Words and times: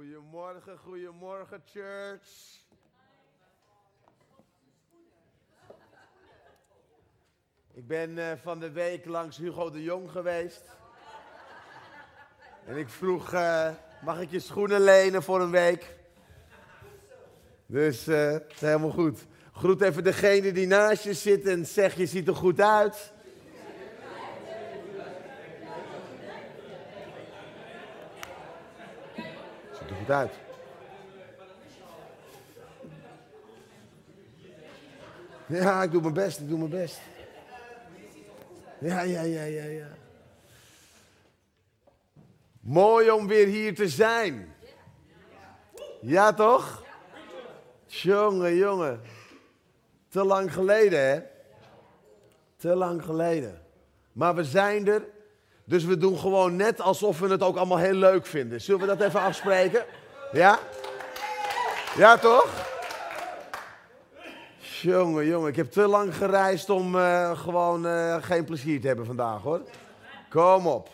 Goedemorgen, 0.00 0.78
goedemorgen, 0.78 1.62
church. 1.64 2.28
Ik 7.72 7.86
ben 7.86 8.18
eh, 8.18 8.32
van 8.42 8.60
de 8.60 8.70
week 8.70 9.04
langs 9.04 9.36
Hugo 9.36 9.70
de 9.70 9.82
Jong 9.82 10.10
geweest. 10.10 10.62
En 12.66 12.76
ik 12.76 12.88
vroeg, 12.88 13.32
eh, 13.32 13.70
mag 14.04 14.20
ik 14.20 14.30
je 14.30 14.40
schoenen 14.40 14.80
lenen 14.80 15.22
voor 15.22 15.40
een 15.40 15.50
week? 15.50 15.96
Dus 17.66 18.06
eh, 18.06 18.36
helemaal 18.58 18.90
goed. 18.90 19.26
Groet 19.52 19.80
even 19.80 20.04
degene 20.04 20.52
die 20.52 20.66
naast 20.66 21.04
je 21.04 21.14
zit 21.14 21.46
en 21.46 21.66
zeg, 21.66 21.96
je 21.96 22.06
ziet 22.06 22.28
er 22.28 22.36
goed 22.36 22.60
uit. 22.60 23.12
Ja, 35.46 35.82
ik 35.82 35.90
doe 35.90 36.00
mijn 36.00 36.14
best, 36.14 36.40
ik 36.40 36.48
doe 36.48 36.58
mijn 36.58 36.70
best. 36.70 37.00
Ja, 38.78 39.00
ja, 39.00 39.22
ja, 39.22 39.42
ja, 39.42 39.64
ja. 39.64 39.88
Mooi 42.60 43.10
om 43.10 43.26
weer 43.26 43.46
hier 43.46 43.74
te 43.74 43.88
zijn. 43.88 44.54
Ja, 46.00 46.32
toch? 46.32 46.84
Jongen, 47.86 48.54
jongen. 48.56 49.00
Te 50.08 50.24
lang 50.24 50.52
geleden, 50.52 51.08
hè? 51.08 51.20
Te 52.56 52.74
lang 52.74 53.04
geleden. 53.04 53.62
Maar 54.12 54.34
we 54.34 54.44
zijn 54.44 54.88
er. 54.88 55.02
Dus 55.64 55.84
we 55.84 55.96
doen 55.96 56.18
gewoon 56.18 56.56
net 56.56 56.80
alsof 56.80 57.18
we 57.18 57.28
het 57.28 57.42
ook 57.42 57.56
allemaal 57.56 57.78
heel 57.78 57.94
leuk 57.94 58.26
vinden. 58.26 58.60
Zullen 58.60 58.80
we 58.80 58.86
dat 58.86 59.00
even 59.00 59.20
afspreken? 59.20 59.84
Ja? 60.32 60.58
Ja, 61.96 62.18
toch? 62.18 62.68
Jongen, 64.58 65.26
jongen. 65.26 65.48
Ik 65.48 65.56
heb 65.56 65.70
te 65.70 65.86
lang 65.86 66.16
gereisd 66.16 66.70
om 66.70 66.96
eh, 66.96 67.40
gewoon 67.40 67.86
eh, 67.86 68.22
geen 68.22 68.44
plezier 68.44 68.80
te 68.80 68.86
hebben 68.86 69.06
vandaag, 69.06 69.42
hoor. 69.42 69.62
Kom 70.28 70.66
op. 70.66 70.88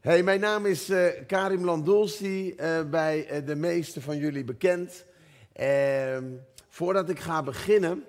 Hey, 0.00 0.22
mijn 0.22 0.40
naam 0.40 0.66
is 0.66 0.88
eh, 0.88 1.26
Karim 1.26 1.64
Landolsi, 1.64 2.54
eh, 2.54 2.82
bij 2.90 3.42
de 3.44 3.56
meeste 3.56 4.00
van 4.00 4.16
jullie 4.16 4.44
bekend. 4.44 5.04
Ehm, 5.52 6.24
voordat 6.68 7.08
ik 7.08 7.20
ga 7.20 7.42
beginnen, 7.42 8.04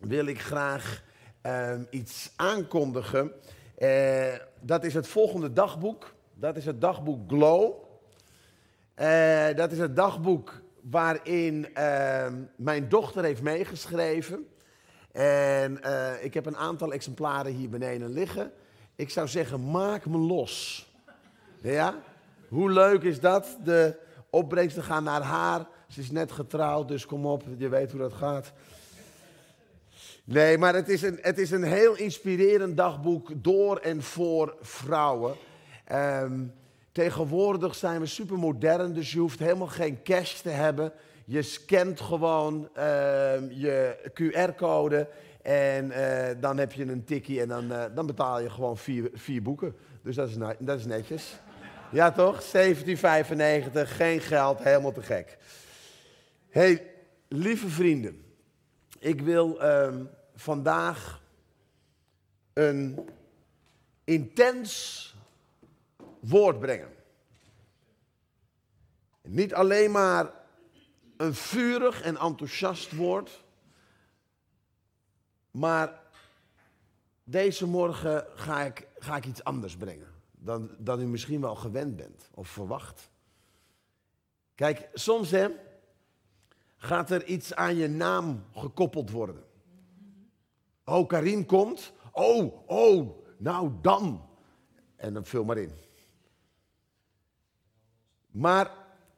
wil 0.00 0.26
ik 0.26 0.40
graag 0.40 1.02
ehm, 1.40 1.82
iets 1.90 2.32
aankondigen. 2.36 3.32
Dat 4.60 4.84
is 4.84 4.94
het 4.94 5.08
volgende 5.08 5.52
dagboek. 5.52 6.14
Dat 6.34 6.56
is 6.56 6.64
het 6.64 6.80
dagboek 6.80 7.28
Glow. 7.28 7.87
Eh, 8.98 9.46
dat 9.56 9.72
is 9.72 9.78
het 9.78 9.96
dagboek 9.96 10.60
waarin 10.80 11.74
ehm, 11.74 12.34
mijn 12.56 12.88
dochter 12.88 13.24
heeft 13.24 13.42
meegeschreven. 13.42 14.48
En 15.12 15.82
eh, 15.82 16.24
ik 16.24 16.34
heb 16.34 16.46
een 16.46 16.56
aantal 16.56 16.92
exemplaren 16.92 17.52
hier 17.52 17.68
beneden 17.68 18.12
liggen. 18.12 18.52
Ik 18.96 19.10
zou 19.10 19.28
zeggen, 19.28 19.70
maak 19.70 20.06
me 20.06 20.18
los. 20.18 20.86
Ja? 21.60 21.94
Hoe 22.48 22.70
leuk 22.70 23.02
is 23.02 23.20
dat? 23.20 23.58
De 23.64 23.96
opbrengsten 24.30 24.82
gaan 24.82 25.04
naar 25.04 25.22
haar. 25.22 25.66
Ze 25.88 26.00
is 26.00 26.10
net 26.10 26.32
getrouwd, 26.32 26.88
dus 26.88 27.06
kom 27.06 27.26
op, 27.26 27.42
je 27.56 27.68
weet 27.68 27.90
hoe 27.90 28.00
dat 28.00 28.12
gaat. 28.12 28.52
Nee, 30.24 30.58
maar 30.58 30.74
het 30.74 30.88
is 30.88 31.02
een, 31.02 31.18
het 31.20 31.38
is 31.38 31.50
een 31.50 31.64
heel 31.64 31.96
inspirerend 31.96 32.76
dagboek 32.76 33.30
door 33.36 33.76
en 33.76 34.02
voor 34.02 34.56
vrouwen. 34.60 35.34
Ehm, 35.84 36.40
tegenwoordig 36.98 37.74
zijn 37.74 38.00
we 38.00 38.06
supermodern, 38.06 38.92
dus 38.92 39.12
je 39.12 39.18
hoeft 39.18 39.38
helemaal 39.38 39.66
geen 39.66 40.02
cash 40.02 40.34
te 40.34 40.48
hebben. 40.48 40.92
Je 41.24 41.42
scant 41.42 42.00
gewoon 42.00 42.68
ehm, 42.74 43.44
je 43.50 43.96
QR-code 44.14 45.08
en 45.42 45.90
eh, 45.90 46.36
dan 46.40 46.58
heb 46.58 46.72
je 46.72 46.84
een 46.84 47.04
tikkie 47.04 47.40
en 47.40 47.48
dan, 47.48 47.72
eh, 47.72 47.84
dan 47.94 48.06
betaal 48.06 48.40
je 48.40 48.50
gewoon 48.50 48.76
vier, 48.76 49.10
vier 49.14 49.42
boeken. 49.42 49.76
Dus 50.02 50.14
dat 50.14 50.28
is, 50.28 50.36
dat 50.58 50.78
is 50.78 50.84
netjes. 50.84 51.36
Ja 51.90 52.12
toch? 52.12 52.42
17,95, 52.42 52.48
geen 53.84 54.20
geld, 54.20 54.62
helemaal 54.62 54.92
te 54.92 55.02
gek. 55.02 55.38
hey, 56.48 56.90
lieve 57.28 57.68
vrienden. 57.68 58.24
Ik 58.98 59.20
wil 59.20 59.60
ehm, 59.60 60.04
vandaag 60.34 61.22
een 62.52 63.08
intens 64.04 65.06
woord 66.20 66.58
brengen. 66.58 66.94
Niet 69.22 69.54
alleen 69.54 69.90
maar 69.90 70.32
een 71.16 71.34
vurig 71.34 72.02
en 72.02 72.16
enthousiast 72.16 72.92
woord, 72.96 73.44
maar 75.50 76.02
deze 77.24 77.66
morgen 77.66 78.26
ga 78.34 78.62
ik, 78.62 78.86
ga 78.98 79.16
ik 79.16 79.26
iets 79.26 79.44
anders 79.44 79.76
brengen 79.76 80.16
dan, 80.40 80.70
dan 80.78 81.00
u 81.00 81.06
misschien 81.06 81.40
wel 81.40 81.54
gewend 81.54 81.96
bent 81.96 82.30
of 82.34 82.48
verwacht. 82.48 83.10
Kijk, 84.54 84.88
soms 84.92 85.30
hè, 85.30 85.48
gaat 86.76 87.10
er 87.10 87.24
iets 87.24 87.54
aan 87.54 87.76
je 87.76 87.88
naam 87.88 88.44
gekoppeld 88.54 89.10
worden. 89.10 89.44
Oh, 90.84 91.08
Karim 91.08 91.46
komt. 91.46 91.92
Oh, 92.12 92.70
oh, 92.70 93.24
nou 93.36 93.72
dan. 93.80 94.28
En 94.96 95.14
dan 95.14 95.24
vul 95.24 95.44
maar 95.44 95.58
in. 95.58 95.72
Maar 98.38 98.70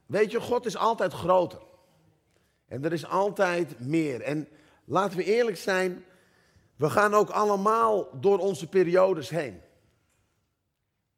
weet 0.06 0.30
je, 0.30 0.40
God 0.40 0.66
is 0.66 0.76
altijd 0.76 1.12
groter. 1.12 1.60
En 2.66 2.84
er 2.84 2.92
is 2.92 3.06
altijd 3.06 3.80
meer. 3.80 4.22
En 4.22 4.48
laten 4.84 5.16
we 5.16 5.24
eerlijk 5.24 5.56
zijn, 5.56 6.04
we 6.76 6.90
gaan 6.90 7.14
ook 7.14 7.30
allemaal 7.30 8.20
door 8.20 8.38
onze 8.38 8.68
periodes 8.68 9.28
heen. 9.28 9.60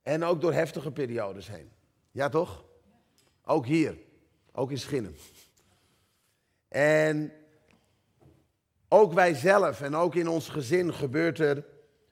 En 0.02 0.24
ook 0.24 0.40
door 0.40 0.52
heftige 0.52 0.90
periodes 0.90 1.48
heen. 1.48 1.70
Ja, 2.10 2.28
toch? 2.28 2.64
Ook 3.44 3.66
hier. 3.66 3.98
Ook 4.52 4.70
in 4.70 4.78
Schinnen. 4.78 5.16
En 6.68 7.32
ook 8.88 9.12
wij 9.12 9.34
zelf 9.34 9.80
en 9.80 9.94
ook 9.94 10.14
in 10.14 10.28
ons 10.28 10.48
gezin 10.48 10.94
gebeurt 10.94 11.38
er 11.38 11.64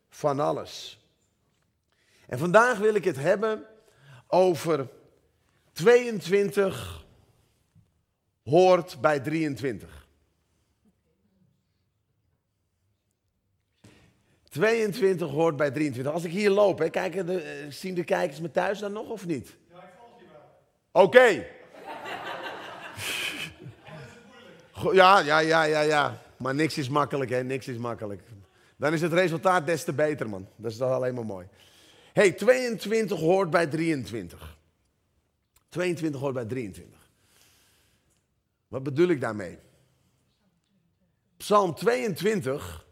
van 0.09 0.41
alles. 0.41 1.05
En 2.27 2.39
vandaag 2.39 2.79
wil 2.79 2.95
ik 2.95 3.05
het 3.05 3.17
hebben 3.17 3.67
over 4.27 4.89
22 5.81 7.05
hoort 8.45 9.01
bij 9.01 9.21
23. 9.21 10.07
22 14.49 15.31
hoort 15.31 15.57
bij 15.57 15.71
23. 15.71 16.13
Als 16.13 16.25
ik 16.25 16.31
hier 16.31 16.51
loop, 16.51 16.79
hè, 16.79 16.89
kijken 16.91 17.27
de, 17.27 17.41
eh, 17.43 17.71
zien 17.71 17.95
de 17.95 18.05
kijkers 18.05 18.41
me 18.41 18.51
thuis 18.51 18.79
dan 18.79 18.93
nog 18.93 19.09
of 19.09 19.27
niet? 19.27 19.57
Ja, 19.71 19.77
ik 19.77 19.83
volg 19.99 20.21
je 20.21 20.27
wel. 20.93 21.03
Oké. 21.03 21.27
Go- 24.73 24.93
Ja, 24.95 25.19
ja, 25.19 25.39
ja, 25.39 25.63
ja, 25.63 25.81
ja. 25.81 26.23
Maar 26.37 26.55
niks 26.55 26.79
is 26.79 26.89
makkelijk, 26.89 27.31
hè? 27.31 27.43
Niks 27.45 27.69
is 27.69 27.77
makkelijk. 27.77 28.23
Dan 28.77 28.93
is 28.93 29.01
het 29.01 29.13
resultaat 29.13 29.67
des 29.67 29.85
te 29.85 29.93
beter, 29.93 30.29
man. 30.29 30.49
Dat 30.57 30.71
is 30.71 30.77
toch 30.77 30.91
alleen 30.93 31.15
maar 31.15 31.27
mooi. 31.27 31.47
hey, 32.13 32.33
22 32.33 33.19
hoort 33.19 33.51
bij 33.51 33.67
23. 33.67 34.59
22 35.71 36.21
hoort 36.21 36.35
bij 36.35 36.45
23. 36.45 37.11
Wat 38.69 38.83
bedoel 38.83 39.09
ik 39.09 39.21
daarmee? 39.21 39.59
Psalm 41.37 41.75
22 41.75 42.87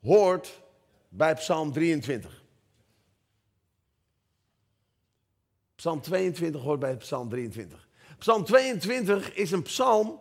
hoort 0.00 0.62
bij 1.08 1.34
Psalm 1.34 1.72
23. 1.72 2.42
Psalm 5.74 6.00
22 6.00 6.62
hoort 6.62 6.80
bij 6.80 6.96
Psalm 6.96 7.28
23. 7.28 7.88
Psalm 8.18 8.44
22 8.44 9.34
is 9.34 9.50
een 9.50 9.62
psalm. 9.62 10.20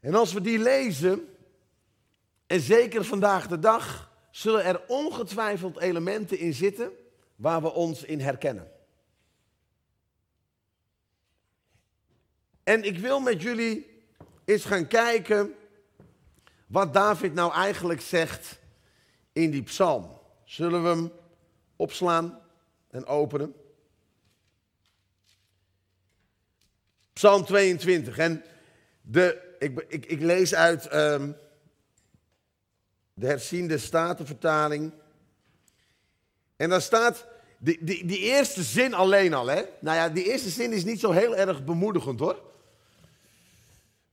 En 0.00 0.14
als 0.14 0.32
we 0.32 0.40
die 0.40 0.58
lezen, 0.58 1.28
en 2.46 2.60
zeker 2.60 3.04
vandaag 3.04 3.46
de 3.48 3.58
dag, 3.58 4.12
zullen 4.30 4.64
er 4.64 4.82
ongetwijfeld 4.86 5.78
elementen 5.78 6.38
in 6.38 6.54
zitten 6.54 6.92
waar 7.36 7.62
we 7.62 7.72
ons 7.72 8.04
in 8.04 8.20
herkennen. 8.20 8.73
En 12.64 12.82
ik 12.84 12.98
wil 12.98 13.20
met 13.20 13.42
jullie 13.42 14.02
eens 14.44 14.64
gaan 14.64 14.86
kijken 14.86 15.54
wat 16.66 16.94
David 16.94 17.34
nou 17.34 17.52
eigenlijk 17.52 18.00
zegt 18.00 18.58
in 19.32 19.50
die 19.50 19.62
psalm. 19.62 20.18
Zullen 20.44 20.82
we 20.82 20.88
hem 20.88 21.12
opslaan 21.76 22.40
en 22.90 23.06
openen? 23.06 23.54
Psalm 27.12 27.44
22. 27.44 28.18
En 28.18 28.44
de, 29.02 29.56
ik, 29.58 29.84
ik, 29.88 30.06
ik 30.06 30.20
lees 30.20 30.54
uit 30.54 30.86
ehm, 30.86 31.32
de 33.14 33.26
herziende 33.26 33.78
statenvertaling. 33.78 34.92
En 36.56 36.68
daar 36.68 36.82
staat, 36.82 37.26
Die, 37.58 37.84
die, 37.84 38.06
die 38.06 38.18
eerste 38.18 38.62
zin 38.62 38.94
alleen 38.94 39.34
al, 39.34 39.46
hè? 39.46 39.62
Nou 39.80 39.96
ja, 39.96 40.08
die 40.08 40.24
eerste 40.24 40.50
zin 40.50 40.72
is 40.72 40.84
niet 40.84 41.00
zo 41.00 41.10
heel 41.10 41.36
erg 41.36 41.64
bemoedigend 41.64 42.20
hoor. 42.20 42.52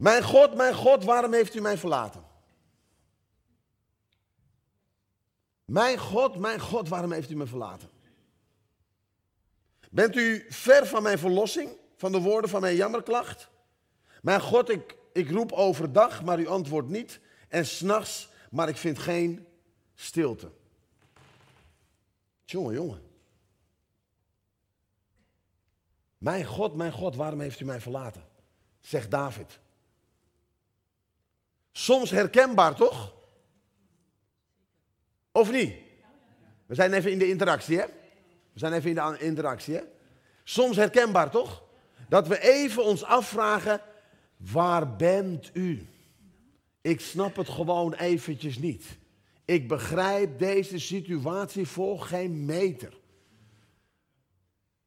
Mijn 0.02 0.24
God, 0.24 0.56
mijn 0.56 0.74
God, 0.74 1.04
waarom 1.04 1.34
heeft 1.34 1.56
u 1.56 1.62
mij 1.62 1.78
verlaten? 1.78 2.24
Mijn 5.66 5.98
God, 5.98 6.38
mijn 6.38 6.60
God, 6.60 6.90
waarom 6.90 7.12
heeft 7.12 7.30
u 7.30 7.36
me 7.36 7.46
verlaten? 7.46 7.90
Bent 9.92 10.16
u 10.16 10.46
ver 10.50 10.88
van 10.88 11.04
mijn 11.04 11.20
verlossing, 11.20 11.70
van 11.96 12.12
de 12.12 12.20
woorden 12.20 12.50
van 12.50 12.62
mijn 12.62 12.76
jammerklacht? 12.76 13.50
Mijn 14.22 14.42
God, 14.42 14.70
ik, 14.70 14.98
ik 15.14 15.30
roep 15.30 15.52
overdag, 15.52 16.24
maar 16.24 16.40
u 16.40 16.48
antwoordt 16.48 16.90
niet. 16.90 17.20
En 17.48 17.66
s'nachts, 17.66 18.30
maar 18.52 18.70
ik 18.70 18.78
vind 18.78 19.00
geen 19.00 19.48
stilte. 19.96 20.52
Jongen, 22.46 22.74
jongen. 22.74 23.02
Mijn 26.18 26.46
God, 26.46 26.76
mijn 26.76 26.92
God, 26.92 27.16
waarom 27.16 27.40
heeft 27.40 27.60
u 27.60 27.66
mij 27.66 27.82
verlaten? 27.82 28.28
Zegt 28.80 29.12
David. 29.12 29.60
Soms 31.82 32.12
herkenbaar, 32.12 32.76
toch? 32.76 33.14
Of 35.32 35.52
niet? 35.52 35.76
We 36.66 36.76
zijn 36.76 36.94
even 36.94 37.12
in 37.12 37.20
de 37.20 37.30
interactie, 37.30 37.78
hè? 37.78 37.86
We 38.54 38.60
zijn 38.60 38.74
even 38.74 38.90
in 38.90 38.96
de 38.96 39.18
interactie, 39.20 39.76
hè? 39.76 39.82
Soms 40.44 40.76
herkenbaar, 40.76 41.32
toch? 41.32 41.64
Dat 42.10 42.28
we 42.28 42.42
even 42.42 42.84
ons 42.84 43.04
afvragen, 43.04 43.82
waar 44.38 44.96
bent 44.96 45.50
u? 45.54 45.88
Ik 46.82 47.00
snap 47.02 47.36
het 47.36 47.50
gewoon 47.50 47.94
eventjes 47.94 48.58
niet. 48.58 48.86
Ik 49.46 49.68
begrijp 49.68 50.40
deze 50.40 50.80
situatie 50.80 51.68
voor 51.68 52.00
geen 52.00 52.46
meter. 52.46 52.98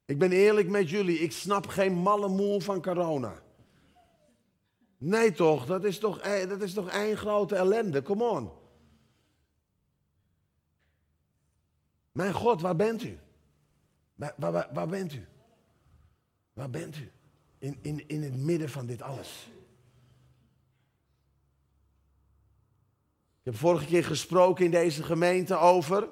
Ik 0.05 0.19
ben 0.19 0.33
eerlijk 0.33 0.69
met 0.69 0.91
jullie, 0.91 1.19
ik 1.19 1.33
snap 1.33 1.67
geen 1.67 1.93
malle 1.93 2.29
moe 2.29 2.61
van 2.61 2.83
corona. 2.83 3.43
Nee 4.99 5.33
toch, 5.33 5.67
dat 5.67 5.85
is 5.85 5.99
toch, 5.99 6.19
eh, 6.19 6.49
dat 6.49 6.63
is 6.63 6.73
toch 6.73 6.91
één 6.91 7.17
grote 7.17 7.57
ellende, 7.57 8.03
come 8.03 8.25
on. 8.25 8.51
Mijn 12.13 12.33
God, 12.33 12.61
waar 12.61 12.77
bent 12.77 13.03
u? 13.03 13.19
Waar, 14.15 14.35
waar, 14.37 14.69
waar 14.73 14.89
bent 14.89 15.13
u? 15.13 15.27
Waar 16.53 16.71
bent 16.71 16.97
u? 16.97 17.11
In, 17.59 17.79
in, 17.83 18.09
in 18.09 18.23
het 18.23 18.37
midden 18.37 18.69
van 18.69 18.87
dit 18.87 19.03
alles. 19.03 19.49
Ik 23.39 23.51
heb 23.51 23.57
vorige 23.57 23.87
keer 23.87 24.05
gesproken 24.05 24.65
in 24.65 24.71
deze 24.71 25.03
gemeente 25.03 25.57
over. 25.57 26.09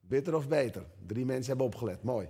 Bitter 0.00 0.34
of 0.34 0.48
beter? 0.48 0.86
Drie 1.06 1.24
mensen 1.24 1.48
hebben 1.48 1.66
opgelet, 1.66 2.02
mooi. 2.02 2.28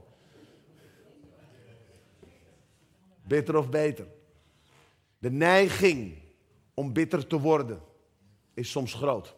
Bitter 3.31 3.56
of 3.56 3.69
beter? 3.69 4.06
De 5.19 5.31
neiging 5.31 6.19
om 6.75 6.93
bitter 6.93 7.27
te 7.27 7.41
worden 7.41 7.81
is 8.55 8.71
soms 8.71 8.94
groot. 8.94 9.35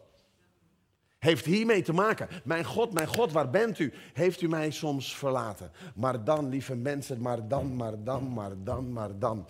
Heeft 1.19 1.45
hiermee 1.45 1.81
te 1.81 1.93
maken. 1.93 2.27
Mijn 2.43 2.65
God, 2.65 2.93
mijn 2.93 3.07
God, 3.07 3.31
waar 3.31 3.49
bent 3.49 3.79
u? 3.79 3.93
Heeft 4.13 4.41
u 4.41 4.47
mij 4.47 4.71
soms 4.71 5.15
verlaten? 5.15 5.71
Maar 5.95 6.23
dan, 6.23 6.49
lieve 6.49 6.75
mensen, 6.75 7.21
maar 7.21 7.47
dan, 7.47 7.75
maar 7.75 8.03
dan, 8.03 8.33
maar 8.33 8.63
dan, 8.63 8.91
maar 8.91 9.19
dan. 9.19 9.47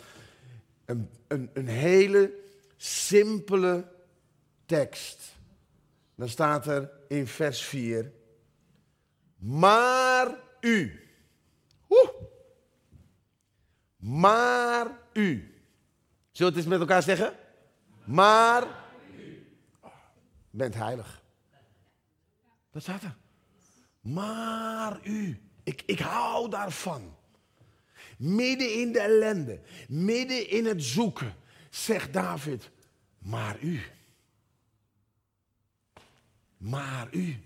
Een, 0.85 1.09
een, 1.27 1.49
een 1.53 1.67
hele 1.67 2.33
simpele 2.77 3.87
tekst. 4.65 5.35
Dan 6.15 6.29
staat 6.29 6.67
er 6.67 6.91
in 7.07 7.27
vers 7.27 7.61
4. 7.61 8.11
Maar 9.37 10.35
u. 10.59 11.07
Woe. 11.87 12.31
Maar 14.03 14.87
u. 15.13 15.53
Zullen 16.31 16.31
we 16.31 16.45
het 16.45 16.55
eens 16.55 16.65
met 16.65 16.79
elkaar 16.79 17.03
zeggen? 17.03 17.33
Maar 18.03 18.67
u 19.17 19.45
bent 20.49 20.73
heilig. 20.73 21.21
Dat 22.71 22.81
staat 22.81 23.03
er. 23.03 23.15
Maar 24.01 24.99
u. 25.03 25.41
Ik, 25.63 25.83
ik 25.85 25.99
hou 25.99 26.49
daarvan. 26.49 27.15
Midden 28.17 28.79
in 28.79 28.91
de 28.91 28.99
ellende, 28.99 29.61
midden 29.87 30.49
in 30.49 30.65
het 30.65 30.83
zoeken, 30.83 31.35
zegt 31.69 32.13
David, 32.13 32.69
maar 33.17 33.59
u. 33.59 33.81
Maar 36.57 37.07
u. 37.11 37.43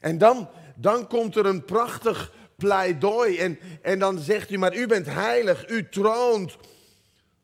En 0.00 0.18
dan, 0.18 0.50
dan 0.76 1.06
komt 1.06 1.36
er 1.36 1.46
een 1.46 1.64
prachtig 1.64 2.32
pleidooi 2.62 3.38
en, 3.38 3.58
en 3.82 3.98
dan 3.98 4.18
zegt 4.18 4.50
u, 4.50 4.58
maar 4.58 4.76
u 4.76 4.86
bent 4.86 5.06
heilig, 5.06 5.68
u 5.68 5.88
troont 5.88 6.56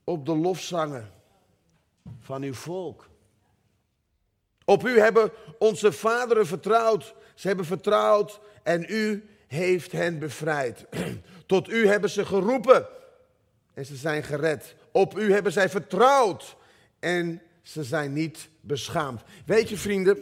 op 0.04 0.26
de 0.26 0.36
lofzangen 0.36 1.10
van 2.20 2.42
uw 2.42 2.54
volk. 2.54 3.08
Op 4.64 4.86
u 4.86 4.98
hebben 4.98 5.30
onze 5.58 5.92
vaderen 5.92 6.46
vertrouwd. 6.46 7.14
Ze 7.34 7.46
hebben 7.46 7.66
vertrouwd 7.66 8.40
en 8.62 8.86
u 8.88 9.28
heeft 9.46 9.92
hen 9.92 10.18
bevrijd. 10.18 10.86
Tot 11.46 11.68
u 11.68 11.88
hebben 11.88 12.10
ze 12.10 12.26
geroepen 12.26 12.86
en 13.74 13.86
ze 13.86 13.96
zijn 13.96 14.22
gered. 14.22 14.74
Op 14.92 15.18
u 15.18 15.32
hebben 15.32 15.52
zij 15.52 15.68
vertrouwd 15.68 16.56
en 16.98 17.42
ze 17.62 17.84
zijn 17.84 18.12
niet 18.12 18.48
beschaamd. 18.60 19.22
Weet 19.46 19.68
je 19.68 19.76
vrienden, 19.76 20.18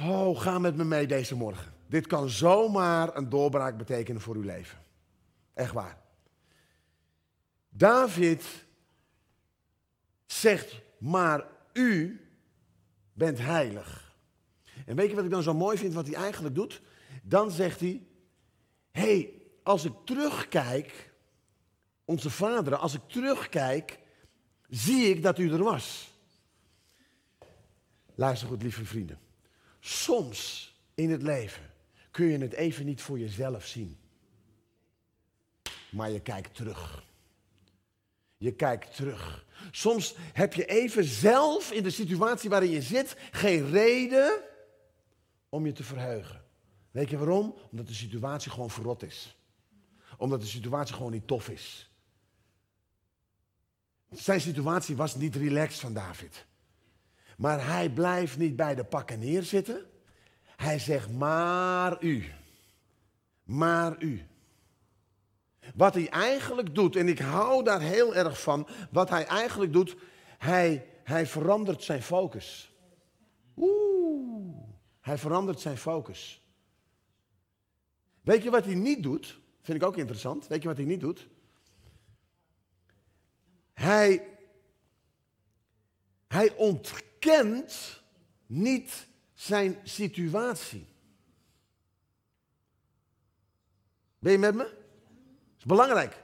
oh, 0.00 0.40
ga 0.40 0.58
met 0.58 0.76
me 0.76 0.84
mee 0.84 1.06
deze 1.06 1.34
morgen. 1.34 1.79
Dit 1.90 2.06
kan 2.06 2.28
zomaar 2.28 3.16
een 3.16 3.28
doorbraak 3.28 3.76
betekenen 3.76 4.20
voor 4.20 4.34
uw 4.34 4.42
leven. 4.42 4.78
Echt 5.54 5.72
waar. 5.72 5.98
David 7.68 8.44
zegt, 10.26 10.80
maar 10.98 11.46
u 11.72 12.20
bent 13.12 13.38
heilig. 13.38 14.14
En 14.86 14.96
weet 14.96 15.08
je 15.08 15.14
wat 15.14 15.24
ik 15.24 15.30
dan 15.30 15.42
zo 15.42 15.54
mooi 15.54 15.78
vind, 15.78 15.94
wat 15.94 16.06
hij 16.06 16.14
eigenlijk 16.14 16.54
doet? 16.54 16.82
Dan 17.22 17.50
zegt 17.50 17.80
hij, 17.80 18.06
hé, 18.90 19.02
hey, 19.02 19.34
als 19.62 19.84
ik 19.84 19.92
terugkijk, 20.04 21.12
onze 22.04 22.30
vaderen, 22.30 22.78
als 22.78 22.94
ik 22.94 23.02
terugkijk, 23.08 23.98
zie 24.68 25.08
ik 25.08 25.22
dat 25.22 25.38
u 25.38 25.52
er 25.52 25.62
was. 25.62 26.14
Luister 28.14 28.48
goed, 28.48 28.62
lieve 28.62 28.84
vrienden. 28.84 29.18
Soms 29.80 30.74
in 30.94 31.10
het 31.10 31.22
leven 31.22 31.69
kun 32.10 32.26
je 32.26 32.38
het 32.38 32.52
even 32.52 32.86
niet 32.86 33.02
voor 33.02 33.18
jezelf 33.18 33.66
zien. 33.66 33.98
Maar 35.90 36.10
je 36.10 36.20
kijkt 36.20 36.54
terug. 36.54 37.04
Je 38.36 38.52
kijkt 38.52 38.96
terug. 38.96 39.44
Soms 39.70 40.14
heb 40.32 40.54
je 40.54 40.64
even 40.64 41.04
zelf 41.04 41.72
in 41.72 41.82
de 41.82 41.90
situatie 41.90 42.50
waarin 42.50 42.70
je 42.70 42.82
zit 42.82 43.16
geen 43.30 43.70
reden 43.70 44.42
om 45.48 45.66
je 45.66 45.72
te 45.72 45.84
verheugen. 45.84 46.44
Weet 46.90 47.10
je 47.10 47.18
waarom? 47.18 47.54
Omdat 47.70 47.86
de 47.86 47.94
situatie 47.94 48.50
gewoon 48.50 48.70
verrot 48.70 49.02
is. 49.02 49.36
Omdat 50.16 50.40
de 50.40 50.46
situatie 50.46 50.94
gewoon 50.94 51.12
niet 51.12 51.26
tof 51.26 51.48
is. 51.48 51.90
Zijn 54.10 54.40
situatie 54.40 54.96
was 54.96 55.14
niet 55.14 55.36
relaxed 55.36 55.80
van 55.80 55.92
David. 55.92 56.46
Maar 57.36 57.66
hij 57.66 57.90
blijft 57.90 58.38
niet 58.38 58.56
bij 58.56 58.74
de 58.74 58.84
pakken 58.84 59.18
neerzitten. 59.18 59.89
Hij 60.60 60.78
zegt, 60.78 61.10
maar 61.10 62.02
u. 62.02 62.24
Maar 63.44 64.02
u. 64.02 64.26
Wat 65.74 65.94
hij 65.94 66.08
eigenlijk 66.08 66.74
doet, 66.74 66.96
en 66.96 67.08
ik 67.08 67.18
hou 67.18 67.64
daar 67.64 67.80
heel 67.80 68.14
erg 68.14 68.40
van, 68.40 68.68
wat 68.90 69.08
hij 69.08 69.26
eigenlijk 69.26 69.72
doet, 69.72 69.96
hij, 70.38 70.86
hij 71.04 71.26
verandert 71.26 71.82
zijn 71.82 72.02
focus. 72.02 72.72
Oeh, 73.56 74.56
hij 75.00 75.18
verandert 75.18 75.60
zijn 75.60 75.76
focus. 75.78 76.42
Weet 78.20 78.42
je 78.42 78.50
wat 78.50 78.64
hij 78.64 78.74
niet 78.74 79.02
doet? 79.02 79.40
Vind 79.60 79.82
ik 79.82 79.88
ook 79.88 79.96
interessant. 79.96 80.46
Weet 80.46 80.62
je 80.62 80.68
wat 80.68 80.76
hij 80.76 80.86
niet 80.86 81.00
doet? 81.00 81.28
Hij, 83.72 84.28
hij 86.28 86.54
ontkent 86.54 88.02
niet 88.46 89.08
zijn 89.40 89.76
situatie. 89.82 90.86
Ben 94.18 94.32
je 94.32 94.38
met 94.38 94.54
me? 94.54 94.78
is 95.58 95.64
belangrijk. 95.64 96.22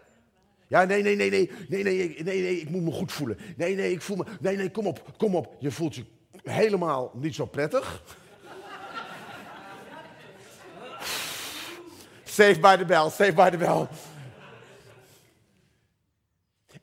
Ja, 0.66 0.84
nee, 0.84 1.02
nee, 1.02 1.16
nee, 1.16 1.30
nee, 1.30 1.50
nee, 1.68 1.82
nee, 1.82 2.22
nee, 2.22 2.40
nee, 2.42 2.60
ik 2.60 2.70
moet 2.70 2.82
me 2.82 2.90
goed 2.90 3.12
voelen. 3.12 3.38
Nee, 3.56 3.74
nee, 3.74 3.92
ik 3.92 4.02
voel 4.02 4.16
me, 4.16 4.24
nee, 4.40 4.56
nee, 4.56 4.70
kom 4.70 4.86
op, 4.86 5.14
kom 5.18 5.34
op. 5.34 5.56
Je 5.58 5.70
voelt 5.70 5.94
je 5.94 6.04
helemaal 6.42 7.10
niet 7.14 7.34
zo 7.34 7.46
prettig. 7.46 8.02
Save 12.24 12.60
by 12.60 12.76
the 12.76 12.84
bell, 12.84 13.10
save 13.10 13.32
by 13.32 13.50
the 13.50 13.56
bell. 13.56 13.88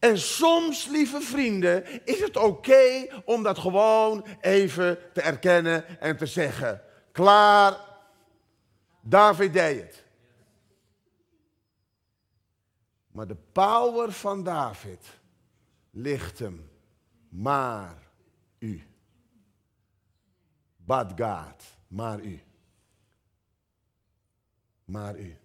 En 0.04 0.18
soms, 0.18 0.88
lieve 0.88 1.22
vrienden, 1.22 2.06
is 2.06 2.20
het 2.20 2.38
oké 2.38 3.08
om 3.26 3.44
dat 3.44 3.58
gewoon 3.58 4.26
even 4.42 5.14
te 5.14 5.22
erkennen 5.22 6.00
en 6.00 6.18
te 6.18 6.26
zeggen. 6.26 6.82
Klaar, 7.12 7.80
David 9.02 9.54
deed 9.54 9.82
het. 9.82 10.04
Maar 13.12 13.28
de 13.28 13.38
power 13.52 14.12
van 14.12 14.44
David 14.44 15.20
ligt 15.92 16.40
hem 16.40 16.70
maar 17.30 18.08
u. 18.60 18.84
But 20.78 21.12
God, 21.18 21.64
maar 21.88 22.20
u. 22.20 22.42
Maar 24.86 25.20
u. 25.20 25.38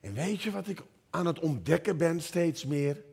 En 0.00 0.14
weet 0.14 0.42
je 0.42 0.50
wat 0.50 0.68
ik 0.68 0.82
aan 1.10 1.26
het 1.26 1.38
ontdekken 1.38 1.96
ben 1.96 2.20
steeds 2.22 2.64
meer? 2.64 3.05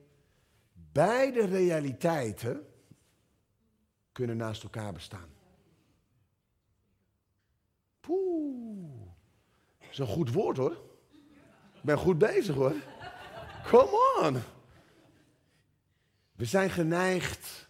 Beide 0.94 1.46
realiteiten 1.46 2.68
kunnen 4.12 4.38
naast 4.38 4.64
elkaar 4.64 4.94
bestaan. 4.94 5.30
Poeh. 8.00 9.08
Dat 9.80 9.90
is 9.92 9.98
een 9.98 10.08
goed 10.08 10.32
woord 10.32 10.58
hoor. 10.58 10.72
Ik 11.74 11.82
ben 11.82 11.98
goed 11.98 12.18
bezig 12.18 12.56
hoor. 12.56 12.74
Come 13.68 14.20
on. 14.22 14.38
We 16.36 16.46
zijn 16.46 16.70
geneigd 16.70 17.70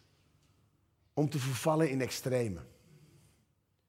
om 1.13 1.29
te 1.29 1.39
vervallen 1.39 1.89
in 1.89 2.01
extreme. 2.01 2.59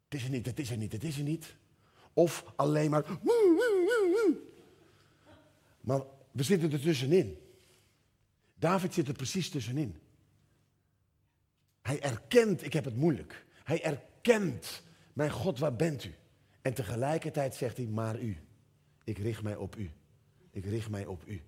Het 0.05 0.15
is 0.15 0.25
er 0.25 0.31
niet, 0.31 0.47
het 0.47 0.59
is 0.59 0.71
er 0.71 0.77
niet, 0.77 0.93
het 0.93 1.05
is 1.05 1.17
er 1.19 1.23
niet. 1.23 1.57
Of 2.13 2.45
alleen 2.57 2.91
maar. 2.91 3.05
Maar 5.81 6.01
we 6.31 6.43
zitten 6.43 6.73
er 6.73 6.81
tussenin. 6.81 7.44
David 8.55 8.95
zit 8.95 9.09
er 9.09 9.15
precies 9.15 9.51
tussenin. 9.51 9.97
Hij 11.83 12.01
erkent, 12.01 12.65
ik 12.65 12.73
heb 12.73 12.85
het 12.85 12.97
moeilijk. 12.97 13.45
Hij 13.65 13.83
erkent, 13.83 14.83
mijn 15.13 15.31
God, 15.31 15.59
waar 15.59 15.77
bent 15.77 16.05
u? 16.05 16.15
En 16.63 16.75
tegelijkertijd 16.75 17.55
zegt 17.55 17.77
hij, 17.77 17.87
maar 17.87 18.21
u. 18.21 18.39
Ik 19.05 19.19
richt 19.19 19.43
mij 19.43 19.57
op 19.57 19.77
u. 19.77 19.91
Ik 20.51 20.65
richt 20.65 20.91
mij 20.91 21.07
op 21.07 21.23
u. 21.27 21.43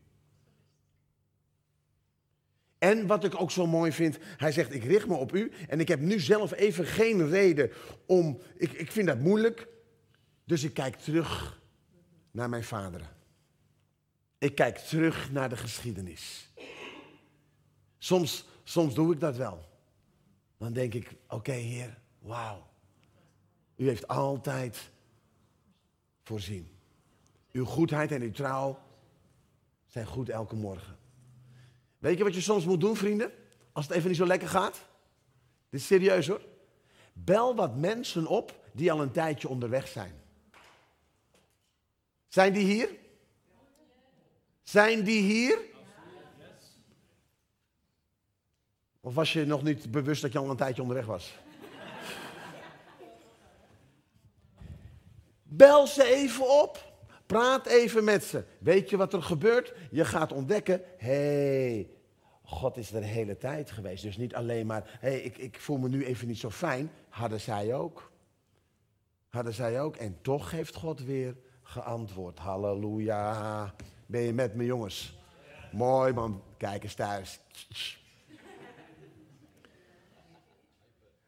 En 2.79 3.07
wat 3.07 3.25
ik 3.25 3.41
ook 3.41 3.51
zo 3.51 3.67
mooi 3.67 3.93
vind, 3.93 4.19
hij 4.37 4.53
zegt, 4.53 4.75
ik 4.75 4.85
richt 4.85 5.07
me 5.07 5.15
op 5.15 5.35
u. 5.35 5.53
En 5.69 5.81
ik 5.81 5.89
heb 5.89 6.01
nu 6.01 6.21
zelf 6.21 6.53
even 6.53 6.87
geen 6.87 7.29
reden 7.29 7.71
om, 8.07 8.41
ik, 8.57 8.73
ik 8.73 8.93
vind 8.93 9.07
dat 9.07 9.19
moeilijk. 9.19 9.69
Dus 10.45 10.65
ik 10.65 10.75
kijk 10.75 10.97
terug 10.97 11.61
naar 12.31 12.49
mijn 12.49 12.65
vaderen. 12.65 13.09
Ik 14.39 14.55
kijk 14.55 14.79
terug 14.79 15.33
naar 15.33 15.49
de 15.49 15.57
geschiedenis. 15.57 16.53
Soms, 18.07 18.45
soms 18.65 18.95
doe 18.95 19.13
ik 19.13 19.21
dat 19.21 19.37
wel. 19.37 19.65
Dan 20.59 20.73
denk 20.73 20.95
ik, 20.95 21.15
oké 21.29 21.53
Heer, 21.53 21.99
wauw. 22.19 22.67
U 23.77 23.89
heeft 23.89 24.09
altijd 24.09 24.91
voorzien. 26.23 26.69
Uw 27.53 27.65
goedheid 27.65 28.13
en 28.13 28.23
uw 28.23 28.31
trouw 28.31 28.79
zijn 29.87 30.07
goed 30.07 30.29
elke 30.29 30.55
morgen. 30.57 30.99
Weet 31.99 32.19
je 32.19 32.25
wat 32.25 32.35
je 32.35 32.41
soms 32.41 32.65
moet 32.65 32.81
doen, 32.81 32.97
vrienden? 32.97 33.33
Als 33.73 33.87
het 33.87 33.97
even 33.97 34.09
niet 34.09 34.19
zo 34.19 34.27
lekker 34.27 34.49
gaat? 34.49 34.87
Dit 35.71 35.81
is 35.81 35.87
serieus 35.87 36.29
hoor. 36.29 36.43
Bel 37.13 37.55
wat 37.55 37.77
mensen 37.77 38.27
op 38.27 38.65
die 38.73 38.93
al 38.93 39.03
een 39.03 39.13
tijdje 39.13 39.49
onderweg 39.49 39.89
zijn. 39.89 40.15
Zijn 42.29 42.53
die 42.53 42.65
hier? 42.65 42.89
Zijn 44.63 45.05
die 45.05 45.23
hier? 45.23 45.75
Of 49.07 49.15
was 49.15 49.33
je 49.33 49.45
nog 49.45 49.63
niet 49.63 49.91
bewust 49.91 50.23
dat 50.23 50.33
je 50.33 50.39
al 50.39 50.51
een 50.51 50.57
tijdje 50.57 50.83
onderweg 50.83 51.07
was? 51.07 51.39
Bel 55.43 55.87
ze 55.87 56.05
even 56.05 56.61
op. 56.63 56.93
Praat 57.27 57.67
even 57.67 58.05
met 58.05 58.25
ze. 58.25 58.45
Weet 58.59 58.91
je 58.91 58.97
wat 58.97 59.13
er 59.13 59.23
gebeurt? 59.23 59.75
Je 59.91 60.05
gaat 60.05 60.33
ontdekken, 60.33 60.83
hé, 60.97 61.09
hey, 61.09 61.91
God 62.43 62.77
is 62.77 62.93
er 62.93 63.01
de 63.01 63.07
hele 63.07 63.37
tijd 63.37 63.71
geweest. 63.71 64.03
Dus 64.03 64.17
niet 64.17 64.35
alleen 64.35 64.67
maar, 64.67 64.99
hé, 65.01 65.09
hey, 65.09 65.21
ik, 65.21 65.39
ik 65.39 65.61
voel 65.61 65.79
me 65.79 65.89
nu 65.89 66.05
even 66.05 66.27
niet 66.27 66.39
zo 66.39 66.51
fijn. 66.51 66.91
Hadden 67.09 67.41
zij 67.41 67.75
ook. 67.75 68.13
Hadden 69.29 69.55
zij 69.55 69.81
ook. 69.81 69.97
En 69.97 70.19
toch 70.23 70.51
heeft 70.51 70.75
God 70.75 71.05
weer 71.05 71.37
geantwoord. 71.63 72.39
Halleluja. 72.39 73.75
Ben 74.07 74.21
je 74.21 74.33
met 74.33 74.55
me, 74.55 74.65
jongens? 74.65 75.19
Mooi, 75.73 76.13
man. 76.13 76.43
Kijk 76.57 76.83
eens 76.83 76.95
thuis. 76.95 77.41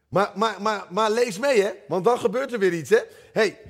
Maar, 0.09 0.33
maar, 0.35 0.62
maar, 0.62 0.87
maar 0.91 1.11
lees 1.11 1.38
mee, 1.38 1.62
hè? 1.62 1.71
Want 1.88 2.05
dan 2.05 2.19
gebeurt 2.19 2.53
er 2.53 2.59
weer 2.59 2.73
iets, 2.73 2.91
hè? 2.91 3.00
hey, 3.33 3.61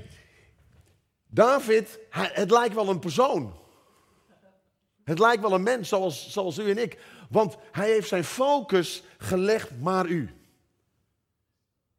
David, 1.27 1.99
het 2.11 2.51
lijkt 2.51 2.75
wel 2.75 2.89
een 2.89 2.99
persoon. 2.99 3.57
Het 5.05 5.19
lijkt 5.19 5.43
wel 5.43 5.53
een 5.53 5.63
mens, 5.63 5.89
zoals, 5.89 6.33
zoals 6.33 6.59
u 6.59 6.71
en 6.71 6.79
ik. 6.79 6.99
Want 7.31 7.57
hij 7.73 7.91
heeft 7.91 8.09
zijn 8.09 8.25
focus 8.25 9.03
gelegd 9.19 9.81
maar 9.81 10.07
u. 10.07 10.31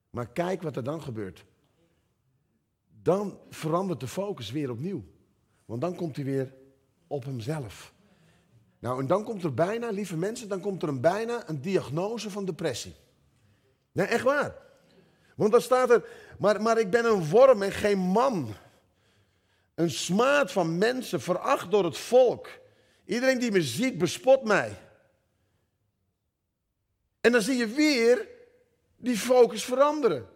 Maar 0.10 0.28
kijk 0.28 0.62
wat 0.62 0.76
er 0.76 0.84
dan 0.84 1.02
gebeurt. 1.02 1.46
Dan 3.02 3.40
verandert 3.50 4.00
de 4.00 4.08
focus 4.08 4.52
weer 4.52 4.70
opnieuw. 4.70 5.04
Want 5.66 5.82
dan 5.82 5.96
komt 5.96 6.16
hij 6.16 6.26
weer 6.26 6.54
op 7.08 7.24
hemzelf. 7.24 7.94
Nou, 8.80 9.00
en 9.00 9.08
dan 9.08 9.24
komt 9.24 9.44
er 9.44 9.54
bijna, 9.54 9.90
lieve 9.90 10.18
mensen, 10.18 10.50
dan 10.50 10.60
komt 10.60 10.84
er 10.84 10.90
een 10.90 11.02
bijna 11.02 11.50
een 11.50 11.62
diagnose 11.62 12.30
van 12.30 12.46
depressie. 12.46 12.94
Echt 14.08 14.24
waar. 14.24 14.56
Want 15.36 15.52
dan 15.52 15.62
staat 15.62 15.90
er, 15.90 16.04
maar, 16.38 16.62
maar 16.62 16.78
ik 16.78 16.90
ben 16.90 17.06
een 17.06 17.30
worm 17.30 17.62
en 17.64 17.72
geen 17.72 17.98
man. 18.00 18.54
Een 19.76 19.90
smaad 19.90 20.52
van 20.52 20.78
mensen, 20.78 21.22
veracht 21.22 21.72
door 21.72 21.84
het 21.84 21.98
volk. 21.98 22.50
Iedereen 23.06 23.40
die 23.40 23.52
me 23.52 23.62
ziet, 23.62 23.98
bespot 23.98 24.44
mij. 24.44 24.78
En 27.22 27.32
dan 27.32 27.42
zie 27.42 27.58
je 27.58 27.68
weer 27.68 28.28
die 28.98 29.18
focus 29.18 29.64
veranderen. 29.64 30.28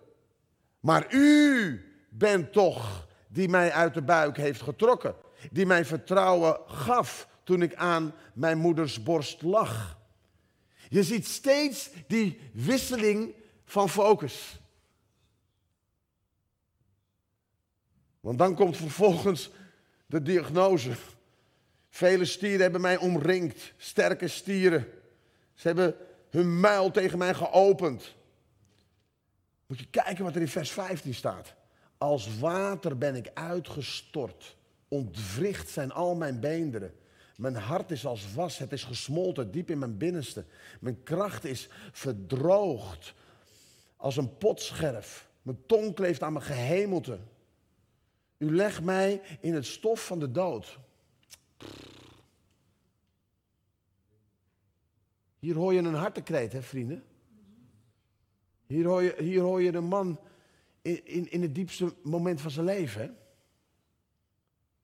Maar 0.79 1.13
u 1.13 1.81
bent 2.09 2.53
toch 2.53 3.07
die 3.27 3.49
mij 3.49 3.71
uit 3.71 3.93
de 3.93 4.01
buik 4.01 4.37
heeft 4.37 4.61
getrokken. 4.61 5.15
Die 5.51 5.65
mij 5.65 5.85
vertrouwen 5.85 6.59
gaf 6.67 7.27
toen 7.43 7.61
ik 7.61 7.75
aan 7.75 8.13
mijn 8.33 8.57
moeders 8.57 9.03
borst 9.03 9.41
lag. 9.41 9.97
Je 10.89 11.03
ziet 11.03 11.27
steeds 11.27 11.89
die 12.07 12.39
wisseling 12.53 13.35
van 13.73 13.89
focus. 13.89 14.59
Want 18.19 18.37
dan 18.37 18.55
komt 18.55 18.77
vervolgens 18.77 19.49
de 20.05 20.21
diagnose. 20.21 20.91
Vele 21.89 22.25
stieren 22.25 22.61
hebben 22.61 22.81
mij 22.81 22.97
omringd, 22.97 23.73
sterke 23.77 24.27
stieren. 24.27 24.87
Ze 25.53 25.67
hebben 25.67 25.95
hun 26.29 26.59
muil 26.59 26.91
tegen 26.91 27.17
mij 27.17 27.33
geopend. 27.33 28.15
Moet 29.65 29.79
je 29.79 29.89
kijken 29.89 30.23
wat 30.23 30.35
er 30.35 30.41
in 30.41 30.47
vers 30.47 30.71
15 30.71 31.13
staat. 31.13 31.53
Als 31.97 32.39
water 32.39 32.97
ben 32.97 33.15
ik 33.15 33.31
uitgestort. 33.33 34.55
Ontwricht 34.87 35.69
zijn 35.69 35.91
al 35.91 36.15
mijn 36.15 36.39
beenderen. 36.39 36.93
Mijn 37.35 37.55
hart 37.55 37.91
is 37.91 38.05
als 38.05 38.33
was, 38.33 38.57
het 38.57 38.71
is 38.71 38.83
gesmolten 38.83 39.51
diep 39.51 39.69
in 39.69 39.79
mijn 39.79 39.97
binnenste. 39.97 40.45
Mijn 40.79 41.03
kracht 41.03 41.45
is 41.45 41.69
verdroogd 41.91 43.13
als 44.03 44.17
een 44.17 44.37
potscherf. 44.37 45.29
Mijn 45.41 45.65
tong 45.65 45.95
kleeft 45.95 46.23
aan 46.23 46.33
mijn 46.33 46.45
gehemelte. 46.45 47.19
U 48.37 48.55
legt 48.55 48.81
mij 48.81 49.21
in 49.39 49.53
het 49.53 49.65
stof 49.65 50.05
van 50.05 50.19
de 50.19 50.31
dood. 50.31 50.79
Hier 55.39 55.55
hoor 55.55 55.73
je 55.73 55.79
een 55.79 55.93
hartekreet, 55.93 56.53
hè 56.53 56.61
vrienden? 56.61 57.03
Hier 58.65 58.85
hoor 58.85 59.03
je, 59.03 59.15
hier 59.19 59.41
hoor 59.41 59.61
je 59.61 59.73
een 59.73 59.85
man 59.85 60.19
in, 60.81 61.05
in, 61.05 61.31
in 61.31 61.41
het 61.41 61.55
diepste 61.55 61.93
moment 62.01 62.41
van 62.41 62.51
zijn 62.51 62.65
leven. 62.65 63.01
Hè? 63.01 63.09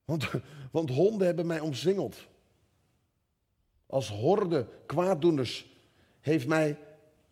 Want, 0.05 0.29
want 0.71 0.89
honden 0.89 1.27
hebben 1.27 1.47
mij 1.47 1.59
omsingeld. 1.59 2.27
Als 3.85 4.09
horde 4.09 4.67
kwaaddoeners 4.85 5.67
heeft 6.21 6.47
mij, 6.47 6.79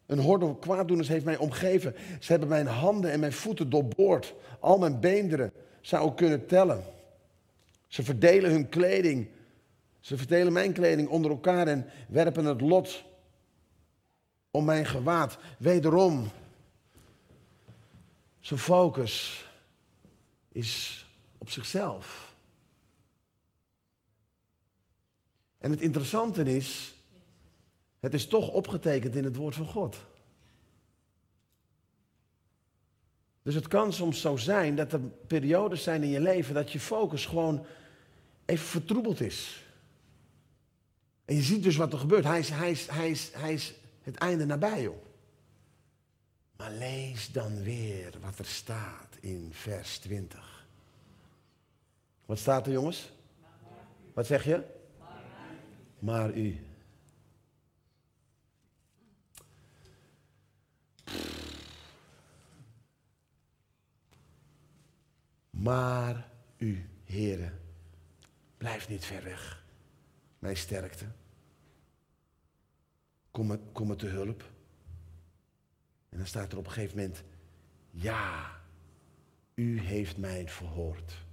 een 0.08 0.20
horde 0.20 0.60
kwaaddoeners 0.60 1.08
heeft 1.08 1.26
mij 1.26 1.38
omgeven. 1.38 1.96
Ze 2.20 2.32
hebben 2.32 2.50
mijn 2.50 2.68
handen 2.68 3.12
en 3.12 3.20
mijn 3.20 3.34
voeten 3.34 3.70
doorboord. 3.70 4.34
Al 4.60 4.78
mijn 4.78 5.00
beenderen 5.00 5.52
zou 5.82 6.10
ik 6.10 6.16
kunnen 6.16 6.46
tellen. 6.46 6.84
Ze 7.88 8.04
verdelen 8.04 8.52
hun 8.52 8.70
kleding. 8.70 9.28
Ze 10.00 10.18
verdelen 10.18 10.54
mijn 10.54 10.74
kleding 10.74 11.10
onder 11.10 11.32
elkaar 11.32 11.68
en 11.68 11.86
werpen 12.08 12.46
het 12.46 12.62
lot 12.62 13.04
om 14.52 14.66
mijn 14.66 14.86
gewaad. 14.86 15.38
Wederom, 15.60 16.30
zijn 18.40 18.60
focus 18.60 19.46
is 20.52 21.06
op 21.38 21.50
zichzelf. 21.50 22.36
En 25.58 25.72
het 25.72 25.82
interessante 25.82 26.56
is 26.56 26.97
Het 28.00 28.14
is 28.14 28.28
toch 28.28 28.50
opgetekend 28.50 29.16
in 29.16 29.24
het 29.24 29.36
woord 29.36 29.56
van 29.56 29.66
God. 29.66 29.98
Dus 33.44 33.56
het 33.56 33.68
kan 33.68 33.94
soms 33.94 34.22
zo 34.22 34.38
zijn 34.38 34.76
dat 34.76 34.94
er 34.94 35.00
periodes 35.28 35.84
zijn 35.84 36.04
in 36.04 36.10
je 36.10 36.20
leven 36.20 36.54
dat 36.54 36.72
je 36.72 36.80
focus 36.80 37.26
gewoon 37.26 37.66
even 38.46 38.66
vertroebeld 38.66 39.22
is. 39.22 39.64
En 41.26 41.36
je 41.36 41.42
ziet 41.42 41.64
dus 41.64 41.76
wat 41.76 41.94
er 41.94 42.00
gebeurt. 42.00 42.24
Hij 42.24 42.40
is, 42.40 42.50
hij 42.88 43.18
hij 43.32 43.60
het 44.02 44.16
einde 44.16 44.46
nabij, 44.46 44.82
joh. 44.82 45.06
Maar 46.58 46.72
lees 46.72 47.32
dan 47.32 47.64
weer 47.64 48.14
wat 48.22 48.40
er 48.40 48.46
staat 48.46 49.18
in 49.20 49.50
vers 49.52 49.98
20. 49.98 50.68
Wat 52.26 52.40
staat 52.40 52.66
er, 52.66 52.72
jongens? 52.72 53.12
Wat 54.14 54.26
zeg 54.26 54.44
je? 54.44 54.64
Maar 56.00 56.34
u. 56.34 56.67
Maar 65.60 66.30
u, 66.58 66.90
heren, 67.04 67.60
blijf 68.58 68.90
niet 68.90 69.06
ver 69.06 69.24
weg. 69.24 69.66
Mijn 70.40 70.58
sterkte. 70.58 71.06
Kom 73.32 73.48
me, 73.48 73.60
kom 73.72 73.88
me 73.88 73.96
te 73.96 74.08
hulp. 74.08 74.52
En 76.10 76.18
dan 76.18 76.28
staat 76.28 76.52
er 76.52 76.58
op 76.58 76.66
een 76.66 76.72
gegeven 76.72 76.98
moment, 76.98 77.24
ja, 77.92 78.52
u 79.54 79.80
heeft 79.80 80.18
mij 80.18 80.50
verhoord. 80.50 81.26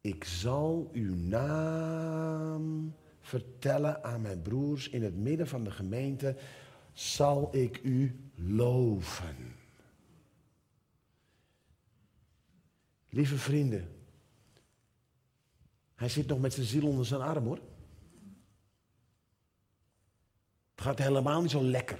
Ik 0.00 0.24
zal 0.24 0.90
uw 0.92 1.14
naam 1.14 2.94
vertellen 3.20 4.04
aan 4.04 4.20
mijn 4.20 4.42
broers 4.42 4.88
in 4.88 5.02
het 5.02 5.16
midden 5.16 5.48
van 5.48 5.64
de 5.64 5.70
gemeente, 5.70 6.36
zal 6.92 7.56
ik 7.56 7.80
u 7.82 8.20
loven. 8.34 9.51
Lieve 13.14 13.38
vrienden, 13.38 13.96
hij 15.94 16.08
zit 16.08 16.26
nog 16.26 16.40
met 16.40 16.52
zijn 16.52 16.66
ziel 16.66 16.86
onder 16.86 17.06
zijn 17.06 17.20
arm 17.20 17.44
hoor. 17.44 17.58
Het 20.74 20.84
gaat 20.84 20.98
helemaal 20.98 21.42
niet 21.42 21.50
zo 21.50 21.62
lekker. 21.62 21.98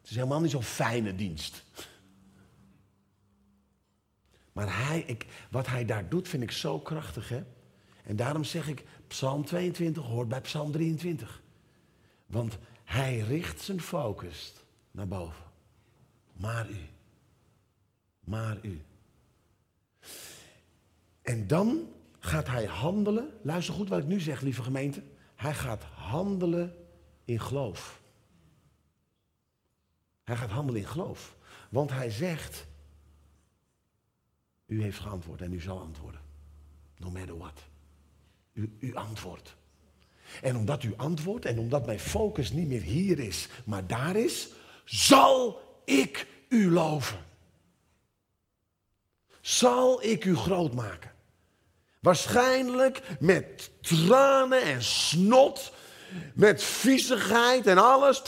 Het 0.00 0.10
is 0.10 0.14
helemaal 0.14 0.40
niet 0.40 0.50
zo'n 0.50 0.62
fijne 0.62 1.14
dienst. 1.14 1.64
Maar 4.52 4.86
hij, 4.86 5.00
ik, 5.00 5.26
wat 5.50 5.66
hij 5.66 5.84
daar 5.84 6.08
doet 6.08 6.28
vind 6.28 6.42
ik 6.42 6.50
zo 6.50 6.80
krachtig 6.80 7.28
hè. 7.28 7.44
En 8.04 8.16
daarom 8.16 8.44
zeg 8.44 8.68
ik, 8.68 8.84
Psalm 9.06 9.44
22 9.44 10.04
hoort 10.04 10.28
bij 10.28 10.40
Psalm 10.40 10.72
23. 10.72 11.42
Want 12.26 12.58
hij 12.84 13.18
richt 13.18 13.60
zijn 13.60 13.80
focus 13.80 14.52
naar 14.90 15.08
boven. 15.08 15.44
Maar 16.32 16.70
u. 16.70 16.80
Maar 18.20 18.58
u. 18.62 18.84
En 21.26 21.46
dan 21.46 21.92
gaat 22.18 22.46
hij 22.46 22.64
handelen. 22.64 23.38
Luister 23.42 23.74
goed 23.74 23.88
wat 23.88 23.98
ik 23.98 24.06
nu 24.06 24.20
zeg, 24.20 24.40
lieve 24.40 24.62
gemeente. 24.62 25.02
Hij 25.34 25.54
gaat 25.54 25.82
handelen 25.82 26.76
in 27.24 27.40
geloof. 27.40 28.00
Hij 30.24 30.36
gaat 30.36 30.50
handelen 30.50 30.80
in 30.80 30.86
geloof. 30.86 31.36
Want 31.68 31.90
hij 31.90 32.10
zegt, 32.10 32.66
u 34.66 34.82
heeft 34.82 34.98
geantwoord 34.98 35.40
en 35.40 35.52
u 35.52 35.60
zal 35.60 35.80
antwoorden. 35.80 36.20
No 36.96 37.10
matter 37.10 37.38
what. 37.38 37.62
U, 38.52 38.76
u 38.78 38.94
antwoordt. 38.94 39.56
En 40.42 40.56
omdat 40.56 40.82
u 40.82 40.94
antwoordt 40.96 41.44
en 41.44 41.58
omdat 41.58 41.86
mijn 41.86 42.00
focus 42.00 42.52
niet 42.52 42.68
meer 42.68 42.82
hier 42.82 43.18
is, 43.18 43.48
maar 43.64 43.86
daar 43.86 44.16
is, 44.16 44.48
zal 44.84 45.60
ik 45.84 46.26
u 46.48 46.70
loven. 46.70 47.24
Zal 49.40 50.02
ik 50.02 50.24
u 50.24 50.36
groot 50.36 50.74
maken. 50.74 51.14
Waarschijnlijk 52.06 53.02
met 53.20 53.70
tranen 53.80 54.62
en 54.62 54.82
snot, 54.82 55.72
met 56.34 56.62
viezigheid 56.62 57.66
en 57.66 57.78
alles. 57.78 58.22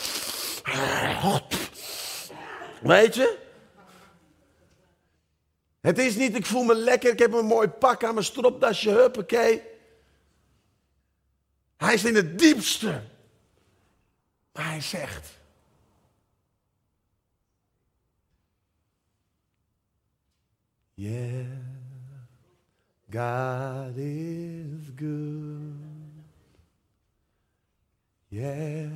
Weet 2.81 3.15
je? 3.15 3.39
Het 5.81 5.99
is 5.99 6.17
niet, 6.17 6.37
ik 6.37 6.47
voel 6.47 6.63
me 6.63 6.75
lekker, 6.75 7.13
ik 7.13 7.19
heb 7.19 7.33
een 7.33 7.45
mooi 7.45 7.69
pak 7.69 8.05
aan 8.05 8.15
mijn 8.15 8.27
stropdasje, 8.27 8.91
huppakee. 8.91 9.63
Hij 11.77 11.95
is 11.95 12.05
in 12.05 12.15
het 12.15 12.39
diepste. 12.39 13.03
Maar 14.53 14.69
hij 14.69 14.81
zegt. 14.81 15.29
Yeah, 20.95 21.78
God 23.11 23.95
is 23.97 24.91
good. 24.91 25.75
Yes, 28.29 28.91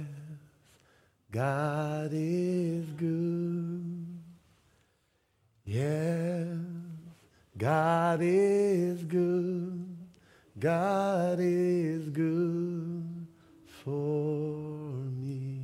God 1.30 2.10
is 2.12 2.86
good. 2.96 4.22
Yes, 5.64 6.58
God 7.56 8.20
is 8.20 9.02
good. 9.04 9.96
God 10.58 11.38
is 11.40 12.10
good 12.10 13.26
for 13.64 14.58
me. 15.18 15.60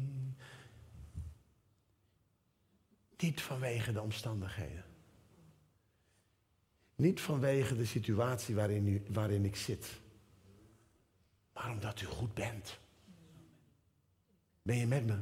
Niet 3.18 3.42
vanwege 3.42 3.92
de 3.92 4.00
omstandigheden. 4.00 4.87
Niet 6.98 7.20
vanwege 7.20 7.76
de 7.76 7.84
situatie 7.84 8.54
waarin, 8.54 8.88
u, 8.88 9.02
waarin 9.08 9.44
ik 9.44 9.56
zit. 9.56 9.86
Maar 11.52 11.70
omdat 11.70 12.00
u 12.00 12.06
goed 12.06 12.34
bent. 12.34 12.78
Ben 14.62 14.76
je 14.76 14.86
met 14.86 15.06
me? 15.06 15.16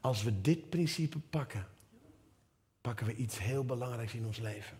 Als 0.00 0.22
we 0.22 0.40
dit 0.40 0.70
principe 0.70 1.18
pakken, 1.18 1.66
pakken 2.80 3.06
we 3.06 3.14
iets 3.14 3.38
heel 3.38 3.64
belangrijks 3.64 4.14
in 4.14 4.26
ons 4.26 4.38
leven. 4.38 4.76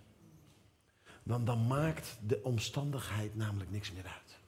Want 1.22 1.46
dan 1.46 1.66
maakt 1.66 2.16
de 2.26 2.42
omstandigheid 2.42 3.36
namelijk 3.36 3.70
niks 3.70 3.92
meer 3.92 4.06
uit. 4.06 4.38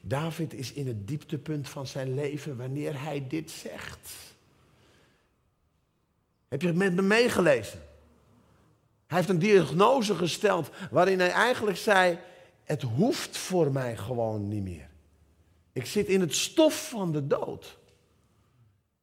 David 0.00 0.52
is 0.52 0.72
in 0.72 0.86
het 0.86 1.08
dieptepunt 1.08 1.68
van 1.68 1.86
zijn 1.86 2.14
leven 2.14 2.56
wanneer 2.56 3.02
hij 3.02 3.26
dit 3.28 3.50
zegt. 3.50 4.12
Heb 6.48 6.60
je 6.60 6.66
het 6.66 6.76
met 6.76 6.94
me 6.94 7.02
meegelezen? 7.02 7.92
Hij 9.06 9.16
heeft 9.16 9.28
een 9.28 9.38
diagnose 9.38 10.14
gesteld 10.14 10.70
waarin 10.90 11.18
hij 11.18 11.30
eigenlijk 11.30 11.76
zei: 11.76 12.18
Het 12.62 12.82
hoeft 12.82 13.36
voor 13.36 13.72
mij 13.72 13.96
gewoon 13.96 14.48
niet 14.48 14.62
meer. 14.62 14.88
Ik 15.72 15.86
zit 15.86 16.06
in 16.06 16.20
het 16.20 16.34
stof 16.34 16.88
van 16.88 17.12
de 17.12 17.26
dood. 17.26 17.78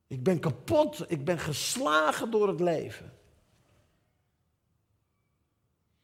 Ik 0.07 0.23
ben 0.23 0.39
kapot, 0.39 1.05
ik 1.07 1.25
ben 1.25 1.39
geslagen 1.39 2.31
door 2.31 2.47
het 2.47 2.59
leven. 2.59 3.13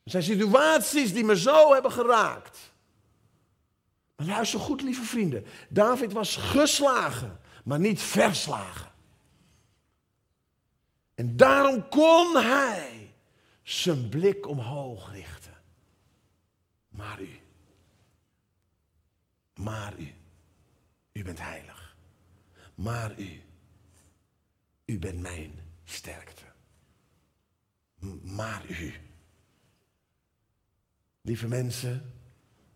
Er 0.03 0.11
zijn 0.11 0.23
situaties 0.23 1.13
die 1.13 1.23
me 1.23 1.37
zo 1.37 1.73
hebben 1.73 1.91
geraakt. 1.91 2.73
Maar 4.15 4.25
luister 4.25 4.59
goed, 4.59 4.81
lieve 4.81 5.03
vrienden. 5.03 5.45
David 5.69 6.13
was 6.13 6.35
geslagen, 6.35 7.39
maar 7.63 7.79
niet 7.79 8.01
verslagen. 8.01 8.91
En 11.15 11.37
daarom 11.37 11.89
kon 11.89 12.35
hij 12.35 12.96
zijn 13.67 14.09
blik 14.09 14.47
omhoog 14.47 15.11
richten. 15.11 15.53
Maar 16.89 17.21
u, 17.21 17.39
maar 19.53 19.99
u, 19.99 20.13
u 21.11 21.23
bent 21.23 21.39
heilig. 21.39 21.97
Maar 22.75 23.19
u, 23.19 23.41
u 24.85 24.99
bent 24.99 25.19
mijn 25.19 25.51
sterkte. 25.83 26.43
Maar 28.23 28.69
u. 28.69 28.93
Lieve 31.21 31.47
mensen, 31.47 32.13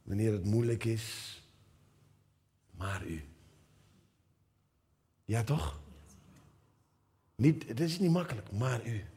wanneer 0.04 0.32
het 0.32 0.45
moeilijk 0.45 0.84
is, 0.84 1.38
maar 2.71 3.06
u. 3.06 3.23
Ja, 5.25 5.43
toch? 5.43 5.82
Niet, 7.36 7.67
het 7.67 7.80
is 7.80 7.99
niet 7.99 8.12
makkelijk, 8.12 8.51
maar 8.51 8.88
u. 8.88 9.11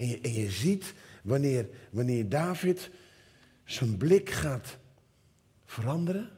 En 0.00 0.32
je, 0.32 0.50
ziet 0.50 0.94
wanneer, 1.22 1.68
wanneer 1.90 2.28
David 2.28 2.90
zijn 3.64 3.96
blik 3.96 4.30
gaat 4.30 4.78
veranderen. 5.64 6.30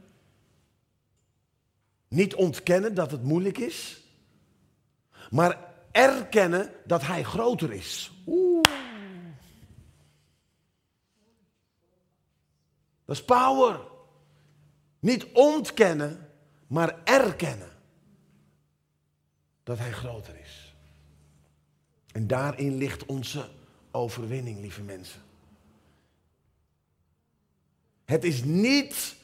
Niet 2.09 2.35
ontkennen 2.35 2.95
dat 2.95 3.11
het 3.11 3.23
moeilijk 3.23 3.59
is, 3.59 4.03
maar 5.31 5.75
erkennen 5.91 6.73
dat 6.87 7.03
hij 7.03 7.23
groter 7.23 7.73
is. 7.73 8.13
Oeh. 8.27 8.61
Dat 13.05 13.17
is 13.17 13.25
power. 13.25 13.81
Niet 14.99 15.27
ontkennen, 15.33 16.31
maar 16.67 17.03
erkennen 17.05 17.71
dat 19.63 19.79
Hij 19.79 19.93
groter 19.93 20.37
is. 20.37 20.62
En 22.13 22.27
daarin 22.27 22.77
ligt 22.77 23.07
onze 23.07 23.49
overwinning, 23.91 24.61
lieve 24.61 24.83
mensen. 24.83 25.21
Het 28.05 28.25
is 28.25 28.45
niet 28.45 29.17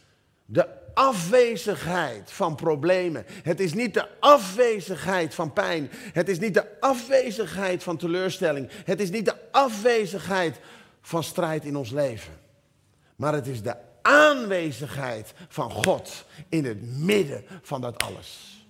de 0.45 0.69
afwezigheid 0.95 2.31
van 2.33 2.55
problemen. 2.55 3.25
Het 3.29 3.61
is 3.61 3.75
niet 3.75 3.95
de 3.95 4.09
afwezigheid 4.21 5.35
van 5.35 5.53
pijn. 5.53 5.89
Het 5.93 6.29
is 6.29 6.39
niet 6.39 6.55
de 6.55 6.81
afwezigheid 6.81 7.83
van 7.83 7.97
teleurstelling. 7.97 8.69
Het 8.71 9.01
is 9.01 9.11
niet 9.11 9.25
de 9.25 9.53
afwezigheid 9.53 10.61
van 11.01 11.23
strijd 11.23 11.65
in 11.65 11.77
ons 11.77 11.91
leven. 11.91 12.33
Maar 13.17 13.33
het 13.33 13.47
is 13.47 13.63
de 13.63 13.77
aanwezigheid 14.03 15.33
van 15.49 15.71
God 15.71 16.25
in 16.49 16.65
het 16.65 16.99
midden 16.99 17.45
van 17.63 17.81
dat 17.81 18.03
alles. 18.03 18.67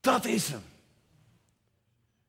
Dat 0.00 0.24
is 0.24 0.48
hem. 0.48 0.62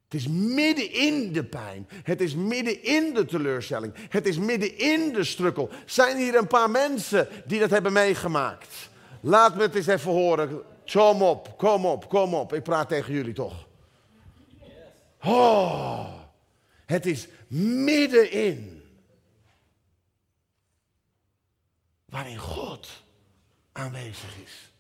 Het 0.08 0.20
is 0.20 0.28
midden 0.28 0.91
in 0.93 1.34
de 1.34 1.43
pijn. 1.43 1.88
Het 2.04 2.22
is 2.22 2.36
midden 2.36 2.84
in 2.84 3.13
de 3.13 3.26
teleurstelling. 3.26 3.93
Het 4.10 4.28
is 4.28 4.38
midden 4.38 4.78
in 4.78 5.13
de 5.13 5.24
strukkel. 5.24 5.70
Zijn 5.86 6.17
hier 6.17 6.36
een 6.36 6.48
paar 6.48 6.70
mensen 6.70 7.28
die 7.46 7.60
dat 7.60 7.70
hebben 7.70 7.93
meegemaakt? 7.93 8.89
Laat 9.22 9.56
me 9.56 9.62
het 9.62 9.76
eens 9.76 9.88
even 9.88 10.12
horen. 10.12 10.62
Kom 10.86 11.22
op, 11.22 11.58
kom 11.58 11.86
op, 11.86 12.10
kom 12.10 12.34
op. 12.34 12.54
Ik 12.54 12.63
praat 12.63 12.88
tegen 12.89 13.13
jullie 13.13 13.34
toch. 13.34 13.67
Oh, 15.24 16.13
het 16.86 17.06
is 17.06 17.28
middenin. 17.48 18.84
Waarin 22.06 22.38
God 22.38 22.89
aanwezig 23.72 24.38
is. 24.43 24.72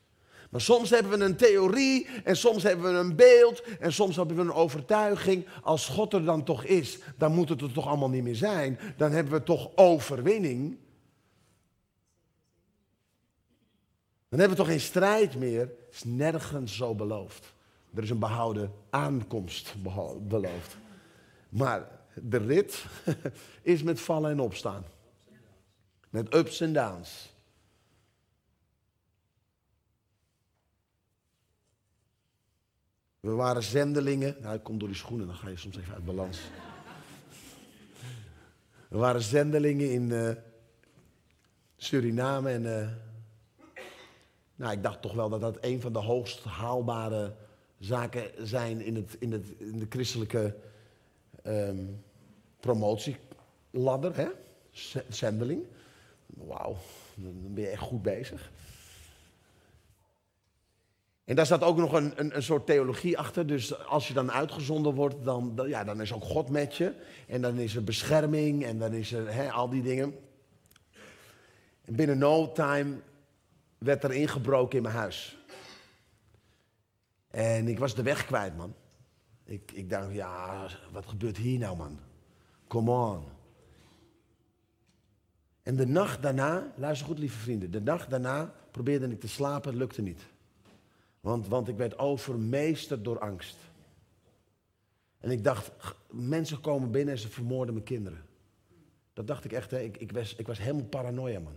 Maar 0.49 0.61
soms 0.61 0.89
hebben 0.89 1.19
we 1.19 1.25
een 1.25 1.35
theorie 1.35 2.07
en 2.23 2.37
soms 2.37 2.63
hebben 2.63 2.93
we 2.93 2.99
een 2.99 3.15
beeld 3.15 3.63
en 3.79 3.93
soms 3.93 4.15
hebben 4.15 4.35
we 4.35 4.41
een 4.41 4.53
overtuiging. 4.53 5.45
Als 5.63 5.87
God 5.87 6.13
er 6.13 6.23
dan 6.23 6.43
toch 6.43 6.63
is, 6.63 6.99
dan 7.17 7.33
moet 7.33 7.49
het 7.49 7.61
er 7.61 7.71
toch 7.71 7.87
allemaal 7.87 8.09
niet 8.09 8.23
meer 8.23 8.35
zijn. 8.35 8.79
Dan 8.97 9.11
hebben 9.11 9.33
we 9.33 9.43
toch 9.43 9.69
overwinning. 9.75 10.77
Dan 14.29 14.39
hebben 14.39 14.57
we 14.57 14.63
toch 14.63 14.71
geen 14.71 14.79
strijd 14.79 15.35
meer. 15.35 15.59
Het 15.59 15.71
is 15.91 16.03
nergens 16.03 16.75
zo 16.75 16.95
beloofd. 16.95 17.53
Er 17.95 18.03
is 18.03 18.09
een 18.09 18.19
behouden 18.19 18.71
aankomst 18.89 19.75
beloofd. 20.27 20.77
Maar 21.49 21.87
de 22.13 22.37
rit 22.37 22.85
is 23.61 23.83
met 23.83 23.99
vallen 23.99 24.31
en 24.31 24.39
opstaan. 24.39 24.85
Met 26.09 26.35
ups 26.35 26.61
en 26.61 26.73
downs. 26.73 27.35
We 33.19 33.31
waren 33.31 33.63
zendelingen. 33.63 34.35
Nou, 34.41 34.55
ik 34.55 34.63
kom 34.63 34.77
door 34.77 34.87
die 34.87 34.97
schoenen, 34.97 35.27
dan 35.27 35.35
ga 35.35 35.49
je 35.49 35.57
soms 35.57 35.77
even 35.77 35.93
uit 35.93 36.05
balans. 36.05 36.39
We 38.87 38.97
waren 38.97 39.21
zendelingen 39.21 39.91
in 39.91 40.09
uh, 40.09 40.31
Suriname. 41.77 42.49
En 42.49 42.63
uh, 42.63 42.89
nou, 44.55 44.71
ik 44.73 44.83
dacht 44.83 45.01
toch 45.01 45.13
wel 45.13 45.29
dat 45.29 45.41
dat 45.41 45.57
een 45.61 45.81
van 45.81 45.93
de 45.93 45.99
hoogst 45.99 46.43
haalbare 46.43 47.35
zaken 47.79 48.47
zijn 48.47 48.81
in, 48.81 48.95
het, 48.95 49.15
in, 49.19 49.31
het, 49.31 49.45
in 49.57 49.79
de 49.79 49.85
christelijke 49.89 50.55
um, 51.45 52.03
promotieladder. 52.59 54.15
Hè? 54.15 54.27
Zendeling. 55.09 55.63
Wauw, 56.25 56.77
dan 57.15 57.53
ben 57.53 57.63
je 57.63 57.69
echt 57.69 57.81
goed 57.81 58.01
bezig. 58.01 58.51
En 61.27 61.35
daar 61.35 61.45
staat 61.45 61.63
ook 61.63 61.77
nog 61.77 61.93
een, 61.93 62.13
een, 62.15 62.35
een, 62.35 62.43
soort 62.43 62.65
theologie 62.65 63.17
achter. 63.17 63.47
Dus 63.47 63.85
als 63.85 64.07
je 64.07 64.13
dan 64.13 64.31
uitgezonden 64.31 64.93
wordt, 64.93 65.23
dan, 65.23 65.59
ja, 65.67 65.83
dan 65.83 66.01
is 66.01 66.13
ook 66.13 66.23
God 66.23 66.49
met 66.49 66.75
je. 66.75 66.93
En 67.27 67.41
dan 67.41 67.57
is 67.57 67.75
er 67.75 67.83
bescherming 67.83 68.65
en 68.65 68.79
dan 68.79 68.93
is 68.93 69.11
er 69.11 69.51
al 69.51 69.69
die 69.69 69.81
dingen. 69.81 70.15
En 71.85 71.95
binnen 71.95 72.17
no 72.17 72.51
time 72.51 72.99
werd 73.77 74.03
er 74.03 74.11
ingebroken 74.11 74.77
in 74.77 74.83
mijn 74.83 74.95
huis. 74.95 75.37
En 77.27 77.67
ik 77.67 77.79
was 77.79 77.95
de 77.95 78.03
weg 78.03 78.25
kwijt, 78.25 78.57
man. 78.57 78.73
Ik, 79.43 79.71
ik 79.71 79.89
dacht, 79.89 80.13
ja, 80.13 80.67
wat 80.91 81.05
gebeurt 81.05 81.37
hier 81.37 81.59
nou, 81.59 81.77
man? 81.77 81.99
Come 82.67 82.91
on. 82.91 83.23
En 85.63 85.75
de 85.75 85.87
nacht 85.87 86.21
daarna, 86.21 86.73
luister 86.75 87.07
goed, 87.07 87.19
lieve 87.19 87.37
vrienden. 87.37 87.71
De 87.71 87.81
nacht 87.81 88.09
daarna 88.09 88.53
probeerde 88.71 89.07
ik 89.07 89.19
te 89.19 89.27
slapen, 89.27 89.69
het 89.69 89.79
lukte 89.79 90.01
niet. 90.01 90.21
Want, 91.27 91.47
want 91.47 91.67
ik 91.67 91.75
werd 91.75 91.97
overmeesterd 91.97 93.03
door 93.03 93.19
angst. 93.19 93.57
En 95.19 95.31
ik 95.31 95.43
dacht, 95.43 95.71
mensen 96.09 96.61
komen 96.61 96.91
binnen 96.91 97.13
en 97.13 97.19
ze 97.19 97.29
vermoorden 97.29 97.73
mijn 97.73 97.85
kinderen. 97.85 98.25
Dat 99.13 99.27
dacht 99.27 99.45
ik 99.45 99.51
echt, 99.51 99.71
hè. 99.71 99.79
Ik, 99.79 99.97
ik, 99.97 100.11
was, 100.11 100.35
ik 100.35 100.47
was 100.47 100.57
helemaal 100.57 100.85
paranoia, 100.85 101.39
man. 101.39 101.55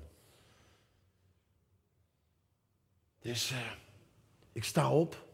Dus 3.21 3.51
uh, 3.51 3.59
ik 4.53 4.65
sta 4.65 4.93
op 4.93 5.27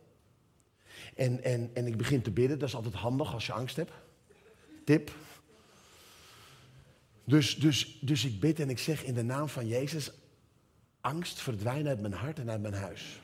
en, 1.14 1.42
en, 1.42 1.70
en 1.74 1.86
ik 1.86 1.96
begin 1.96 2.22
te 2.22 2.30
bidden. 2.30 2.58
Dat 2.58 2.68
is 2.68 2.74
altijd 2.74 2.94
handig 2.94 3.34
als 3.34 3.46
je 3.46 3.52
angst 3.52 3.76
hebt. 3.76 3.92
Tip. 4.84 5.10
Dus, 7.24 7.56
dus, 7.56 7.98
dus 8.00 8.24
ik 8.24 8.40
bid 8.40 8.60
en 8.60 8.70
ik 8.70 8.78
zeg 8.78 9.04
in 9.04 9.14
de 9.14 9.24
naam 9.24 9.48
van 9.48 9.66
Jezus, 9.66 10.12
angst 11.00 11.40
verdwijnt 11.40 11.86
uit 11.86 12.00
mijn 12.00 12.12
hart 12.12 12.38
en 12.38 12.50
uit 12.50 12.60
mijn 12.60 12.74
huis. 12.74 13.20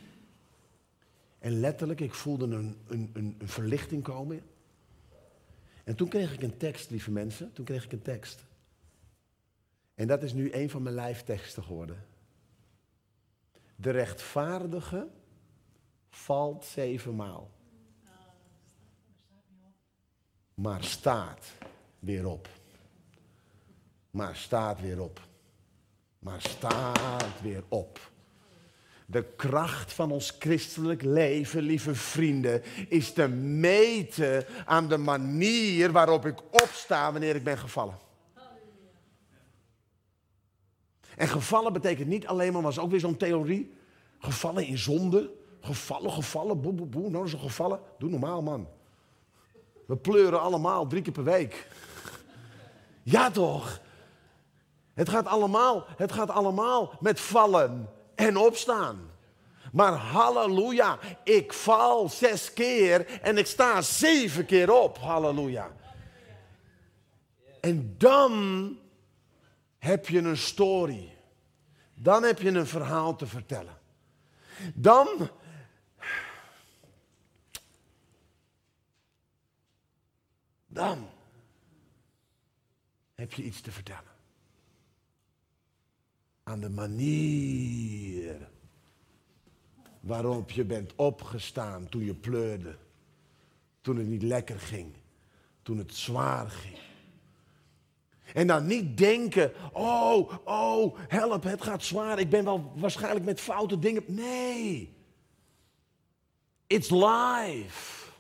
En 1.43 1.61
letterlijk, 1.61 2.01
ik 2.01 2.15
voelde 2.15 2.45
een, 2.45 2.77
een, 2.87 3.11
een, 3.13 3.49
verlichting 3.49 4.03
komen. 4.03 4.43
En 5.85 5.97
toen 5.97 6.09
kreeg 6.09 6.33
ik 6.33 6.43
een 6.43 6.57
tekst, 6.57 6.91
lieve 6.91 7.11
mensen. 7.11 7.53
Toen 7.53 7.65
kreeg 7.65 7.85
ik 7.85 7.93
een 7.93 8.03
tekst. 8.03 8.45
En 9.95 10.07
dat 10.07 10.23
is 10.23 10.33
nu 10.33 10.53
een 10.53 10.71
van 10.71 10.83
mijn 10.83 10.95
lijfteksten 10.95 11.63
geworden. 11.63 12.05
De 13.77 13.91
rechtvaardige 13.91 15.09
valt 16.11 16.65
zevenmaal. 16.65 17.51
Maar 20.55 20.85
staat 20.85 21.53
weer 21.99 22.27
op. 22.27 22.49
Maar 24.11 24.37
staat 24.37 24.81
weer 24.81 25.01
op. 25.01 25.21
Maar 26.19 26.41
staat 26.41 27.41
weer 27.41 27.65
op. 27.69 28.12
De 29.13 29.25
kracht 29.37 29.93
van 29.93 30.11
ons 30.11 30.37
christelijk 30.39 31.03
leven, 31.03 31.63
lieve 31.63 31.95
vrienden, 31.95 32.63
is 32.89 33.13
te 33.13 33.29
meten 33.29 34.45
aan 34.65 34.89
de 34.89 34.97
manier 34.97 35.93
waarop 35.93 36.27
ik 36.27 36.39
opsta 36.51 37.13
wanneer 37.13 37.37
ik 37.37 37.45
ben 37.45 37.59
gevallen. 37.59 37.99
En 41.17 41.29
gevallen 41.29 41.73
betekent 41.73 42.09
niet 42.09 42.27
alleen 42.27 42.53
maar, 42.53 42.63
was 42.63 42.79
ook 42.79 42.91
weer 42.91 43.01
zo'n 43.01 43.17
theorie, 43.17 43.75
gevallen 44.19 44.67
in 44.67 44.79
zonde. 44.79 45.31
Gevallen, 45.61 46.13
gevallen, 46.13 46.61
boe, 46.61 46.73
boe, 46.73 46.87
boe. 46.87 47.11
Nou, 47.11 47.29
zo 47.29 47.39
gevallen. 47.39 47.81
Doe 47.99 48.11
normaal, 48.11 48.43
man. 48.43 48.69
We 49.87 49.97
pleuren 49.97 50.41
allemaal 50.41 50.87
drie 50.87 51.03
keer 51.03 51.13
per 51.13 51.25
week. 51.25 51.69
Ja, 53.03 53.31
toch? 53.31 53.81
Het 54.95 55.09
gaat 55.09 55.27
allemaal, 55.27 55.85
het 55.97 56.13
gaat 56.13 56.31
allemaal 56.31 56.93
met 57.01 57.21
vallen 57.21 57.89
en 58.27 58.37
opstaan. 58.37 59.11
Maar 59.73 59.93
halleluja, 59.93 60.99
ik 61.25 61.53
val 61.53 62.09
zes 62.09 62.53
keer 62.53 63.21
en 63.21 63.39
ik 63.39 63.47
sta 63.47 63.83
zeven 63.83 64.47
keer 64.47 64.73
op. 64.73 64.99
Halleluja. 64.99 65.77
En 67.61 67.95
dan 67.99 68.77
heb 69.79 70.09
je 70.09 70.19
een 70.19 70.37
story. 70.37 71.17
Dan 71.95 72.23
heb 72.23 72.41
je 72.41 72.51
een 72.51 72.67
verhaal 72.67 73.17
te 73.17 73.27
vertellen. 73.27 73.79
Dan. 74.75 75.31
Dan 80.67 81.09
heb 83.15 83.33
je 83.33 83.43
iets 83.43 83.61
te 83.61 83.73
vertellen 83.73 84.13
aan 86.43 86.61
de 86.61 86.71
manier 86.71 88.02
waarop 90.03 90.51
je 90.51 90.65
bent 90.65 90.93
opgestaan 90.97 91.89
toen 91.89 92.05
je 92.05 92.15
pleurde. 92.15 92.77
Toen 93.81 93.97
het 93.97 94.07
niet 94.07 94.23
lekker 94.23 94.61
ging. 94.61 94.93
Toen 95.63 95.79
het 95.79 95.95
zwaar 95.95 96.51
ging. 96.51 96.79
En 98.35 98.47
dan 98.47 98.67
niet 98.67 98.99
denken, 98.99 99.53
oh, 99.73 100.33
oh, 100.45 100.99
help, 101.09 101.43
het 101.43 101.63
gaat 101.63 101.83
zwaar. 101.83 102.19
Ik 102.19 102.31
ben 102.31 102.45
wel 102.45 102.73
waarschijnlijk 102.77 103.25
met 103.25 103.41
foute 103.41 103.79
dingen. 103.79 104.03
Nee. 104.07 104.97
It's 106.67 106.91
life. 106.91 108.11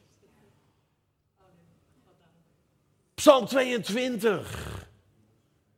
Psalm 3.14 3.46
22. 3.46 4.88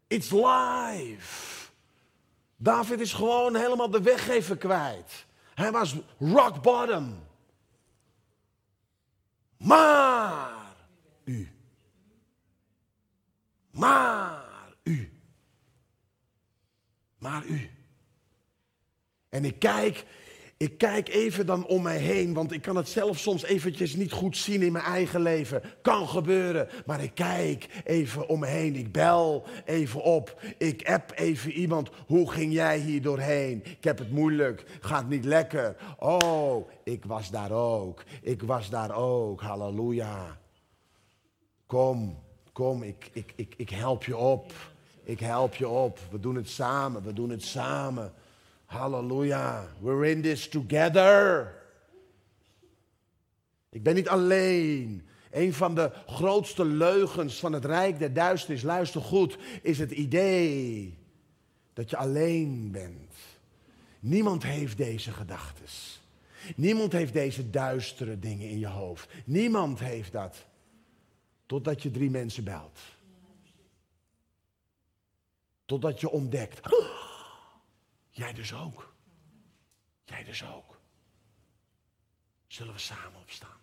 It's 0.07 0.31
life. 0.31 1.71
David 2.57 3.01
is 3.01 3.13
gewoon 3.13 3.57
helemaal 3.57 3.91
de 3.91 4.03
weg 4.03 4.29
even 4.29 4.59
kwijt. 4.59 5.24
Hij 5.55 5.73
was 5.73 5.97
rock 6.19 6.63
bottom. 6.63 7.23
Maar 9.57 10.77
u. 11.25 11.49
Maar 13.71 14.75
u. 14.83 15.13
Maar 17.19 17.45
u. 17.45 17.71
En 19.29 19.45
ik 19.45 19.59
kijk, 19.59 20.07
ik 20.57 20.79
kijk 20.79 21.09
even 21.09 21.47
dan 21.47 21.67
om 21.67 21.83
mij 21.83 21.99
heen, 21.99 22.35
want 22.35 22.53
ik 22.53 22.63
kan 22.63 22.77
het 22.77 22.89
zelf 22.89 23.19
soms 23.19 23.45
eventjes 23.45 23.95
niet 23.95 24.13
goed 24.13 24.37
zien 24.37 24.63
in 24.63 24.73
mijn 24.73 24.85
eigen 24.85 25.21
leven. 25.21 25.63
Kan 25.83 26.09
gebeuren, 26.09 26.69
maar 26.87 27.03
ik 27.03 27.15
kijk 27.15 27.69
even 27.85 28.29
om 28.29 28.41
me 28.41 28.47
heen. 28.47 28.77
Ik 28.77 28.93
bel 28.93 29.47
even 29.65 30.03
op. 30.03 30.41
Ik 30.59 30.89
app 30.89 31.13
even 31.15 31.53
iemand. 31.53 31.91
Hoe 32.07 32.31
ging 32.31 32.53
jij 32.53 32.79
hier 32.79 33.03
doorheen? 33.03 33.63
Ik 33.65 33.85
heb 33.85 33.99
het 33.99 34.11
moeilijk. 34.11 34.65
Gaat 34.81 35.09
niet 35.09 35.25
lekker. 35.25 35.77
Oh, 35.99 36.69
ik 36.85 37.05
was 37.05 37.31
daar 37.31 37.53
ook. 37.53 38.05
Ik 38.23 38.43
was 38.43 38.71
daar 38.71 38.97
ook. 38.97 39.41
Halleluja. 39.41 40.39
Kom, 41.67 42.19
kom, 42.53 42.83
ik, 42.83 43.11
ik, 43.13 43.33
ik, 43.37 43.55
ik 43.57 43.71
help 43.71 44.05
je 44.05 44.17
op. 44.17 44.53
Ik 45.03 45.21
help 45.21 45.55
je 45.55 45.69
op. 45.69 45.99
We 46.11 46.21
doen 46.21 46.35
het 46.35 46.49
samen. 46.49 47.03
We 47.03 47.13
doen 47.13 47.31
het 47.31 47.43
samen. 47.43 48.13
Halleluja. 48.75 49.69
We're 49.81 50.11
in 50.11 50.23
this 50.23 50.49
together. 50.49 51.53
Ik 53.71 53.83
ben 53.83 53.95
niet 53.95 54.09
alleen. 54.09 55.07
Een 55.31 55.55
van 55.55 55.75
de 55.75 55.91
grootste 56.07 56.65
leugens 56.65 57.39
van 57.39 57.53
het 57.53 57.65
rijk 57.65 57.99
der 57.99 58.13
duisternis, 58.13 58.63
luister 58.63 59.01
goed, 59.01 59.39
is 59.63 59.79
het 59.79 59.91
idee 59.91 60.99
dat 61.73 61.91
je 61.91 61.97
alleen 61.97 62.71
bent. 62.71 63.15
Niemand 64.01 64.43
heeft 64.43 64.77
deze 64.77 65.13
gedachten. 65.13 65.65
Niemand 66.57 66.93
heeft 66.93 67.13
deze 67.13 67.51
duistere 67.51 68.19
dingen 68.19 68.49
in 68.49 68.59
je 68.59 68.67
hoofd. 68.67 69.09
Niemand 69.25 69.79
heeft 69.79 70.13
dat. 70.13 70.47
Totdat 71.47 71.83
je 71.83 71.91
drie 71.91 72.11
mensen 72.11 72.45
belt. 72.45 72.79
Totdat 75.65 76.01
je 76.01 76.11
ontdekt. 76.11 76.61
Jij 78.15 78.33
dus 78.33 78.53
ook. 78.53 78.95
Jij 80.05 80.25
dus 80.25 80.45
ook. 80.45 80.81
Zullen 82.47 82.73
we 82.73 82.79
samen 82.79 83.21
opstaan? 83.21 83.61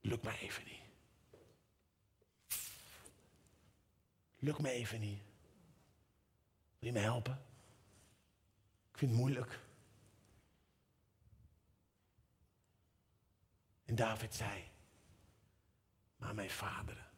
Lukt 0.00 0.22
me 0.22 0.38
even 0.38 0.64
niet. 0.64 0.82
Lukt 4.36 4.58
me 4.58 4.70
even 4.70 5.00
niet. 5.00 5.22
Wil 6.78 6.88
je 6.88 6.92
me 6.92 6.98
helpen? 6.98 7.44
Ik 8.90 8.98
vind 8.98 9.10
het 9.10 9.20
moeilijk. 9.20 9.60
En 13.84 13.94
David 13.94 14.34
zei, 14.34 14.70
maar 16.16 16.34
mijn 16.34 16.50
vader. 16.50 17.10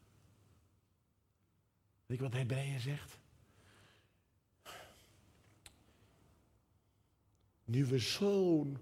Weet 2.06 2.18
je 2.18 2.24
wat 2.24 2.32
Hebreeën 2.32 2.80
zegt? 2.80 3.18
Nu 7.66 7.86
we 7.86 7.98
zo'n 7.98 8.78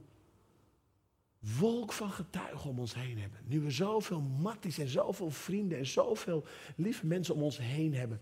wolk 1.38 1.92
van 1.92 2.10
getuigen 2.10 2.70
om 2.70 2.78
ons 2.78 2.94
heen 2.94 3.18
hebben. 3.18 3.40
Nu 3.44 3.60
we 3.60 3.70
zoveel 3.70 4.20
matties 4.20 4.78
en 4.78 4.88
zoveel 4.88 5.30
vrienden 5.30 5.78
en 5.78 5.86
zoveel 5.86 6.46
lieve 6.76 7.06
mensen 7.06 7.34
om 7.34 7.42
ons 7.42 7.58
heen 7.58 7.94
hebben. 7.94 8.20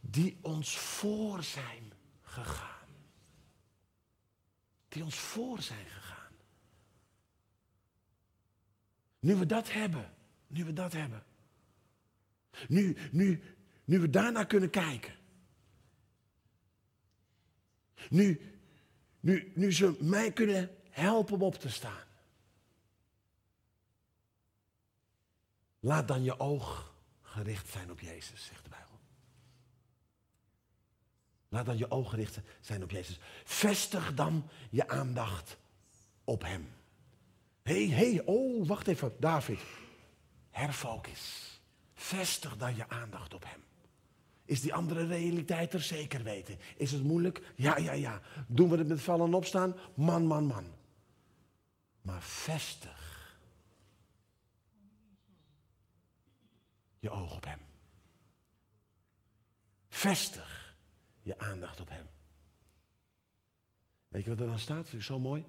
Die 0.00 0.38
ons 0.40 0.78
voor 0.78 1.42
zijn 1.42 1.92
gegaan. 2.22 2.88
Die 4.88 5.04
ons 5.04 5.18
voor 5.18 5.62
zijn 5.62 5.86
gegaan. 5.86 6.32
Nu 9.18 9.34
we 9.34 9.46
dat 9.46 9.72
hebben. 9.72 10.14
Nu 10.46 10.64
we 10.64 10.72
dat 10.72 10.92
hebben. 10.92 11.24
Nu, 12.68 12.96
nu, 13.12 13.42
nu 13.84 14.00
we 14.00 14.10
daarnaar 14.10 14.46
kunnen 14.46 14.70
kijken. 14.70 15.14
Nu, 18.10 18.53
nu, 19.24 19.52
nu 19.54 19.72
ze 19.72 19.96
mij 20.00 20.32
kunnen 20.32 20.76
helpen 20.90 21.34
om 21.34 21.42
op 21.42 21.54
te 21.54 21.68
staan. 21.68 22.04
Laat 25.80 26.08
dan 26.08 26.22
je 26.22 26.40
oog 26.40 26.94
gericht 27.22 27.68
zijn 27.68 27.90
op 27.90 28.00
Jezus, 28.00 28.44
zegt 28.44 28.64
de 28.64 28.70
Bijbel. 28.70 28.98
Laat 31.48 31.66
dan 31.66 31.76
je 31.76 31.90
oog 31.90 32.10
gericht 32.10 32.38
zijn 32.60 32.82
op 32.82 32.90
Jezus. 32.90 33.18
Vestig 33.44 34.14
dan 34.14 34.50
je 34.70 34.88
aandacht 34.88 35.56
op 36.24 36.42
Hem. 36.42 36.72
Hé, 37.62 37.86
hey, 37.86 37.96
hé, 37.96 38.10
hey, 38.10 38.22
oh, 38.24 38.68
wacht 38.68 38.86
even, 38.86 39.16
David. 39.18 39.60
Herfocus. 40.50 41.60
Vestig 41.94 42.56
dan 42.56 42.76
je 42.76 42.88
aandacht 42.88 43.34
op 43.34 43.44
Hem. 43.44 43.63
Is 44.44 44.60
die 44.60 44.74
andere 44.74 45.06
realiteit 45.06 45.72
er 45.72 45.82
zeker 45.82 46.22
weten? 46.22 46.58
Is 46.76 46.92
het 46.92 47.02
moeilijk? 47.02 47.52
Ja, 47.56 47.78
ja, 47.78 47.92
ja. 47.92 48.20
Doen 48.46 48.68
we 48.68 48.76
het 48.76 48.88
met 48.88 49.00
vallen 49.00 49.26
en 49.26 49.34
opstaan? 49.34 49.74
Man, 49.94 50.26
man, 50.26 50.44
man. 50.44 50.64
Maar 52.02 52.22
vestig 52.22 53.38
je 56.98 57.10
oog 57.10 57.36
op 57.36 57.44
Hem. 57.44 57.58
Vestig 59.88 60.76
je 61.22 61.38
aandacht 61.38 61.80
op 61.80 61.88
Hem. 61.88 62.06
Weet 64.08 64.24
je 64.24 64.30
wat 64.30 64.40
er 64.40 64.46
dan 64.46 64.58
staat? 64.58 64.88
Vind 64.88 65.02
ik 65.02 65.08
zo 65.08 65.18
mooi. 65.18 65.44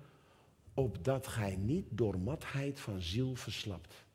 Opdat 0.73 1.27
gij 1.27 1.55
niet 1.55 1.87
door 1.89 2.19
matheid 2.19 2.79
van 2.79 3.01
ziel 3.01 3.35
verslapt. 3.35 4.05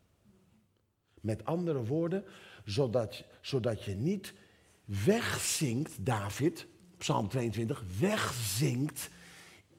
Met 1.20 1.44
andere 1.44 1.84
woorden, 1.84 2.24
zodat, 2.64 3.24
zodat 3.40 3.84
je 3.84 3.94
niet 3.94 4.34
wegzinkt, 5.05 6.07
David, 6.07 6.66
Psalm 6.96 7.29
22, 7.29 7.85
wegzinkt 7.98 9.11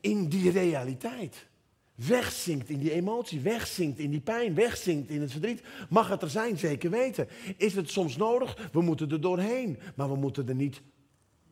in 0.01 0.29
die 0.29 0.51
realiteit. 0.51 1.49
Wegzinkt 1.95 2.69
in 2.69 2.79
die 2.79 2.91
emotie, 2.91 3.39
wegzinkt 3.39 3.99
in 3.99 4.11
die 4.11 4.21
pijn, 4.21 4.55
wegzinkt 4.55 5.09
in 5.09 5.21
het 5.21 5.31
verdriet. 5.31 5.63
Mag 5.89 6.07
het 6.07 6.21
er 6.21 6.29
zijn, 6.29 6.57
zeker 6.57 6.89
weten. 6.89 7.27
Is 7.57 7.75
het 7.75 7.89
soms 7.89 8.17
nodig? 8.17 8.69
We 8.71 8.81
moeten 8.81 9.11
er 9.11 9.21
doorheen, 9.21 9.79
maar 9.95 10.09
we 10.09 10.15
moeten 10.15 10.47
er 10.47 10.55
niet 10.55 10.81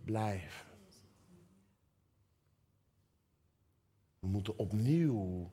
blijven. 0.06 0.68
We 4.20 4.28
moeten 4.28 4.58
opnieuw 4.58 5.50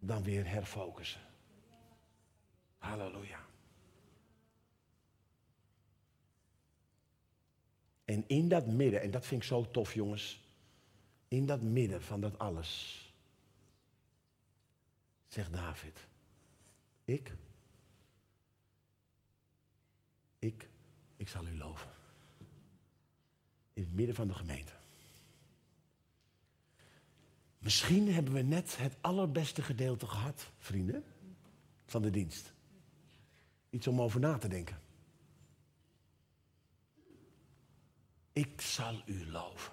dan 0.00 0.22
weer 0.22 0.48
herfocussen. 0.48 1.20
Halleluja. 2.78 3.51
En 8.12 8.24
in 8.26 8.48
dat 8.48 8.66
midden, 8.66 9.00
en 9.00 9.10
dat 9.10 9.26
vind 9.26 9.42
ik 9.42 9.48
zo 9.48 9.70
tof 9.70 9.94
jongens, 9.94 10.40
in 11.28 11.46
dat 11.46 11.62
midden 11.62 12.02
van 12.02 12.20
dat 12.20 12.38
alles, 12.38 13.00
zegt 15.28 15.52
David, 15.52 16.06
ik, 17.04 17.32
ik, 20.38 20.68
ik 21.16 21.28
zal 21.28 21.46
u 21.46 21.56
loven. 21.56 21.90
In 23.72 23.82
het 23.82 23.94
midden 23.94 24.14
van 24.14 24.26
de 24.26 24.34
gemeente. 24.34 24.72
Misschien 27.58 28.12
hebben 28.12 28.32
we 28.32 28.42
net 28.42 28.76
het 28.76 28.96
allerbeste 29.00 29.62
gedeelte 29.62 30.06
gehad, 30.06 30.50
vrienden, 30.58 31.04
van 31.86 32.02
de 32.02 32.10
dienst. 32.10 32.52
Iets 33.70 33.86
om 33.86 34.00
over 34.00 34.20
na 34.20 34.38
te 34.38 34.48
denken. 34.48 34.81
Ik 38.32 38.60
zal 38.60 39.02
u 39.06 39.30
loven. 39.30 39.72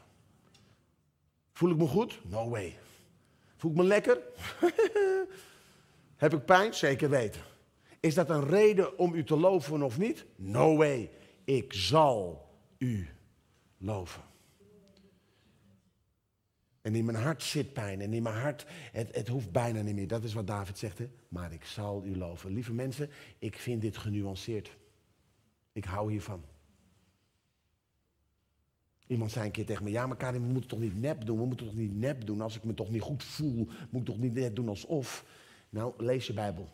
Voel 1.52 1.72
ik 1.72 1.78
me 1.78 1.88
goed? 1.88 2.20
No 2.26 2.50
way. 2.50 2.78
Voel 3.56 3.72
ik 3.72 3.78
me 3.78 3.84
lekker? 3.84 4.22
Heb 6.16 6.34
ik 6.34 6.46
pijn? 6.46 6.74
Zeker 6.74 7.10
weten. 7.10 7.42
Is 8.00 8.14
dat 8.14 8.30
een 8.30 8.48
reden 8.48 8.98
om 8.98 9.14
u 9.14 9.24
te 9.24 9.38
loven 9.38 9.82
of 9.82 9.98
niet? 9.98 10.26
No 10.36 10.76
way. 10.78 11.12
Ik 11.44 11.74
zal 11.74 12.50
u 12.78 13.08
loven. 13.78 14.22
En 16.82 16.96
in 16.96 17.06
mijn 17.06 17.18
hart 17.18 17.44
zit 17.44 17.74
pijn. 17.74 18.02
En 18.02 18.14
in 18.14 18.24
mijn 18.24 18.36
hart, 18.36 18.66
het, 18.92 19.16
het 19.16 19.28
hoeft 19.28 19.52
bijna 19.52 19.82
niet 19.82 19.96
meer. 19.96 20.08
Dat 20.08 20.24
is 20.24 20.34
wat 20.34 20.48
David 20.48 20.78
zegt. 20.78 21.00
Maar 21.28 21.54
ik 21.54 21.66
zal 21.66 22.06
u 22.06 22.18
loven. 22.18 22.52
Lieve 22.52 22.74
mensen, 22.74 23.10
ik 23.40 23.56
vind 23.56 23.82
dit 23.82 23.98
genuanceerd. 23.98 24.78
Ik 25.72 25.86
hou 25.86 26.12
hiervan. 26.12 26.44
Iemand 29.10 29.32
zei 29.32 29.46
een 29.46 29.52
keer 29.52 29.66
tegen 29.66 29.84
me, 29.84 29.92
ja 29.92 30.08
maar 30.08 30.18
Karin, 30.18 30.42
we 30.42 30.52
moeten 30.52 30.70
toch 30.70 30.80
niet 30.80 31.00
nep 31.00 31.26
doen? 31.26 31.38
We 31.38 31.46
moeten 31.46 31.66
toch 31.66 31.76
niet 31.76 31.96
nep 31.96 32.26
doen? 32.26 32.42
Als 32.42 32.56
ik 32.56 32.64
me 32.64 32.74
toch 32.74 32.90
niet 32.90 33.02
goed 33.02 33.24
voel, 33.24 33.68
moet 33.90 34.02
ik 34.02 34.08
toch 34.08 34.18
niet 34.18 34.34
net 34.34 34.56
doen 34.56 34.70
alsof? 34.70 35.26
Nou, 35.70 35.94
lees 35.98 36.28
je 36.28 36.34
Bijbel. 36.34 36.70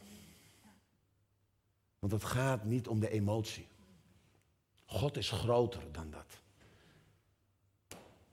Want 1.99 2.13
het 2.13 2.23
gaat 2.23 2.63
niet 2.63 2.87
om 2.87 2.99
de 2.99 3.09
emotie. 3.09 3.67
God 4.85 5.17
is 5.17 5.31
groter 5.31 5.81
dan 5.91 6.11
dat. 6.11 6.41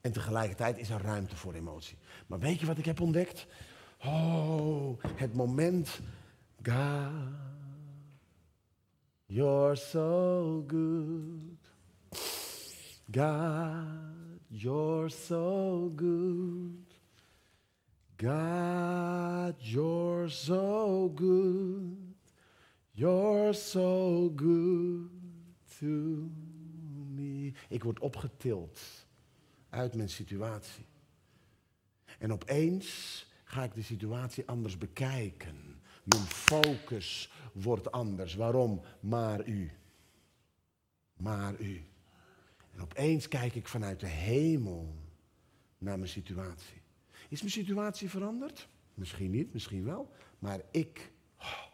En 0.00 0.12
tegelijkertijd 0.12 0.78
is 0.78 0.90
er 0.90 1.02
ruimte 1.02 1.36
voor 1.36 1.54
emotie. 1.54 1.98
Maar 2.26 2.38
weet 2.38 2.60
je 2.60 2.66
wat 2.66 2.78
ik 2.78 2.84
heb 2.84 3.00
ontdekt? 3.00 3.46
Oh, 4.04 5.02
het 5.04 5.34
moment. 5.34 6.00
God, 6.62 7.12
you're 9.26 9.76
so 9.76 10.64
good. 10.66 11.71
God, 13.12 14.40
you're 14.48 15.10
so 15.10 15.92
good. 15.94 16.86
God, 18.16 19.54
you're 19.58 20.30
so 20.30 21.12
good. 21.14 22.14
You're 22.94 23.52
so 23.52 24.32
good 24.34 25.10
to 25.78 26.30
me. 27.14 27.52
Ik 27.68 27.82
word 27.82 27.98
opgetild 27.98 28.80
uit 29.70 29.94
mijn 29.94 30.10
situatie. 30.10 30.86
En 32.18 32.32
opeens 32.32 33.26
ga 33.44 33.64
ik 33.64 33.74
de 33.74 33.82
situatie 33.82 34.46
anders 34.46 34.78
bekijken. 34.78 35.80
Mijn 36.04 36.22
focus 36.22 37.30
wordt 37.52 37.92
anders. 37.92 38.34
Waarom? 38.34 38.80
Maar 39.00 39.46
u. 39.48 39.70
Maar 41.16 41.60
u. 41.60 41.91
En 42.72 42.80
opeens 42.80 43.28
kijk 43.28 43.54
ik 43.54 43.68
vanuit 43.68 44.00
de 44.00 44.06
hemel 44.06 44.94
naar 45.78 45.98
mijn 45.98 46.10
situatie. 46.10 46.80
Is 47.28 47.40
mijn 47.40 47.52
situatie 47.52 48.10
veranderd? 48.10 48.68
Misschien 48.94 49.30
niet, 49.30 49.52
misschien 49.52 49.84
wel. 49.84 50.10
Maar 50.38 50.60
ik 50.70 51.12
oh, 51.38 51.64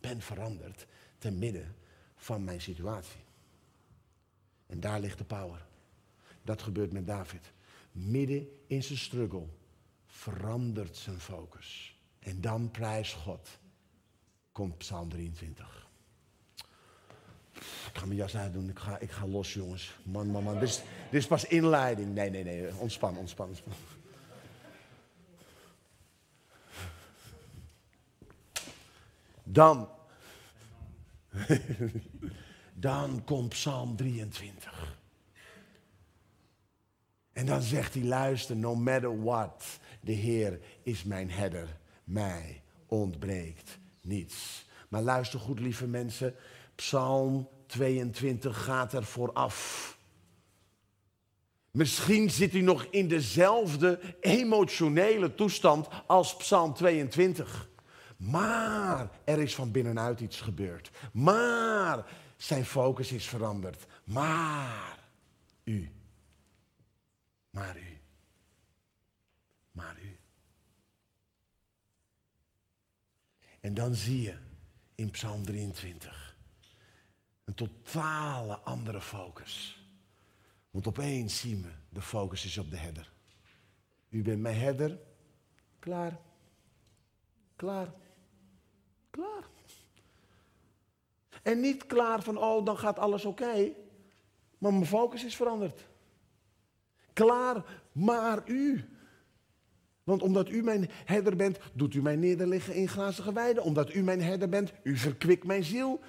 ben 0.00 0.20
veranderd 0.20 0.86
te 1.18 1.30
midden 1.30 1.74
van 2.16 2.44
mijn 2.44 2.60
situatie. 2.60 3.20
En 4.66 4.80
daar 4.80 5.00
ligt 5.00 5.18
de 5.18 5.24
power. 5.24 5.66
Dat 6.42 6.62
gebeurt 6.62 6.92
met 6.92 7.06
David. 7.06 7.52
Midden 7.92 8.48
in 8.66 8.82
zijn 8.82 8.98
struggle 8.98 9.46
verandert 10.06 10.96
zijn 10.96 11.20
focus. 11.20 12.00
En 12.18 12.40
dan 12.40 12.70
prijs 12.70 13.12
God. 13.12 13.58
Komt 14.52 14.78
Psalm 14.78 15.08
23. 15.08 15.85
Ik 17.92 17.98
ga 17.98 18.06
mijn 18.06 18.18
jas 18.18 18.36
uitdoen. 18.36 18.68
Ik 18.68 18.78
ga, 18.78 18.98
ik 18.98 19.10
ga 19.10 19.26
los, 19.26 19.54
jongens. 19.54 19.96
Man, 20.02 20.26
man, 20.26 20.42
man. 20.42 20.58
Dit 20.58 20.68
is, 20.68 20.82
dit 21.10 21.20
is 21.20 21.26
pas 21.26 21.44
inleiding. 21.44 22.14
Nee, 22.14 22.30
nee, 22.30 22.44
nee. 22.44 22.76
Ontspan, 22.76 23.16
ontspan, 23.16 23.48
ontspan. 23.48 23.72
Dan. 29.44 29.88
Dan 32.78 33.24
komt 33.24 33.48
Psalm 33.48 33.96
23. 33.96 34.98
En 37.32 37.46
dan 37.46 37.62
zegt 37.62 37.94
hij, 37.94 38.02
luister, 38.02 38.56
no 38.56 38.74
matter 38.74 39.22
what, 39.22 39.78
de 40.00 40.12
Heer 40.12 40.60
is 40.82 41.04
mijn 41.04 41.30
herder, 41.30 41.78
mij 42.04 42.62
ontbreekt 42.86 43.78
niets. 44.00 44.66
Maar 44.88 45.02
luister 45.02 45.40
goed, 45.40 45.60
lieve 45.60 45.86
mensen, 45.86 46.34
Psalm 46.76 47.48
22 47.66 48.64
gaat 48.64 48.92
er 48.92 49.04
vooraf. 49.04 49.98
Misschien 51.70 52.30
zit 52.30 52.54
u 52.54 52.60
nog 52.60 52.84
in 52.84 53.08
dezelfde 53.08 54.00
emotionele 54.20 55.34
toestand 55.34 55.88
als 56.06 56.36
Psalm 56.36 56.74
22. 56.74 57.68
Maar 58.16 59.10
er 59.24 59.38
is 59.38 59.54
van 59.54 59.70
binnenuit 59.70 60.20
iets 60.20 60.40
gebeurd. 60.40 60.90
Maar 61.12 62.06
zijn 62.36 62.64
focus 62.64 63.12
is 63.12 63.26
veranderd. 63.26 63.86
Maar 64.04 64.98
u. 65.64 65.90
Maar 67.50 67.76
u. 67.76 68.00
Maar 69.70 69.96
u. 70.02 70.18
En 73.60 73.74
dan 73.74 73.94
zie 73.94 74.22
je 74.22 74.36
in 74.94 75.10
Psalm 75.10 75.44
23 75.44 76.25
een 77.46 77.54
totale 77.54 78.58
andere 78.58 79.00
focus. 79.00 79.84
Want 80.70 80.86
opeens 80.86 81.40
zien 81.40 81.62
we, 81.62 81.70
de 81.88 82.02
focus 82.02 82.44
is 82.44 82.58
op 82.58 82.70
de 82.70 82.76
herder. 82.76 83.12
U 84.08 84.22
bent 84.22 84.40
mijn 84.40 84.56
herder. 84.56 84.98
Klaar. 85.78 86.18
Klaar. 87.56 87.94
Klaar. 89.10 89.44
En 91.42 91.60
niet 91.60 91.86
klaar 91.86 92.22
van, 92.22 92.38
oh, 92.38 92.64
dan 92.64 92.78
gaat 92.78 92.98
alles 92.98 93.24
oké. 93.24 93.72
Maar 94.58 94.72
mijn 94.72 94.86
focus 94.86 95.24
is 95.24 95.36
veranderd. 95.36 95.86
Klaar, 97.12 97.64
maar 97.92 98.42
u. 98.48 98.84
Want 100.04 100.22
omdat 100.22 100.48
u 100.48 100.62
mijn 100.62 100.90
herder 101.04 101.36
bent, 101.36 101.58
doet 101.72 101.94
u 101.94 102.02
mij 102.02 102.16
nederliggen 102.16 102.74
in 102.74 102.88
grazige 102.88 103.32
weiden. 103.32 103.62
Omdat 103.62 103.94
u 103.94 104.02
mijn 104.02 104.22
herder 104.22 104.48
bent, 104.48 104.72
u 104.82 104.96
verkwikt 104.96 105.44
mijn 105.44 105.64
ziel. 105.64 106.00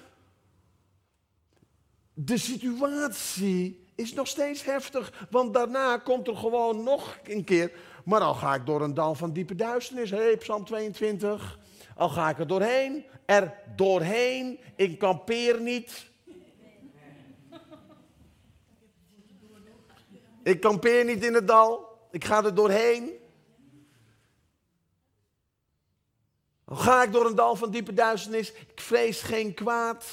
De 2.20 2.38
situatie 2.38 3.86
is 3.94 4.12
nog 4.12 4.28
steeds 4.28 4.64
heftig, 4.64 5.26
want 5.30 5.54
daarna 5.54 5.98
komt 5.98 6.28
er 6.28 6.36
gewoon 6.36 6.82
nog 6.82 7.18
een 7.24 7.44
keer. 7.44 7.72
Maar 8.04 8.20
al 8.20 8.34
ga 8.34 8.54
ik 8.54 8.66
door 8.66 8.82
een 8.82 8.94
dal 8.94 9.14
van 9.14 9.32
diepe 9.32 9.54
duisternis, 9.54 10.10
hey, 10.10 10.36
Psalm 10.36 10.64
22. 10.64 11.58
Al 11.96 12.08
ga 12.08 12.28
ik 12.28 12.38
er 12.38 12.46
doorheen, 12.46 13.04
er 13.26 13.54
doorheen, 13.76 14.58
ik 14.76 14.98
kampeer 14.98 15.60
niet. 15.60 16.06
Ik 20.42 20.60
kampeer 20.60 21.04
niet 21.04 21.24
in 21.24 21.34
het 21.34 21.48
dal, 21.48 21.98
ik 22.10 22.24
ga 22.24 22.44
er 22.44 22.54
doorheen. 22.54 23.10
Al 26.64 26.76
ga 26.76 27.02
ik 27.02 27.12
door 27.12 27.26
een 27.26 27.34
dal 27.34 27.56
van 27.56 27.70
diepe 27.70 27.94
duisternis, 27.94 28.52
ik 28.52 28.80
vrees 28.80 29.20
geen 29.20 29.54
kwaad, 29.54 30.04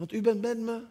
want 0.00 0.12
u 0.12 0.20
bent 0.20 0.40
met 0.40 0.58
me. 0.58 0.84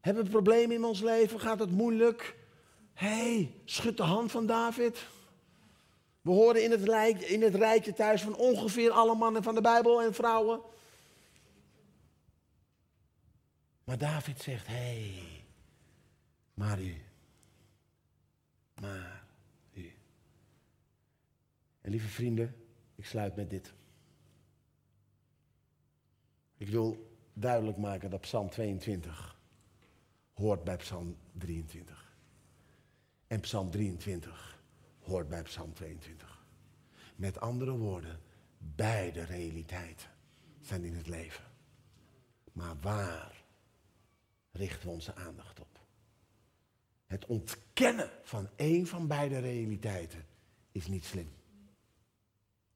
Hebben 0.00 0.24
we 0.24 0.30
problemen 0.30 0.76
in 0.76 0.84
ons 0.84 1.00
leven? 1.00 1.40
Gaat 1.40 1.58
het 1.58 1.70
moeilijk? 1.70 2.36
Hé, 2.94 3.06
hey, 3.08 3.54
schud 3.64 3.96
de 3.96 4.02
hand 4.02 4.30
van 4.30 4.46
David. 4.46 5.06
We 6.20 6.30
horen 6.30 6.64
in 6.64 6.70
het, 6.70 7.22
in 7.22 7.42
het 7.42 7.54
rijtje 7.54 7.92
thuis 7.92 8.22
van 8.22 8.36
ongeveer 8.36 8.90
alle 8.90 9.14
mannen 9.14 9.42
van 9.42 9.54
de 9.54 9.60
Bijbel 9.60 10.02
en 10.02 10.14
vrouwen. 10.14 10.60
Maar 13.84 13.98
David 13.98 14.40
zegt, 14.40 14.66
hé, 14.66 14.74
hey, 14.74 15.44
maar 16.54 16.80
u. 16.80 17.02
Maar 18.80 19.24
u. 19.72 19.92
En 21.80 21.90
lieve 21.90 22.08
vrienden, 22.08 22.56
ik 22.94 23.06
sluit 23.06 23.36
met 23.36 23.50
dit. 23.50 23.72
Ik 26.58 26.68
wil 26.68 27.16
duidelijk 27.32 27.76
maken 27.76 28.10
dat 28.10 28.20
Psalm 28.20 28.50
22 28.50 29.38
hoort 30.34 30.64
bij 30.64 30.76
Psalm 30.76 31.16
23. 31.32 32.16
En 33.26 33.40
Psalm 33.40 33.70
23 33.70 34.62
hoort 35.00 35.28
bij 35.28 35.42
Psalm 35.42 35.72
22. 35.72 36.46
Met 37.16 37.40
andere 37.40 37.76
woorden, 37.76 38.20
beide 38.58 39.22
realiteiten 39.24 40.08
zijn 40.60 40.84
in 40.84 40.94
het 40.94 41.08
leven. 41.08 41.44
Maar 42.52 42.76
waar 42.80 43.44
richten 44.50 44.86
we 44.88 44.94
onze 44.94 45.14
aandacht 45.14 45.60
op? 45.60 45.86
Het 47.06 47.26
ontkennen 47.26 48.10
van 48.22 48.48
één 48.56 48.86
van 48.86 49.06
beide 49.06 49.38
realiteiten 49.38 50.26
is 50.72 50.86
niet 50.86 51.04
slim. 51.04 51.30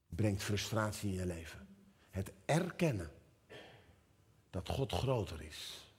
Brengt 0.09 0.43
frustratie 0.43 1.11
in 1.11 1.19
je 1.19 1.27
leven. 1.27 1.67
Het 2.11 2.33
erkennen 2.45 3.11
dat 4.53 4.69
God 4.69 4.93
groter 4.93 5.43
is 5.43 5.93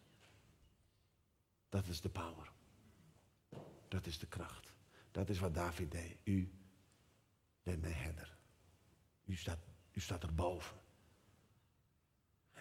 dat 1.74 1.88
is 1.88 2.02
de 2.02 2.10
power. 2.10 2.52
Dat 3.88 4.06
is 4.06 4.20
de 4.20 4.28
kracht. 4.28 4.74
Dat 5.12 5.30
is 5.30 5.40
wat 5.40 5.54
David 5.54 5.92
deed. 5.92 6.18
U 6.24 6.52
bent 7.64 7.82
mijn 7.82 7.94
herder. 7.94 8.38
U 9.26 9.36
staat, 9.36 9.60
u 9.92 10.00
staat 10.00 10.24
erboven. 10.24 10.78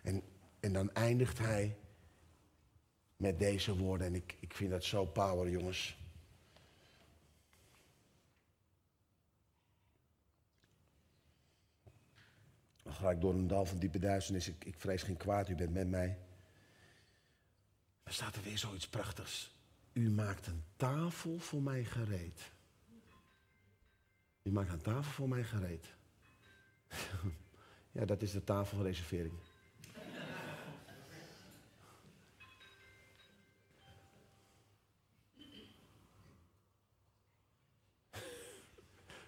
En, 0.03 0.23
en 0.61 0.73
dan 0.73 0.93
eindigt 0.93 1.39
hij 1.39 1.79
met 3.16 3.39
deze 3.39 3.77
woorden. 3.77 4.07
En 4.07 4.14
ik, 4.14 4.37
ik 4.41 4.55
vind 4.55 4.71
dat 4.71 4.85
zo 4.85 5.05
power, 5.05 5.51
jongens. 5.51 5.97
ga 12.93 13.11
ik 13.11 13.20
door 13.20 13.34
een 13.34 13.47
dal 13.47 13.64
van 13.64 13.78
diepe 13.78 13.99
duisternis. 13.99 14.49
Ik, 14.49 14.64
ik 14.64 14.74
vrees 14.78 15.03
geen 15.03 15.16
kwaad, 15.16 15.49
u 15.49 15.55
bent 15.55 15.72
met 15.72 15.88
mij. 15.88 16.18
Er 18.03 18.12
staat 18.12 18.36
er 18.36 18.43
weer 18.43 18.59
zoiets 18.59 18.88
prachtigs. 18.88 19.55
U 19.93 20.11
maakt 20.11 20.47
een 20.47 20.64
tafel 20.76 21.38
voor 21.38 21.62
mij 21.62 21.84
gereed. 21.84 22.51
U 24.43 24.51
maakt 24.51 24.72
een 24.72 24.82
tafel 24.82 25.12
voor 25.12 25.28
mij 25.28 25.45
gereed. 25.45 25.86
ja, 27.99 28.05
dat 28.05 28.22
is 28.22 28.32
de 28.32 28.45
tafelreservering. 28.45 29.34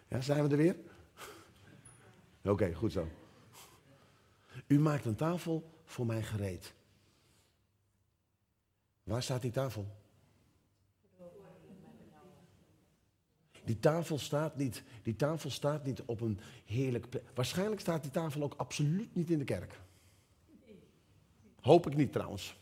Ja, 0.08 0.20
zijn 0.20 0.42
we 0.42 0.50
er 0.50 0.56
weer? 0.56 0.76
Oké, 2.52 2.74
goed 2.74 2.92
zo. 2.92 3.08
U 4.66 4.78
maakt 4.78 5.04
een 5.04 5.16
tafel 5.16 5.70
voor 5.84 6.06
mij 6.06 6.22
gereed. 6.22 6.74
Waar 9.02 9.22
staat 9.22 9.42
die 9.42 9.50
tafel? 9.50 9.86
Die 13.64 13.78
tafel 13.78 14.18
staat 14.18 14.56
niet, 14.56 14.82
die 15.02 15.16
tafel 15.16 15.50
staat 15.50 15.84
niet 15.84 16.02
op 16.02 16.20
een 16.20 16.40
heerlijk 16.64 17.08
plek. 17.08 17.22
Waarschijnlijk 17.34 17.80
staat 17.80 18.02
die 18.02 18.10
tafel 18.10 18.42
ook 18.42 18.54
absoluut 18.54 19.14
niet 19.14 19.30
in 19.30 19.38
de 19.38 19.44
kerk. 19.44 19.80
Hoop 21.60 21.86
ik 21.86 21.96
niet 21.96 22.12
trouwens. 22.12 22.56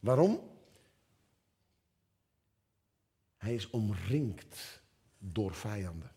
Waarom? 0.00 0.40
Hij 3.36 3.54
is 3.54 3.70
omringd 3.70 4.82
door 5.18 5.54
vijanden. 5.54 6.08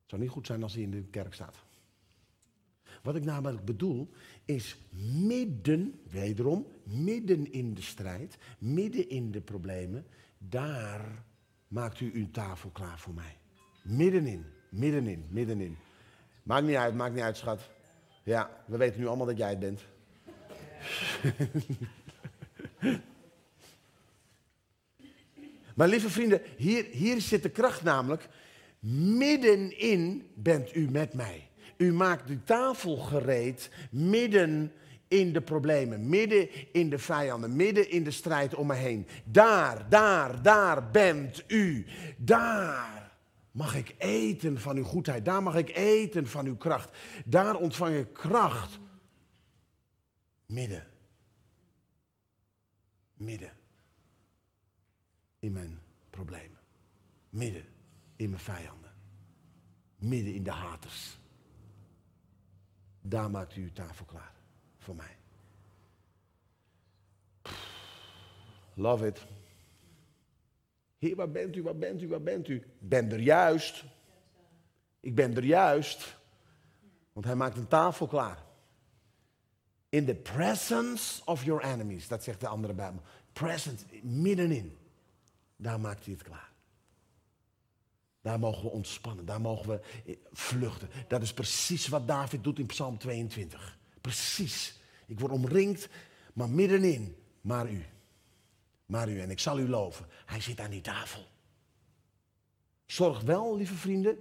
Het 0.00 0.10
zou 0.10 0.22
niet 0.22 0.30
goed 0.30 0.46
zijn 0.46 0.62
als 0.62 0.74
hij 0.74 0.82
in 0.82 0.90
de 0.90 1.02
kerk 1.02 1.34
staat. 1.34 1.56
Wat 3.02 3.16
ik 3.16 3.24
namelijk 3.24 3.64
bedoel 3.64 4.10
is 4.44 4.76
midden, 5.26 6.00
wederom, 6.10 6.66
midden 6.84 7.52
in 7.52 7.74
de 7.74 7.82
strijd, 7.82 8.38
midden 8.58 9.08
in 9.08 9.30
de 9.30 9.40
problemen, 9.40 10.06
daar 10.38 11.24
maakt 11.68 12.00
u 12.00 12.10
uw 12.14 12.30
tafel 12.30 12.70
klaar 12.70 12.98
voor 12.98 13.14
mij. 13.14 13.36
Middenin, 13.82 14.44
middenin, 14.68 15.24
middenin. 15.28 15.76
Maakt 16.42 16.66
niet 16.66 16.76
uit, 16.76 16.94
maakt 16.94 17.14
niet 17.14 17.22
uit, 17.22 17.36
schat. 17.36 17.70
Ja, 18.22 18.64
we 18.66 18.76
weten 18.76 19.00
nu 19.00 19.06
allemaal 19.06 19.26
dat 19.26 19.38
jij 19.38 19.50
het 19.50 19.58
bent. 19.58 19.84
maar 25.76 25.88
lieve 25.88 26.10
vrienden, 26.10 26.42
hier, 26.56 26.84
hier 26.84 27.20
zit 27.20 27.42
de 27.42 27.50
kracht 27.50 27.82
namelijk. 27.82 28.28
Middenin 29.18 30.30
bent 30.34 30.74
u 30.74 30.90
met 30.90 31.14
mij. 31.14 31.49
U 31.80 31.92
maakt 31.92 32.28
de 32.28 32.44
tafel 32.44 32.96
gereed 32.96 33.70
midden 33.90 34.72
in 35.08 35.32
de 35.32 35.40
problemen, 35.40 36.08
midden 36.08 36.72
in 36.72 36.90
de 36.90 36.98
vijanden, 36.98 37.56
midden 37.56 37.90
in 37.90 38.04
de 38.04 38.10
strijd 38.10 38.54
om 38.54 38.66
me 38.66 38.74
heen. 38.74 39.06
Daar, 39.24 39.88
daar, 39.88 40.42
daar 40.42 40.90
bent 40.90 41.44
u. 41.46 41.86
Daar 42.16 43.12
mag 43.50 43.76
ik 43.76 43.94
eten 43.98 44.60
van 44.60 44.76
uw 44.76 44.84
goedheid. 44.84 45.24
Daar 45.24 45.42
mag 45.42 45.54
ik 45.54 45.76
eten 45.76 46.26
van 46.26 46.46
uw 46.46 46.56
kracht. 46.56 46.96
Daar 47.24 47.56
ontvang 47.56 47.96
ik 47.96 48.12
kracht. 48.12 48.78
Midden. 50.46 50.86
Midden. 53.14 53.52
In 55.38 55.52
mijn 55.52 55.80
problemen. 56.10 56.58
Midden 57.30 57.64
in 58.16 58.30
mijn 58.30 58.42
vijanden. 58.42 58.92
Midden 59.98 60.34
in 60.34 60.42
de 60.42 60.50
haters. 60.50 61.19
Daar 63.00 63.30
maakt 63.30 63.56
u 63.56 63.62
uw 63.62 63.72
tafel 63.72 64.04
klaar 64.04 64.32
voor 64.78 64.94
mij. 64.94 65.16
Love 68.74 69.06
it. 69.06 69.26
Heer, 70.98 71.16
waar 71.16 71.30
bent 71.30 71.56
u, 71.56 71.62
waar 71.62 71.76
bent 71.76 72.02
u, 72.02 72.08
waar 72.08 72.22
bent 72.22 72.48
u? 72.48 72.56
Ik 72.56 72.88
ben 72.88 73.12
er 73.12 73.20
juist. 73.20 73.84
Ik 75.00 75.14
ben 75.14 75.36
er 75.36 75.44
juist. 75.44 76.16
Want 77.12 77.26
hij 77.26 77.34
maakt 77.34 77.56
een 77.56 77.68
tafel 77.68 78.06
klaar. 78.06 78.42
In 79.88 80.06
the 80.06 80.14
presence 80.14 81.24
of 81.24 81.44
your 81.44 81.64
enemies. 81.64 82.08
Dat 82.08 82.22
zegt 82.22 82.40
de 82.40 82.48
andere 82.48 82.72
bij 82.72 82.92
me. 82.92 82.98
Presence, 83.32 83.84
middenin. 84.02 84.78
Daar 85.56 85.80
maakt 85.80 86.04
hij 86.04 86.14
het 86.14 86.22
klaar. 86.22 86.49
Daar 88.20 88.38
mogen 88.38 88.62
we 88.62 88.68
ontspannen, 88.70 89.24
daar 89.24 89.40
mogen 89.40 89.68
we 89.68 89.80
eh, 90.06 90.16
vluchten. 90.32 90.88
Dat 91.08 91.22
is 91.22 91.32
precies 91.32 91.88
wat 91.88 92.08
David 92.08 92.44
doet 92.44 92.58
in 92.58 92.66
Psalm 92.66 92.98
22. 92.98 93.78
Precies. 94.00 94.80
Ik 95.06 95.20
word 95.20 95.32
omringd, 95.32 95.88
maar 96.32 96.48
middenin, 96.48 97.16
maar 97.40 97.70
u. 97.70 97.84
Maar 98.86 99.08
u, 99.08 99.20
en 99.20 99.30
ik 99.30 99.38
zal 99.38 99.58
u 99.58 99.68
loven. 99.68 100.06
Hij 100.26 100.40
zit 100.40 100.60
aan 100.60 100.70
die 100.70 100.80
tafel. 100.80 101.26
Zorg 102.86 103.20
wel, 103.20 103.56
lieve 103.56 103.74
vrienden, 103.74 104.18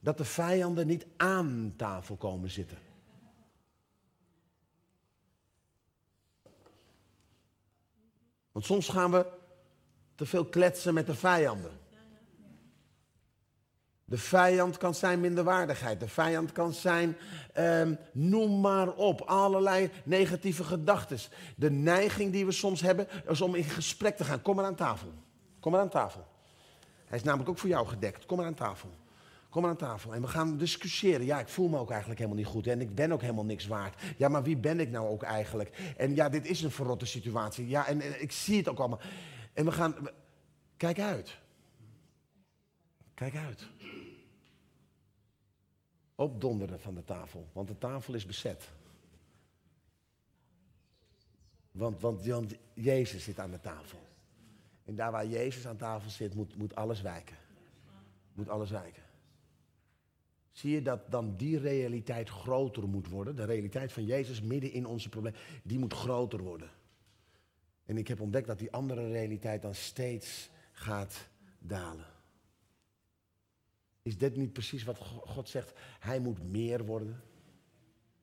dat 0.00 0.18
de 0.18 0.24
vijanden 0.24 0.86
niet 0.86 1.06
aan 1.16 1.74
tafel 1.76 2.16
komen 2.16 2.50
zitten. 2.50 2.78
Want 8.52 8.64
soms 8.64 8.88
gaan 8.88 9.10
we 9.10 9.26
te 10.14 10.26
veel 10.26 10.44
kletsen 10.44 10.94
met 10.94 11.06
de 11.06 11.14
vijanden. 11.14 11.80
De 14.12 14.18
vijand 14.18 14.76
kan 14.76 14.94
zijn 14.94 15.20
minderwaardigheid. 15.20 16.00
De 16.00 16.08
vijand 16.08 16.52
kan 16.52 16.72
zijn, 16.72 17.16
um, 17.58 17.98
noem 18.12 18.60
maar 18.60 18.88
op, 18.92 19.20
allerlei 19.20 19.90
negatieve 20.04 20.64
gedachten. 20.64 21.18
De 21.56 21.70
neiging 21.70 22.32
die 22.32 22.46
we 22.46 22.52
soms 22.52 22.80
hebben 22.80 23.08
is 23.28 23.40
om 23.40 23.54
in 23.54 23.64
gesprek 23.64 24.16
te 24.16 24.24
gaan. 24.24 24.42
Kom 24.42 24.56
maar 24.56 24.64
aan 24.64 24.74
tafel. 24.74 25.12
Kom 25.60 25.72
maar 25.72 25.80
aan 25.80 25.88
tafel. 25.88 26.26
Hij 27.06 27.18
is 27.18 27.24
namelijk 27.24 27.50
ook 27.50 27.58
voor 27.58 27.68
jou 27.68 27.86
gedekt. 27.86 28.26
Kom 28.26 28.36
maar 28.36 28.46
aan 28.46 28.54
tafel. 28.54 28.90
Kom 29.50 29.62
maar 29.62 29.70
aan 29.70 29.76
tafel. 29.76 30.14
En 30.14 30.20
we 30.20 30.28
gaan 30.28 30.58
discussiëren. 30.58 31.26
Ja, 31.26 31.40
ik 31.40 31.48
voel 31.48 31.68
me 31.68 31.78
ook 31.78 31.90
eigenlijk 31.90 32.20
helemaal 32.20 32.42
niet 32.42 32.52
goed. 32.52 32.66
En 32.66 32.80
ik 32.80 32.94
ben 32.94 33.12
ook 33.12 33.20
helemaal 33.20 33.44
niks 33.44 33.66
waard. 33.66 34.02
Ja, 34.16 34.28
maar 34.28 34.42
wie 34.42 34.56
ben 34.56 34.80
ik 34.80 34.90
nou 34.90 35.08
ook 35.08 35.22
eigenlijk? 35.22 35.94
En 35.96 36.14
ja, 36.14 36.28
dit 36.28 36.46
is 36.46 36.62
een 36.62 36.70
verrotte 36.70 37.06
situatie. 37.06 37.68
Ja, 37.68 37.86
en 37.86 38.22
ik 38.22 38.32
zie 38.32 38.56
het 38.56 38.68
ook 38.68 38.78
allemaal. 38.78 39.00
En 39.52 39.64
we 39.64 39.72
gaan. 39.72 39.94
Kijk 40.76 41.00
uit. 41.00 41.38
Kijk 43.14 43.36
uit 43.36 43.81
opdonderen 46.22 46.80
van 46.80 46.94
de 46.94 47.04
tafel, 47.04 47.48
want 47.52 47.68
de 47.68 47.78
tafel 47.78 48.14
is 48.14 48.26
bezet. 48.26 48.70
Want, 51.70 52.00
want, 52.00 52.26
want 52.26 52.54
Jezus 52.74 53.24
zit 53.24 53.38
aan 53.38 53.50
de 53.50 53.60
tafel. 53.60 53.98
En 54.84 54.94
daar 54.94 55.10
waar 55.10 55.26
Jezus 55.26 55.66
aan 55.66 55.76
tafel 55.76 56.10
zit, 56.10 56.34
moet, 56.34 56.56
moet 56.56 56.74
alles 56.74 57.02
wijken. 57.02 57.36
Moet 58.34 58.48
alles 58.48 58.70
wijken. 58.70 59.02
Zie 60.52 60.70
je 60.70 60.82
dat 60.82 61.10
dan 61.10 61.36
die 61.36 61.58
realiteit 61.58 62.28
groter 62.28 62.88
moet 62.88 63.08
worden? 63.08 63.36
De 63.36 63.44
realiteit 63.44 63.92
van 63.92 64.04
Jezus 64.04 64.40
midden 64.40 64.72
in 64.72 64.86
onze 64.86 65.08
problemen, 65.08 65.40
die 65.62 65.78
moet 65.78 65.92
groter 65.92 66.42
worden. 66.42 66.70
En 67.84 67.98
ik 67.98 68.08
heb 68.08 68.20
ontdekt 68.20 68.46
dat 68.46 68.58
die 68.58 68.72
andere 68.72 69.08
realiteit 69.08 69.62
dan 69.62 69.74
steeds 69.74 70.50
gaat 70.72 71.28
dalen. 71.58 72.11
Is 74.02 74.18
dit 74.18 74.36
niet 74.36 74.52
precies 74.52 74.84
wat 74.84 74.98
God 74.98 75.48
zegt? 75.48 75.72
Hij 75.98 76.20
moet 76.20 76.42
meer 76.42 76.84
worden. 76.84 77.22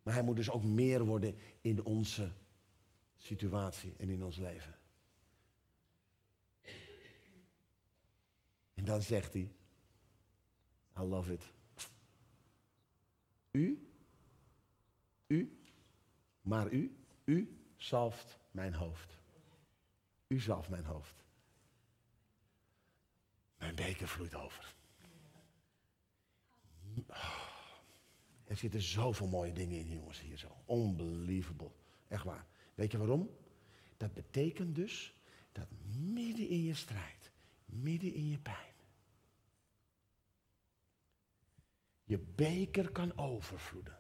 Maar 0.04 0.14
hij 0.14 0.24
moet 0.24 0.36
dus 0.36 0.50
ook 0.50 0.64
meer 0.64 1.06
worden 1.06 1.36
in 1.62 1.86
onze 1.86 2.32
situatie 3.18 3.94
en 3.98 4.10
in 4.10 4.24
ons 4.24 4.38
leven. 4.38 4.78
En 8.74 8.86
dan 8.86 9.02
zegt 9.02 9.34
hij, 9.34 9.52
I 10.98 11.02
love 11.02 11.34
it. 11.34 11.52
U, 13.52 13.90
u, 15.28 15.60
maar 16.42 16.72
u, 16.72 16.98
u 17.26 17.64
zalft 17.76 18.38
mijn 18.52 18.74
hoofd. 18.74 19.18
U 20.28 20.40
zalft 20.40 20.70
mijn 20.70 20.86
hoofd. 20.86 21.24
Mijn 23.58 23.76
beker 23.76 24.08
vloeit 24.08 24.36
over. 24.36 24.78
Er 28.44 28.56
zitten 28.56 28.82
zoveel 28.82 29.28
mooie 29.28 29.52
dingen 29.52 29.80
in, 29.80 29.92
jongens, 29.92 30.20
hier 30.20 30.38
zo. 30.38 30.64
Unbelievable. 30.68 31.72
Echt 32.08 32.24
waar. 32.24 32.46
Weet 32.76 32.92
je 32.92 32.98
waarom? 32.98 33.30
Dat 33.98 34.14
betekent 34.14 34.76
dus 34.76 35.14
dat 35.52 35.68
midden 35.98 36.48
in 36.48 36.64
je 36.64 36.74
strijd, 36.74 37.32
midden 37.66 38.14
in 38.14 38.30
je 38.30 38.40
pijn, 38.40 38.74
je 42.04 42.20
beker 42.20 42.92
kan 42.92 43.18
overvloeden. 43.18 44.00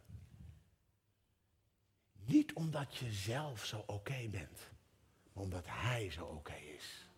Niet 2.26 2.54
omdat 2.54 2.96
je 2.96 3.12
zelf 3.12 3.66
zo 3.66 3.84
oké 3.86 4.28
bent, 4.30 4.72
maar 5.34 5.44
omdat 5.44 5.66
Hij 5.68 6.12
zo 6.12 6.26
oké 6.26 6.56
is. 6.56 7.09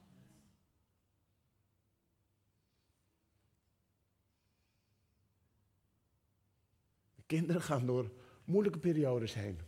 Kinderen 7.32 7.62
gaan 7.62 7.86
door 7.86 8.12
moeilijke 8.44 8.80
periodes 8.80 9.34
heen. 9.34 9.60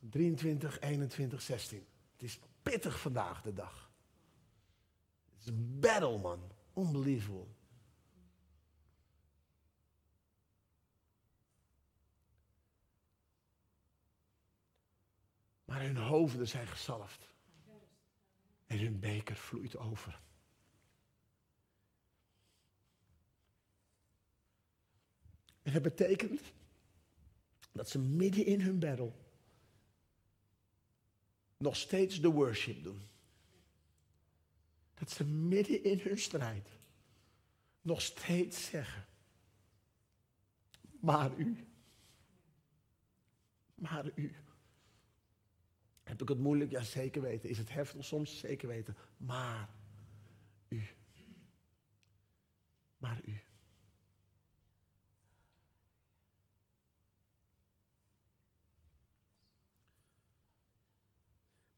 23, 0.00 0.80
21, 0.80 1.42
16. 1.42 1.86
Het 2.12 2.22
is 2.22 2.38
pittig 2.62 3.00
vandaag 3.00 3.42
de 3.42 3.52
dag. 3.52 3.90
Het 5.30 5.40
is 5.40 5.46
een 5.46 5.80
battle, 5.80 6.18
man. 6.18 6.52
Unbelievable. 6.76 7.46
Maar 15.64 15.82
hun 15.82 15.96
hoofden 15.96 16.48
zijn 16.48 16.66
gezalfd. 16.66 17.28
En 18.66 18.78
hun 18.78 19.00
beker 19.00 19.36
vloeit 19.36 19.76
over. 19.76 20.20
En 25.62 25.72
dat 25.72 25.82
betekent 25.82 26.52
dat 27.72 27.88
ze 27.88 27.98
midden 27.98 28.46
in 28.46 28.60
hun 28.60 28.78
battle 28.78 29.12
nog 31.56 31.76
steeds 31.76 32.20
de 32.20 32.28
worship 32.28 32.82
doen. 32.82 33.02
Dat 34.94 35.10
ze 35.10 35.24
midden 35.24 35.84
in 35.84 35.98
hun 35.98 36.18
strijd 36.18 36.68
nog 37.80 38.02
steeds 38.02 38.64
zeggen, 38.64 39.06
maar 41.00 41.36
u, 41.36 41.66
maar 43.74 44.10
u. 44.14 44.34
Heb 46.02 46.22
ik 46.22 46.28
het 46.28 46.38
moeilijk? 46.38 46.70
Ja, 46.70 46.82
zeker 46.82 47.22
weten. 47.22 47.48
Is 47.48 47.58
het 47.58 47.72
heftig 47.72 48.04
soms? 48.04 48.38
Zeker 48.38 48.68
weten. 48.68 48.96
Maar 49.16 49.68
u. 50.68 50.82
Maar 52.96 53.20
u. 53.24 53.40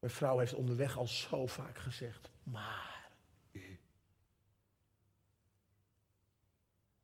Mijn 0.05 0.17
vrouw 0.17 0.37
heeft 0.37 0.53
onderweg 0.53 0.97
al 0.97 1.07
zo 1.07 1.47
vaak 1.47 1.77
gezegd, 1.77 2.31
maar 2.43 3.11
u. 3.51 3.79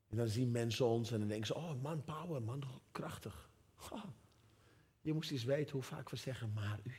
En 0.07 0.17
dan 0.17 0.27
zien 0.27 0.51
mensen 0.51 0.85
ons 0.85 1.11
en 1.11 1.19
dan 1.19 1.27
denken 1.27 1.47
ze, 1.47 1.55
oh 1.55 1.81
man, 1.81 2.03
power, 2.03 2.41
man, 2.41 2.81
krachtig. 2.91 3.49
Je 5.01 5.13
moest 5.13 5.31
eens 5.31 5.43
weten 5.43 5.73
hoe 5.73 5.83
vaak 5.83 6.09
we 6.09 6.15
zeggen, 6.15 6.53
maar 6.53 6.79
u. 6.83 6.93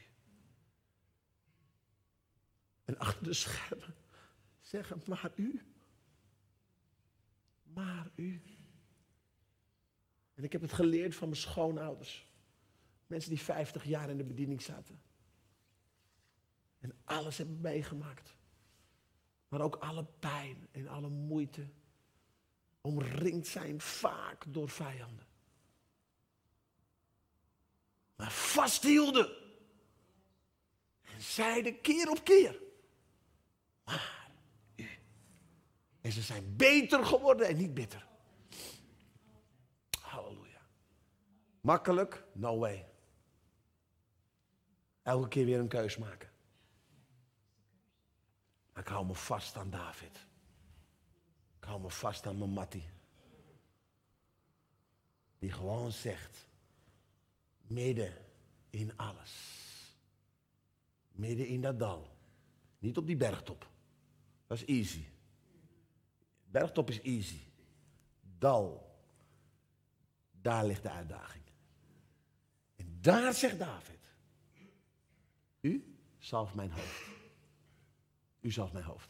En 2.85 2.99
achter 2.99 3.25
de 3.25 3.33
schermen 3.33 3.95
zeggen, 4.61 5.03
maar 5.07 5.33
u. 5.35 5.63
Maar 7.63 8.11
u. 8.15 8.43
En 10.35 10.45
ik 10.45 10.53
heb 10.53 10.61
het 10.61 10.73
geleerd 10.73 11.15
van 11.15 11.29
mijn 11.29 11.41
schoonouders. 11.41 12.33
Mensen 13.07 13.31
die 13.31 13.41
50 13.41 13.85
jaar 13.85 14.11
in 14.11 14.17
de 14.17 14.25
bediening 14.25 14.63
zaten. 14.63 15.11
En 16.83 16.93
alles 17.05 17.39
hebben 17.39 17.61
meegemaakt. 17.61 18.37
Maar 19.49 19.61
ook 19.61 19.77
alle 19.77 20.05
pijn 20.05 20.69
en 20.71 20.89
alle 20.89 21.09
moeite. 21.09 21.69
Omringd 22.81 23.47
zijn 23.47 23.81
vaak 23.81 24.45
door 24.49 24.69
vijanden. 24.69 25.27
Maar 28.17 28.33
vasthielden. 28.33 29.31
En 31.01 31.21
zeiden 31.21 31.81
keer 31.81 32.11
op 32.11 32.25
keer. 32.25 32.61
Maar 33.85 34.31
u. 34.77 34.89
En 36.01 36.13
ze 36.13 36.23
zijn 36.23 36.57
beter 36.57 37.07
geworden 37.07 37.47
en 37.47 37.57
niet 37.57 37.75
bitter. 37.75 38.07
Halleluja. 40.01 40.61
Makkelijk? 41.61 42.25
No 42.33 42.59
way. 42.59 42.87
Elke 45.03 45.29
keer 45.29 45.45
weer 45.45 45.59
een 45.59 45.69
keus 45.69 45.97
maken. 45.97 46.32
Ik 48.83 48.89
hou 48.89 49.07
me 49.07 49.15
vast 49.15 49.57
aan 49.57 49.71
David. 49.71 50.27
Ik 51.59 51.65
hou 51.65 51.81
me 51.81 51.91
vast 51.91 52.27
aan 52.27 52.39
mijn 52.39 52.51
Mattie. 52.51 52.89
Die 55.39 55.53
gewoon 55.53 55.93
zegt, 55.93 56.49
midden 57.67 58.17
in 58.71 58.97
alles. 58.97 59.33
Midden 61.13 61.47
in 61.47 61.61
dat 61.61 61.79
dal. 61.79 62.17
Niet 62.79 62.97
op 62.97 63.07
die 63.07 63.17
bergtop. 63.17 63.71
Dat 64.47 64.59
is 64.59 64.65
easy. 64.65 65.05
Bergtop 66.45 66.91
is 66.91 67.01
easy. 67.01 67.41
Dal. 68.39 68.97
Daar 70.41 70.67
ligt 70.67 70.83
de 70.83 70.91
uitdaging. 70.91 71.45
En 72.77 72.99
daar 73.01 73.35
zegt 73.35 73.59
David. 73.59 74.01
U 75.61 75.97
zalft 76.19 76.55
mijn 76.55 76.71
hoofd. 76.71 77.12
U 78.43 78.51
zalft 78.51 78.73
mijn 78.73 78.85
hoofd. 78.85 79.09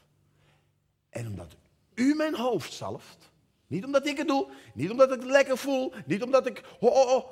En 1.09 1.26
omdat 1.26 1.57
u 1.95 2.14
mijn 2.14 2.35
hoofd 2.35 2.72
zalft, 2.72 3.30
niet 3.66 3.85
omdat 3.85 4.07
ik 4.07 4.16
het 4.16 4.26
doe, 4.26 4.53
niet 4.74 4.91
omdat 4.91 5.12
ik 5.12 5.20
het 5.20 5.30
lekker 5.30 5.59
voel, 5.59 5.93
niet 6.07 6.22
omdat 6.22 6.47
ik, 6.47 6.76
oh, 6.80 7.14
oh, 7.14 7.30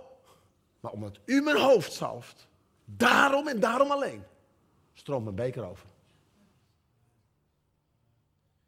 maar 0.80 0.92
omdat 0.92 1.18
u 1.24 1.40
mijn 1.40 1.60
hoofd 1.60 1.92
zalft, 1.92 2.48
daarom 2.84 3.48
en 3.48 3.60
daarom 3.60 3.90
alleen, 3.90 4.22
stroomt 4.92 5.24
mijn 5.24 5.36
beker 5.36 5.64
over. 5.64 5.88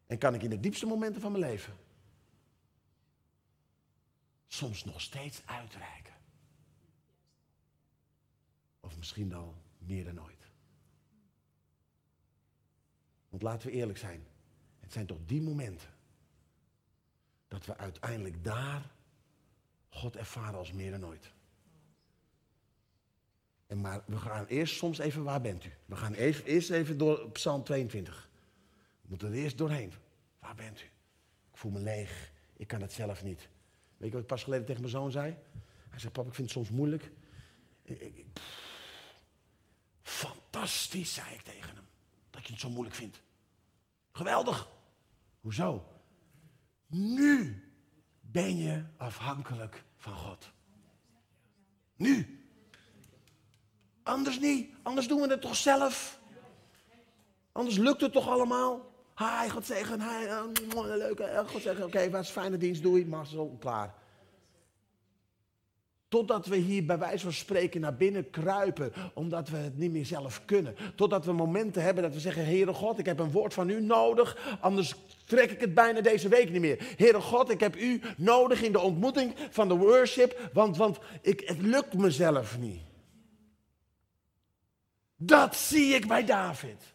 En 0.07 0.19
kan 0.19 0.35
ik 0.35 0.43
in 0.43 0.51
de 0.51 0.61
diepste 0.61 0.87
momenten 0.87 1.21
van 1.21 1.33
mijn 1.33 1.45
leven 1.45 1.77
soms 4.47 4.85
nog 4.85 5.01
steeds 5.01 5.43
uitreiken. 5.47 6.15
Of 8.81 8.97
misschien 8.99 9.35
al 9.35 9.55
meer 9.79 10.05
dan 10.05 10.23
ooit. 10.23 10.42
Want 13.33 13.45
laten 13.45 13.69
we 13.69 13.75
eerlijk 13.75 13.99
zijn. 13.99 14.27
Het 14.81 14.93
zijn 14.93 15.07
toch 15.07 15.19
die 15.27 15.43
momenten 15.43 15.89
dat 17.49 17.67
we 17.67 17.77
uiteindelijk 17.77 18.45
daar 18.45 18.91
God 19.89 20.17
ervaren 20.17 20.59
als 20.59 20.73
meer 20.73 20.91
dan 20.91 21.07
ooit. 21.07 21.33
En 23.67 23.81
maar 23.81 24.03
we 24.07 24.17
gaan 24.17 24.47
eerst 24.47 24.77
soms 24.77 24.99
even, 24.99 25.23
waar 25.23 25.41
bent 25.41 25.65
u? 25.65 25.73
We 25.87 25.97
gaan 25.97 26.15
eerst, 26.15 26.43
eerst 26.45 26.71
even 26.71 26.99
door 26.99 27.31
Psalm 27.31 27.65
22. 27.65 28.29
We 29.01 29.09
moeten 29.09 29.29
er 29.29 29.35
eerst 29.35 29.59
doorheen. 29.59 29.93
Waar 30.39 30.55
bent 30.55 30.81
u? 30.81 30.85
Ik 31.51 31.57
voel 31.57 31.71
me 31.71 31.81
leeg. 31.81 32.33
Ik 32.57 32.67
kan 32.67 32.81
het 32.81 32.93
zelf 32.93 33.25
niet. 33.25 33.49
Weet 33.97 34.09
je 34.09 34.13
wat 34.13 34.21
ik 34.21 34.27
pas 34.27 34.43
geleden 34.43 34.67
tegen 34.67 34.81
mijn 34.81 34.93
zoon 34.93 35.11
zei? 35.11 35.37
Hij 35.89 35.99
zei, 35.99 36.13
pap, 36.13 36.27
ik 36.27 36.35
vind 36.35 36.49
het 36.49 36.57
soms 36.57 36.71
moeilijk. 36.71 37.11
Ik, 37.83 38.25
fantastisch, 40.03 41.15
zei 41.15 41.35
ik 41.35 41.43
tegen 41.43 41.75
hem. 41.75 41.82
Dat 42.43 42.51
je 42.51 42.57
het 42.57 42.67
zo 42.67 42.71
moeilijk 42.71 42.97
vindt. 42.97 43.23
Geweldig. 44.13 44.69
Hoezo? 45.41 45.85
Nu 46.87 47.63
ben 48.21 48.57
je 48.57 48.85
afhankelijk 48.97 49.85
van 49.97 50.13
God. 50.13 50.51
Nu. 51.97 52.47
Anders 54.03 54.39
niet. 54.39 54.75
Anders 54.83 55.09
doen 55.09 55.21
we 55.21 55.29
het 55.29 55.41
toch 55.41 55.57
zelf. 55.57 56.21
Anders 57.53 57.77
lukt 57.77 58.01
het 58.01 58.13
toch 58.13 58.29
allemaal. 58.29 58.93
Hi, 59.17 59.49
God 59.49 59.67
zeggen. 59.67 60.01
Hi, 60.01 60.25
uh, 60.25 60.43
leuke. 60.75 61.45
God 61.47 61.63
zeggen. 61.63 61.85
Oké, 61.85 61.97
okay, 61.97 62.11
wat 62.11 62.23
is 62.23 62.31
fijne 62.31 62.57
dienst. 62.57 62.83
Doei. 62.83 63.11
Zo 63.25 63.49
klaar. 63.49 63.95
Totdat 66.13 66.47
we 66.47 66.57
hier 66.57 66.85
bij 66.85 66.99
wijze 66.99 67.25
van 67.25 67.33
spreken 67.33 67.81
naar 67.81 67.97
binnen 67.97 68.31
kruipen, 68.31 68.93
omdat 69.15 69.49
we 69.49 69.57
het 69.57 69.79
niet 69.79 69.93
meer 69.93 70.07
zelf 70.07 70.45
kunnen. 70.45 70.75
Totdat 70.95 71.25
we 71.25 71.33
momenten 71.33 71.83
hebben 71.83 72.03
dat 72.03 72.13
we 72.13 72.21
zeggen, 72.21 72.45
Heere 72.45 72.73
God, 72.73 72.99
ik 72.99 73.07
heb 73.07 73.19
een 73.19 73.31
woord 73.31 73.55
van 73.55 73.69
u 73.69 73.81
nodig, 73.81 74.57
anders 74.61 74.95
trek 75.25 75.51
ik 75.51 75.61
het 75.61 75.75
bijna 75.75 76.01
deze 76.01 76.29
week 76.29 76.51
niet 76.51 76.61
meer. 76.61 76.95
Heere 76.97 77.21
God, 77.21 77.51
ik 77.51 77.61
heb 77.61 77.77
u 77.77 78.01
nodig 78.17 78.63
in 78.63 78.73
de 78.73 78.81
ontmoeting 78.81 79.35
van 79.51 79.69
de 79.69 79.75
worship, 79.75 80.51
want, 80.53 80.77
want 80.77 80.99
ik, 81.23 81.41
het 81.41 81.63
lukt 81.63 81.95
mezelf 81.95 82.59
niet. 82.59 82.81
Dat 85.17 85.57
zie 85.57 85.95
ik 85.95 86.07
bij 86.07 86.25
David. 86.25 86.95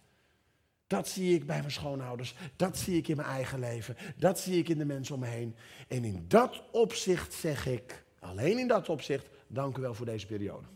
Dat 0.87 1.07
zie 1.07 1.35
ik 1.35 1.45
bij 1.45 1.59
mijn 1.59 1.71
schoonouders. 1.71 2.35
Dat 2.55 2.77
zie 2.77 2.97
ik 2.97 3.07
in 3.07 3.15
mijn 3.15 3.27
eigen 3.27 3.59
leven. 3.59 3.97
Dat 4.17 4.39
zie 4.39 4.57
ik 4.57 4.69
in 4.69 4.77
de 4.77 4.85
mensen 4.85 5.15
om 5.15 5.21
me 5.21 5.27
heen. 5.27 5.55
En 5.87 6.03
in 6.03 6.25
dat 6.27 6.63
opzicht 6.71 7.33
zeg 7.33 7.65
ik, 7.65 8.05
alleen 8.19 8.59
in 8.59 8.67
dat 8.67 8.89
opzicht, 8.89 9.27
dank 9.47 9.77
u 9.77 9.81
wel 9.81 9.93
voor 9.93 10.05
deze 10.05 10.25
periode. 10.25 10.67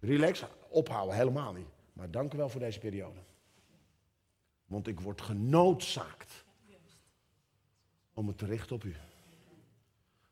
Relax, 0.00 0.44
ophouden, 0.68 1.16
helemaal 1.16 1.52
niet. 1.52 1.68
Maar 1.92 2.10
dank 2.10 2.34
u 2.34 2.36
wel 2.36 2.48
voor 2.48 2.60
deze 2.60 2.78
periode. 2.78 3.20
Want 4.66 4.86
ik 4.86 5.00
word 5.00 5.20
genoodzaakt 5.20 6.44
om 8.14 8.28
het 8.28 8.38
te 8.38 8.46
richten 8.46 8.76
op 8.76 8.84
u. 8.84 8.96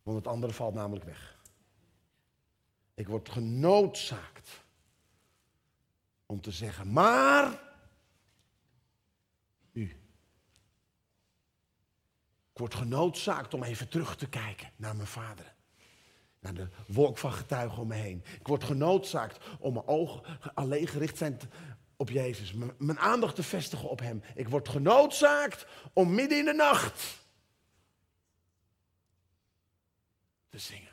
Want 0.02 0.16
het 0.16 0.26
andere 0.26 0.52
valt 0.52 0.74
namelijk 0.74 1.04
weg. 1.04 1.38
Ik 2.94 3.08
word 3.08 3.28
genoodzaakt 3.28 4.64
om 6.26 6.40
te 6.40 6.50
zeggen, 6.50 6.92
maar 6.92 7.60
u. 9.72 9.96
Ik 12.54 12.60
word 12.60 12.74
genoodzaakt 12.74 13.54
om 13.54 13.62
even 13.62 13.88
terug 13.88 14.16
te 14.16 14.28
kijken 14.28 14.70
naar 14.76 14.96
mijn 14.96 15.08
vader. 15.08 15.54
Naar 16.38 16.54
de 16.54 16.68
wolk 16.86 17.18
van 17.18 17.32
getuigen 17.32 17.82
om 17.82 17.88
me 17.88 17.94
heen. 17.94 18.24
Ik 18.38 18.46
word 18.46 18.64
genoodzaakt 18.64 19.44
om 19.58 19.72
mijn 19.72 19.86
ogen 19.86 20.40
alleen 20.54 20.86
gericht 20.86 21.16
zijn 21.16 21.38
op 21.96 22.10
Jezus. 22.10 22.52
Mijn 22.78 22.98
aandacht 22.98 23.34
te 23.34 23.42
vestigen 23.42 23.88
op 23.88 24.00
Hem. 24.00 24.22
Ik 24.34 24.48
word 24.48 24.68
genoodzaakt 24.68 25.66
om 25.92 26.14
midden 26.14 26.38
in 26.38 26.44
de 26.44 26.52
nacht 26.52 27.18
te 30.48 30.58
zingen. 30.58 30.92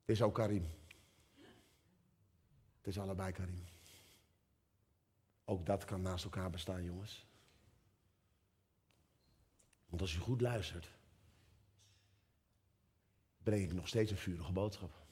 Het 0.00 0.14
is 0.14 0.22
ook 0.22 0.34
Karim. 0.34 0.70
Het 2.86 2.94
is 2.94 3.00
allebei 3.00 3.32
Karim. 3.32 3.64
Ook 5.44 5.66
dat 5.66 5.84
kan 5.84 6.02
naast 6.02 6.24
elkaar 6.24 6.50
bestaan, 6.50 6.84
jongens. 6.84 7.26
Want 9.86 10.00
als 10.00 10.14
u 10.14 10.18
goed 10.18 10.40
luistert, 10.40 10.90
breng 13.42 13.62
ik 13.62 13.72
nog 13.72 13.88
steeds 13.88 14.10
een 14.10 14.16
vurige 14.16 14.52
boodschap. 14.52 15.06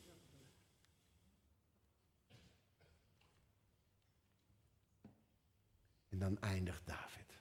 En 6.09 6.19
dan 6.19 6.41
eindigt 6.41 6.87
David. 6.87 7.41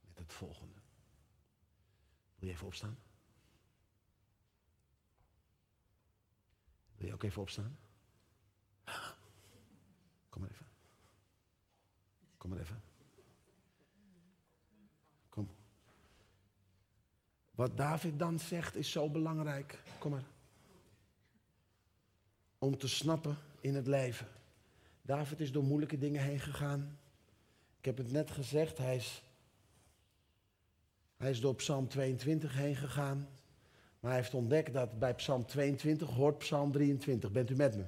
Met 0.00 0.18
het 0.18 0.32
volgende. 0.32 0.80
Wil 2.34 2.48
je 2.48 2.54
even 2.54 2.66
opstaan? 2.66 2.98
Wil 7.02 7.10
je 7.10 7.16
ook 7.16 7.22
even 7.22 7.42
opstaan? 7.42 7.78
Kom 10.28 10.40
maar 10.40 10.50
even. 10.50 10.66
Kom 12.36 12.50
maar 12.50 12.58
even. 12.58 12.82
Kom. 15.28 15.48
Wat 17.50 17.76
David 17.76 18.18
dan 18.18 18.38
zegt 18.38 18.76
is 18.76 18.90
zo 18.90 19.10
belangrijk. 19.10 19.82
Kom 19.98 20.10
maar. 20.10 20.24
Om 22.58 22.78
te 22.78 22.88
snappen 22.88 23.36
in 23.60 23.74
het 23.74 23.86
leven. 23.86 24.28
David 25.02 25.40
is 25.40 25.52
door 25.52 25.64
moeilijke 25.64 25.98
dingen 25.98 26.22
heen 26.22 26.40
gegaan. 26.40 26.98
Ik 27.78 27.84
heb 27.84 27.96
het 27.96 28.12
net 28.12 28.30
gezegd, 28.30 28.78
hij 28.78 28.96
is, 28.96 29.22
hij 31.16 31.30
is 31.30 31.40
door 31.40 31.54
Psalm 31.54 31.88
22 31.88 32.54
heen 32.54 32.76
gegaan. 32.76 33.28
Maar 34.02 34.10
hij 34.10 34.20
heeft 34.20 34.34
ontdekt 34.34 34.72
dat 34.72 34.98
bij 34.98 35.14
Psalm 35.14 35.46
22 35.46 36.08
hoort 36.08 36.38
Psalm 36.38 36.72
23. 36.72 37.30
Bent 37.30 37.50
u 37.50 37.54
met 37.54 37.76
me? 37.76 37.84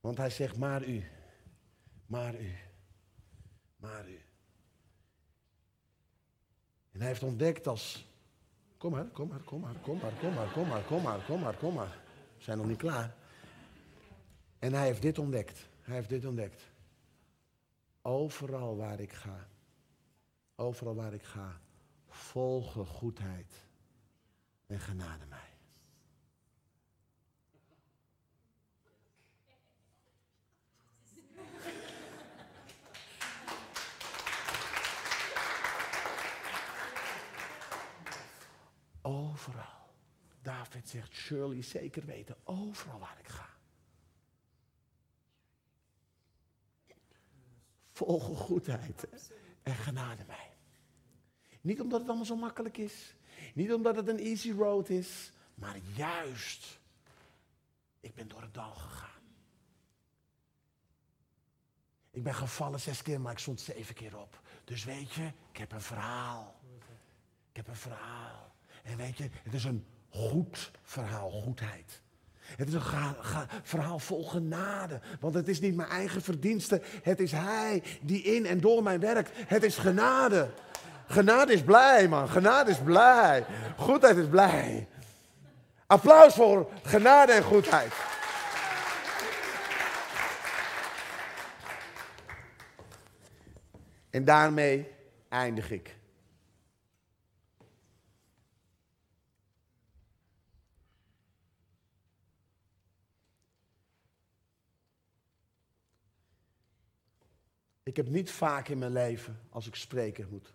Want 0.00 0.16
hij 0.16 0.30
zegt, 0.30 0.56
maar 0.56 0.84
u, 0.84 1.04
maar 2.06 2.40
u, 2.40 2.52
maar 3.76 4.08
u. 4.08 4.20
En 6.92 6.98
hij 6.98 7.08
heeft 7.08 7.22
ontdekt 7.22 7.66
als, 7.66 8.06
kom 8.76 8.90
maar, 8.90 9.04
kom 9.04 9.28
maar, 9.28 9.40
kom 9.40 9.60
maar, 9.60 9.74
kom 9.82 9.98
maar, 9.98 10.12
kom 10.12 10.34
maar, 10.34 10.52
kom 10.52 10.68
maar, 10.68 10.82
kom 10.82 11.02
maar, 11.02 11.24
kom 11.24 11.40
maar, 11.40 11.56
kom 11.56 11.74
maar. 11.74 11.98
We 12.36 12.42
zijn 12.42 12.58
nog 12.58 12.66
niet 12.66 12.78
klaar. 12.78 13.14
En 14.58 14.72
hij 14.72 14.84
heeft 14.86 15.02
dit 15.02 15.18
ontdekt. 15.18 15.66
Hij 15.80 15.94
heeft 15.94 16.08
dit 16.08 16.24
ontdekt. 16.24 16.62
Overal 18.02 18.76
waar 18.76 19.00
ik 19.00 19.12
ga, 19.12 19.48
overal 20.54 20.94
waar 20.94 21.14
ik 21.14 21.22
ga, 21.22 21.60
volgen 22.08 22.86
goedheid 22.86 23.63
en 24.74 24.80
genade 24.80 25.26
mij. 25.26 25.38
Overal. 39.02 39.64
David 40.42 40.88
zegt, 40.88 41.12
Shirley, 41.12 41.62
zeker 41.62 42.04
weten, 42.04 42.36
overal 42.44 42.98
waar 42.98 43.18
ik 43.18 43.28
ga. 43.28 43.48
Volgen 47.86 48.36
goedheid 48.36 49.06
en 49.62 49.74
genade 49.74 50.24
mij. 50.26 50.56
Niet 51.60 51.80
omdat 51.80 51.98
het 51.98 52.08
allemaal 52.08 52.26
zo 52.26 52.36
makkelijk 52.36 52.76
is. 52.76 53.14
Niet 53.54 53.72
omdat 53.72 53.96
het 53.96 54.08
een 54.08 54.18
easy 54.18 54.52
road 54.52 54.88
is. 54.88 55.32
Maar 55.54 55.76
juist, 55.94 56.78
ik 58.00 58.14
ben 58.14 58.28
door 58.28 58.40
het 58.40 58.54
dal 58.54 58.74
gegaan. 58.74 59.10
Ik 62.10 62.22
ben 62.22 62.34
gevallen 62.34 62.80
zes 62.80 63.02
keer, 63.02 63.20
maar 63.20 63.32
ik 63.32 63.38
stond 63.38 63.60
zeven 63.60 63.94
keer 63.94 64.18
op. 64.18 64.40
Dus 64.64 64.84
weet 64.84 65.12
je, 65.12 65.30
ik 65.50 65.56
heb 65.56 65.72
een 65.72 65.80
verhaal. 65.80 66.60
Ik 67.50 67.56
heb 67.56 67.68
een 67.68 67.76
verhaal. 67.76 68.54
En 68.82 68.96
weet 68.96 69.18
je, 69.18 69.30
het 69.42 69.54
is 69.54 69.64
een 69.64 69.86
goed 70.08 70.70
verhaal, 70.82 71.30
goedheid. 71.30 72.02
Het 72.38 72.68
is 72.68 72.74
een 72.74 72.82
verhaal 73.62 73.98
vol 73.98 74.24
genade. 74.24 75.00
Want 75.20 75.34
het 75.34 75.48
is 75.48 75.60
niet 75.60 75.74
mijn 75.74 75.88
eigen 75.88 76.22
verdienste. 76.22 76.82
Het 77.02 77.20
is 77.20 77.32
Hij 77.32 77.82
die 78.02 78.22
in 78.22 78.46
en 78.46 78.60
door 78.60 78.82
mij 78.82 79.00
werkt. 79.00 79.30
Het 79.34 79.62
is 79.62 79.76
genade. 79.76 80.50
Genade 81.06 81.52
is 81.52 81.62
blij, 81.62 82.08
man. 82.08 82.28
Genade 82.28 82.70
is 82.70 82.78
blij. 82.78 83.46
Goedheid 83.76 84.16
is 84.16 84.28
blij. 84.28 84.88
Applaus 85.86 86.34
voor 86.34 86.70
genade 86.82 87.32
en 87.32 87.42
goedheid. 87.42 87.92
En 94.10 94.24
daarmee 94.24 94.92
eindig 95.28 95.70
ik. 95.70 95.96
Ik 107.82 107.96
heb 107.96 108.08
niet 108.08 108.30
vaak 108.30 108.68
in 108.68 108.78
mijn 108.78 108.92
leven, 108.92 109.40
als 109.50 109.66
ik 109.66 109.74
spreken 109.74 110.28
moet, 110.30 110.53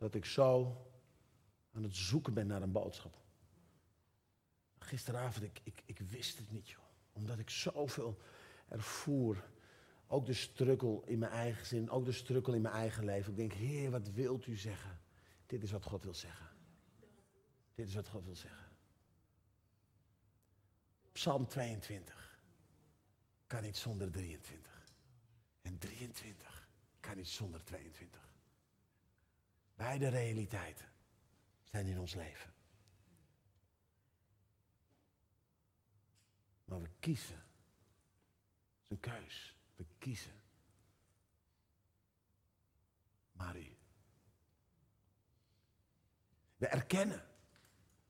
dat 0.00 0.14
ik 0.14 0.24
zo 0.24 0.76
aan 1.72 1.82
het 1.82 1.96
zoeken 1.96 2.34
ben 2.34 2.46
naar 2.46 2.62
een 2.62 2.72
boodschap. 2.72 3.18
Gisteravond, 4.78 5.44
ik, 5.44 5.60
ik, 5.62 5.82
ik 5.86 5.98
wist 5.98 6.38
het 6.38 6.50
niet, 6.50 6.68
joh. 6.68 6.84
Omdat 7.12 7.38
ik 7.38 7.50
zoveel 7.50 8.20
ervoer. 8.68 9.44
Ook 10.06 10.26
de 10.26 10.32
strukkel 10.32 11.02
in 11.06 11.18
mijn 11.18 11.32
eigen 11.32 11.66
zin, 11.66 11.90
ook 11.90 12.04
de 12.04 12.12
strukkel 12.12 12.54
in 12.54 12.62
mijn 12.62 12.74
eigen 12.74 13.04
leven. 13.04 13.30
Ik 13.30 13.36
denk, 13.36 13.52
Heer, 13.52 13.90
wat 13.90 14.10
wilt 14.10 14.46
u 14.46 14.56
zeggen? 14.56 15.00
Dit 15.46 15.62
is 15.62 15.70
wat 15.70 15.84
God 15.84 16.02
wil 16.02 16.14
zeggen. 16.14 16.48
Dit 17.74 17.88
is 17.88 17.94
wat 17.94 18.08
God 18.08 18.24
wil 18.24 18.36
zeggen. 18.36 18.68
Psalm 21.12 21.46
22 21.46 22.40
kan 23.46 23.62
niet 23.62 23.76
zonder 23.76 24.10
23. 24.10 24.86
En 25.62 25.78
23 25.78 26.68
kan 27.00 27.16
niet 27.16 27.28
zonder 27.28 27.64
22. 27.64 28.29
Beide 29.80 30.08
realiteiten 30.08 30.86
zijn 31.62 31.86
in 31.86 31.98
ons 31.98 32.14
leven. 32.14 32.52
Maar 36.64 36.80
we 36.80 36.88
kiezen. 36.98 37.34
Het 37.34 37.44
is 38.84 38.88
een 38.88 39.00
keus. 39.00 39.56
We 39.76 39.84
kiezen. 39.98 40.32
U. 43.54 43.76
We 46.56 46.66
erkennen 46.66 47.24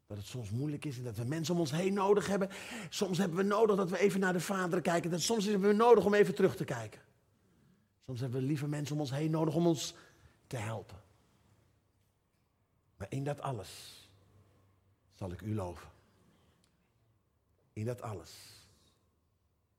dat 0.07 0.17
het 0.17 0.27
soms 0.27 0.51
moeilijk 0.51 0.85
is 0.85 0.99
en 0.99 1.05
dat 1.05 1.17
we 1.17 1.25
mensen 1.25 1.55
om 1.55 1.61
ons 1.61 1.71
heen 1.71 1.95
nodig 1.95 2.27
hebben. 2.27 2.51
Soms 2.89 3.19
hebben 3.19 3.37
we 3.37 3.43
nodig 3.43 3.77
dat 3.77 3.91
we 3.91 3.99
even 3.99 4.21
naar 4.21 4.33
de 4.33 4.41
Vader 4.41 4.81
kijken. 4.81 5.11
Dat 5.11 5.21
soms 5.21 5.45
hebben 5.45 5.69
we 5.69 5.75
nodig 5.75 6.05
om 6.05 6.15
even 6.15 6.35
terug 6.35 6.57
te 6.57 6.65
kijken. 6.65 7.01
Soms 8.07 8.21
hebben 8.21 8.41
we 8.41 8.47
lieve 8.47 8.69
mensen 8.69 8.95
om 8.95 9.01
ons 9.01 9.11
heen 9.11 9.31
nodig 9.31 9.55
om 9.55 9.67
ons 9.67 9.95
te 10.47 10.57
helpen. 10.57 11.09
Maar 13.01 13.13
in 13.13 13.25
dat 13.25 13.41
alles 13.41 14.05
zal 15.13 15.33
ik 15.33 15.41
u 15.41 15.55
loven. 15.55 15.91
In 17.73 17.85
dat 17.85 18.03
alles 18.03 18.65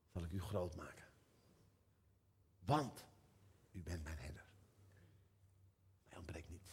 zal 0.08 0.24
ik 0.24 0.32
u 0.32 0.42
groot 0.42 0.76
maken. 0.76 1.06
Want 2.60 3.06
u 3.72 3.82
bent 3.82 4.04
mijn 4.04 4.18
herder. 4.18 4.46
Mij 6.08 6.18
ontbreekt 6.18 6.50
niets. 6.50 6.72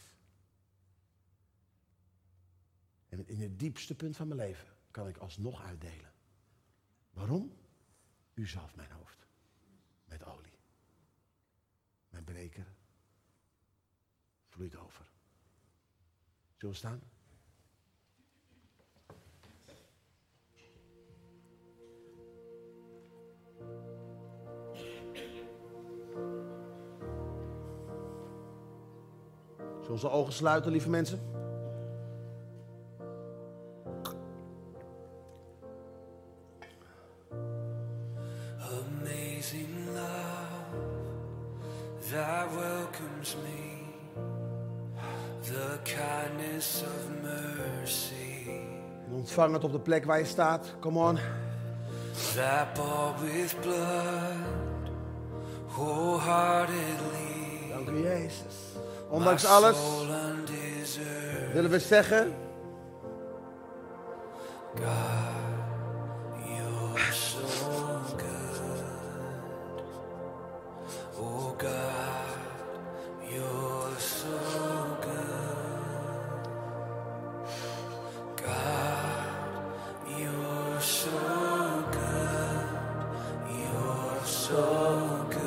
En 3.09 3.29
in 3.29 3.41
het 3.41 3.59
diepste 3.59 3.95
punt 3.95 4.17
van 4.17 4.29
mijn 4.29 4.41
leven 4.41 4.69
kan 4.91 5.09
ik 5.09 5.17
alsnog 5.17 5.63
uitdelen. 5.63 6.13
Waarom? 7.11 7.57
U 8.35 8.47
zalft 8.47 8.77
mijn 8.77 8.91
hoofd 8.91 9.27
met 10.05 10.25
olie. 10.25 10.59
Mijn 12.09 12.25
bereker 12.25 12.67
vloeit 14.47 14.77
over. 14.77 15.08
Zullen 16.59 16.75
we 16.75 16.81
staan? 16.81 17.01
Zullen 29.81 29.91
onze 29.91 30.11
ogen 30.11 30.33
sluiten, 30.33 30.73
lieve 30.73 30.91
mensen? 30.91 31.38
ontvangen 49.39 49.63
op 49.63 49.73
de 49.73 49.81
plek 49.81 50.05
waar 50.05 50.19
je 50.19 50.25
staat. 50.25 50.67
Come 50.81 50.99
on. 50.99 51.19
Dank 57.71 57.89
u, 57.89 58.03
Jezus. 58.03 58.57
Ondanks 59.09 59.45
alles 59.45 59.77
willen 61.53 61.71
we 61.71 61.79
zeggen. 61.79 62.35
God. 64.75 65.08
talk. 84.49 85.38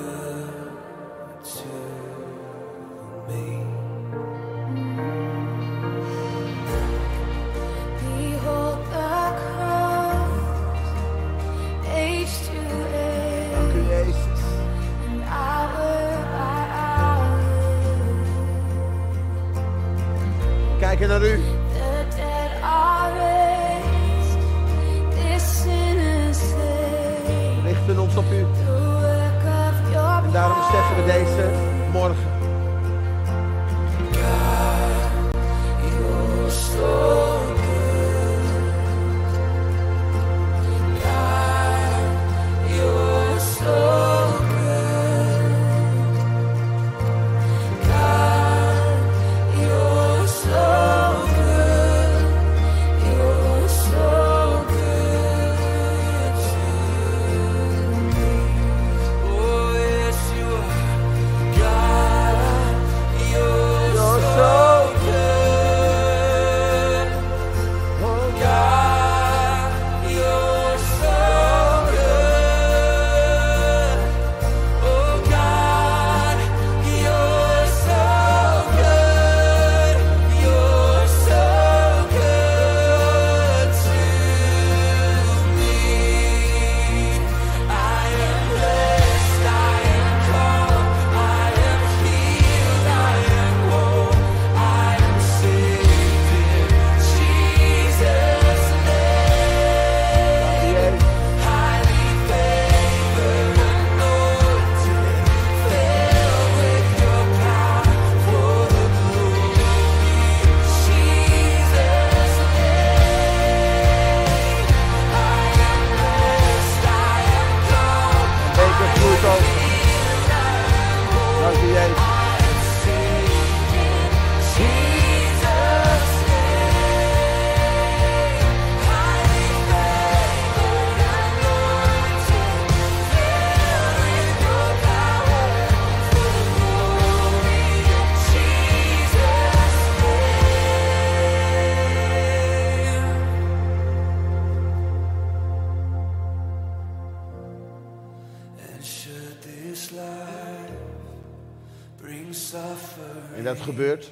het 153.62 153.70
gebeurt. 153.70 154.12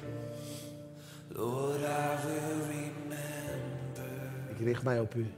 Ik 4.48 4.66
richt 4.66 4.82
mij 4.82 5.00
op 5.00 5.14
u. 5.14 5.32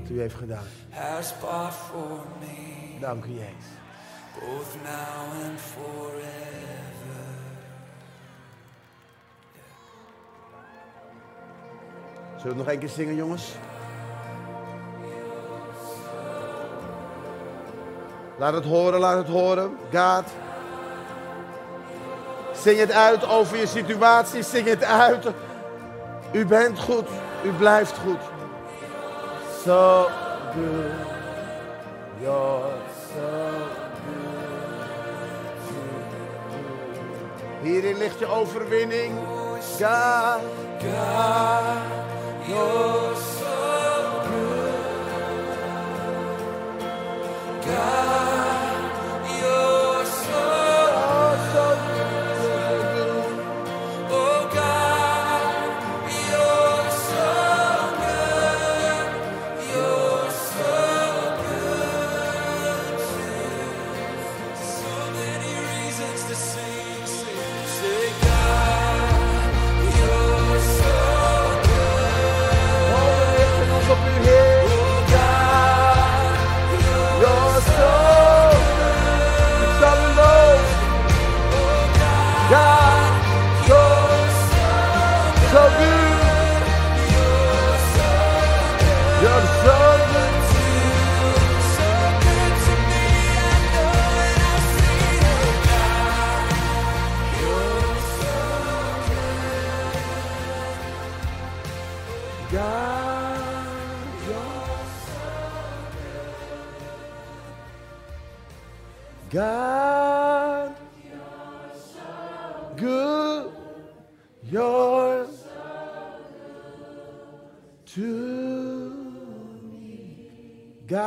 Wat 0.00 0.10
u 0.10 0.20
heeft 0.20 0.34
gedaan. 0.34 0.64
Dank 3.00 3.24
u, 3.24 3.30
Jezus. 3.30 3.70
Both 4.40 4.74
now 4.82 5.42
and 5.44 5.60
forever. 5.60 7.24
Zullen 12.36 12.42
we 12.42 12.48
het 12.48 12.56
nog 12.56 12.68
een 12.68 12.78
keer 12.78 12.88
zingen, 12.88 13.14
jongens? 13.14 13.54
Laat 18.38 18.54
het 18.54 18.64
horen, 18.64 19.00
laat 19.00 19.16
het 19.16 19.28
horen. 19.28 19.76
God. 19.92 20.24
Zing 22.52 22.78
het 22.78 22.92
uit 22.92 23.28
over 23.28 23.56
je 23.56 23.66
situatie. 23.66 24.42
Zing 24.42 24.66
het 24.66 24.84
uit. 24.84 25.26
U 26.32 26.46
bent 26.46 26.78
goed. 26.78 27.08
U 27.44 27.52
blijft 27.52 27.96
goed. 27.98 28.20
So 29.64 30.08
good. 30.54 30.92
You're 32.20 32.72
so 33.14 33.20
good. 34.04 34.44
Hierin 37.62 37.98
ligt 37.98 38.18
je 38.18 38.26
overwinning. 38.26 39.12
God. 39.60 40.40
God. 42.48 43.33
God. 47.66 48.53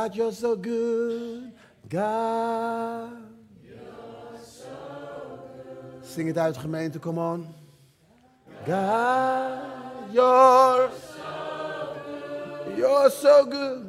God, 0.08 0.16
you're 0.16 0.32
so 0.32 0.56
good. 0.56 1.52
God, 1.86 3.10
Zing 6.02 6.26
het 6.26 6.38
uit, 6.38 6.56
gemeente, 6.56 6.98
come 6.98 7.20
on. 7.20 7.46
God, 8.66 10.12
you're 10.12 10.90
You're 12.76 13.10
so 13.10 13.44
good. 13.44 13.86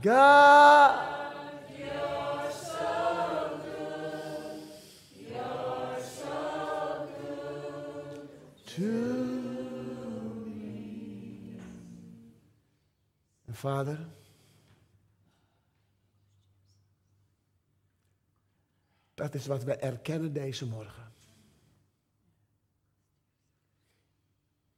God. 0.00 1.08
To 8.64 8.82
me. 10.44 11.56
En 13.46 13.54
vader, 13.54 13.98
dat 19.20 19.34
is 19.34 19.46
wat 19.46 19.64
we 19.64 19.76
erkennen 19.76 20.32
deze 20.32 20.66
morgen. 20.66 21.10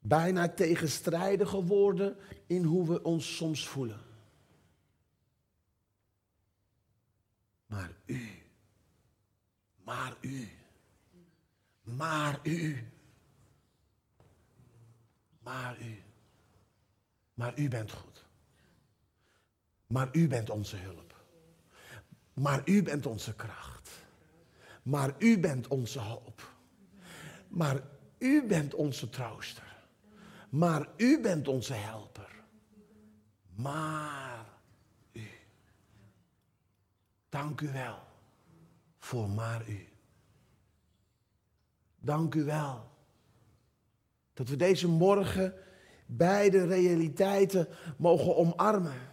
bijna 0.02 0.48
tegenstrijdige 0.48 1.64
woorden 1.64 2.16
in 2.46 2.64
hoe 2.64 2.86
we 2.86 3.02
ons 3.02 3.36
soms 3.36 3.68
voelen. 3.68 4.00
Maar 7.66 7.92
u, 8.06 8.42
maar 9.84 10.16
u, 10.20 10.48
maar 11.82 12.40
u, 12.42 12.90
maar 15.38 15.80
u, 15.80 16.02
maar 17.34 17.58
u 17.58 17.68
bent 17.68 17.92
goed. 17.92 18.24
Maar 19.86 20.08
u 20.12 20.28
bent 20.28 20.50
onze 20.50 20.76
hulp. 20.76 21.14
Maar 22.34 22.62
u 22.64 22.82
bent 22.82 23.06
onze 23.06 23.34
kracht. 23.34 23.81
Maar 24.82 25.14
u 25.18 25.38
bent 25.38 25.68
onze 25.68 25.98
hoop. 25.98 26.50
Maar 27.48 27.82
u 28.18 28.46
bent 28.46 28.74
onze 28.74 29.08
trooster. 29.08 29.76
Maar 30.48 30.88
u 30.96 31.20
bent 31.20 31.48
onze 31.48 31.74
helper. 31.74 32.42
Maar 33.54 34.46
u. 35.12 35.28
Dank 37.28 37.60
u 37.60 37.72
wel 37.72 37.98
voor 38.98 39.28
maar 39.28 39.68
u. 39.68 39.88
Dank 42.00 42.34
u 42.34 42.44
wel 42.44 42.90
dat 44.34 44.48
we 44.48 44.56
deze 44.56 44.88
morgen 44.88 45.54
beide 46.06 46.66
realiteiten 46.66 47.68
mogen 47.96 48.36
omarmen. 48.36 49.10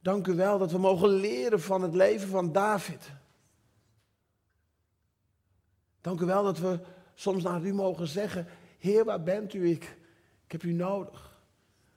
Dank 0.00 0.26
u 0.26 0.34
wel 0.34 0.58
dat 0.58 0.72
we 0.72 0.78
mogen 0.78 1.08
leren 1.08 1.60
van 1.60 1.82
het 1.82 1.94
leven 1.94 2.28
van 2.28 2.52
David. 2.52 3.12
Dank 6.04 6.20
u 6.20 6.24
wel 6.24 6.42
dat 6.42 6.58
we 6.58 6.80
soms 7.14 7.42
naar 7.42 7.64
u 7.64 7.72
mogen 7.72 8.06
zeggen, 8.06 8.46
Heer, 8.78 9.04
waar 9.04 9.22
bent 9.22 9.54
u? 9.54 9.70
Ik, 9.70 9.96
ik 10.44 10.52
heb 10.52 10.62
u 10.62 10.72
nodig. 10.72 11.40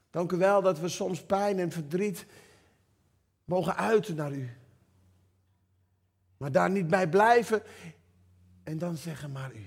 Dank 0.09 0.31
u 0.31 0.37
wel 0.37 0.61
dat 0.61 0.79
we 0.79 0.89
soms 0.89 1.23
pijn 1.23 1.59
en 1.59 1.71
verdriet 1.71 2.25
mogen 3.45 3.75
uiten 3.75 4.15
naar 4.15 4.31
u. 4.33 4.49
Maar 6.37 6.51
daar 6.51 6.69
niet 6.69 6.87
bij 6.87 7.09
blijven 7.09 7.63
en 8.63 8.77
dan 8.77 8.97
zeggen 8.97 9.31
maar 9.31 9.55
u. 9.55 9.65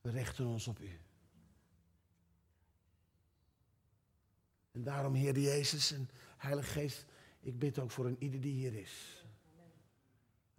We 0.00 0.10
richten 0.10 0.46
ons 0.46 0.66
op 0.68 0.80
u. 0.80 0.90
En 4.72 4.82
daarom, 4.82 5.14
Heer 5.14 5.38
Jezus 5.38 5.92
en 5.92 6.10
Heilige 6.36 6.70
Geest, 6.70 7.06
ik 7.40 7.58
bid 7.58 7.78
ook 7.78 7.90
voor 7.90 8.06
een 8.06 8.16
ieder 8.18 8.40
die 8.40 8.52
hier 8.52 8.74
is. 8.74 9.23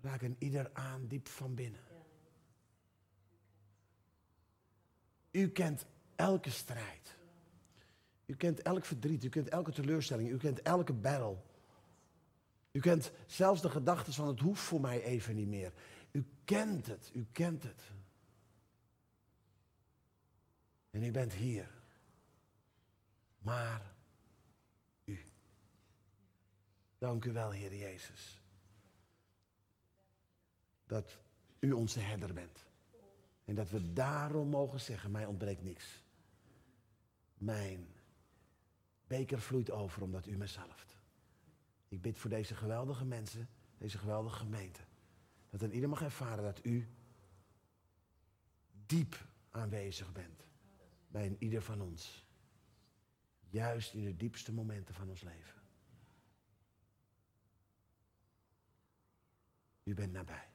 Raak 0.05 0.21
een 0.21 0.35
ieder 0.39 0.69
aan 0.73 1.07
diep 1.07 1.27
van 1.27 1.55
binnen. 1.55 1.81
U 5.31 5.49
kent 5.49 5.85
elke 6.15 6.49
strijd. 6.49 7.15
U 8.25 8.35
kent 8.35 8.61
elk 8.61 8.85
verdriet. 8.85 9.23
U 9.23 9.29
kent 9.29 9.49
elke 9.49 9.71
teleurstelling. 9.71 10.29
U 10.29 10.37
kent 10.37 10.61
elke 10.61 10.93
battle. 10.93 11.37
U 12.71 12.79
kent 12.79 13.11
zelfs 13.25 13.61
de 13.61 13.69
gedachten 13.69 14.13
van 14.13 14.27
het 14.27 14.39
hoeft 14.39 14.61
voor 14.61 14.81
mij 14.81 15.03
even 15.03 15.35
niet 15.35 15.47
meer. 15.47 15.73
U 16.11 16.25
kent 16.43 16.87
het. 16.87 17.11
U 17.13 17.27
kent 17.31 17.63
het. 17.63 17.81
En 20.89 21.03
u 21.03 21.11
bent 21.11 21.33
hier. 21.33 21.69
Maar 23.37 23.93
u. 25.05 25.23
Dank 26.97 27.25
u 27.25 27.31
wel, 27.31 27.51
Heer 27.51 27.75
Jezus. 27.75 28.43
Dat 30.85 31.19
u 31.59 31.71
onze 31.71 31.99
herder 31.99 32.33
bent. 32.33 32.65
En 33.45 33.55
dat 33.55 33.69
we 33.69 33.93
daarom 33.93 34.49
mogen 34.49 34.79
zeggen, 34.79 35.11
mij 35.11 35.25
ontbreekt 35.25 35.63
niks. 35.63 36.03
Mijn 37.37 37.87
beker 39.07 39.41
vloeit 39.41 39.71
over 39.71 40.01
omdat 40.01 40.27
u 40.27 40.37
me 40.37 40.47
zalft. 40.47 40.97
Ik 41.87 42.01
bid 42.01 42.17
voor 42.17 42.29
deze 42.29 42.55
geweldige 42.55 43.05
mensen, 43.05 43.49
deze 43.77 43.97
geweldige 43.97 44.37
gemeente. 44.37 44.81
Dat 45.49 45.61
een 45.61 45.73
ieder 45.73 45.89
mag 45.89 46.01
ervaren 46.01 46.43
dat 46.43 46.65
u 46.65 46.89
diep 48.85 49.27
aanwezig 49.49 50.11
bent 50.11 50.47
bij 51.07 51.25
een 51.25 51.37
ieder 51.39 51.61
van 51.61 51.81
ons. 51.81 52.25
Juist 53.49 53.93
in 53.93 54.03
de 54.03 54.15
diepste 54.15 54.53
momenten 54.53 54.93
van 54.93 55.09
ons 55.09 55.21
leven. 55.21 55.61
U 59.83 59.93
bent 59.93 60.11
nabij. 60.11 60.54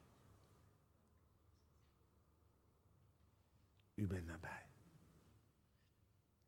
U 4.01 4.07
bent 4.07 4.27
nabij. 4.27 4.67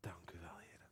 Dank 0.01 0.31
u 0.31 0.39
wel, 0.39 0.57
Heer. 0.57 0.89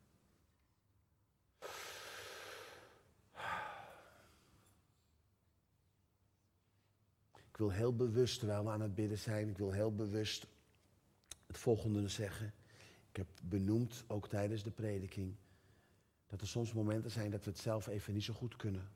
Ik 7.50 7.56
wil 7.56 7.70
heel 7.70 7.96
bewust, 7.96 8.38
terwijl 8.38 8.64
we 8.64 8.70
aan 8.70 8.80
het 8.80 8.94
bidden 8.94 9.18
zijn, 9.18 9.48
ik 9.48 9.58
wil 9.58 9.72
heel 9.72 9.94
bewust 9.94 10.46
het 11.46 11.58
volgende 11.58 12.08
zeggen. 12.08 12.54
Ik 13.10 13.16
heb 13.16 13.28
benoemd, 13.42 14.04
ook 14.06 14.28
tijdens 14.28 14.62
de 14.62 14.70
prediking, 14.70 15.36
dat 16.26 16.40
er 16.40 16.48
soms 16.48 16.72
momenten 16.72 17.10
zijn 17.10 17.30
dat 17.30 17.44
we 17.44 17.50
het 17.50 17.60
zelf 17.60 17.86
even 17.86 18.14
niet 18.14 18.24
zo 18.24 18.34
goed 18.34 18.56
kunnen. 18.56 18.92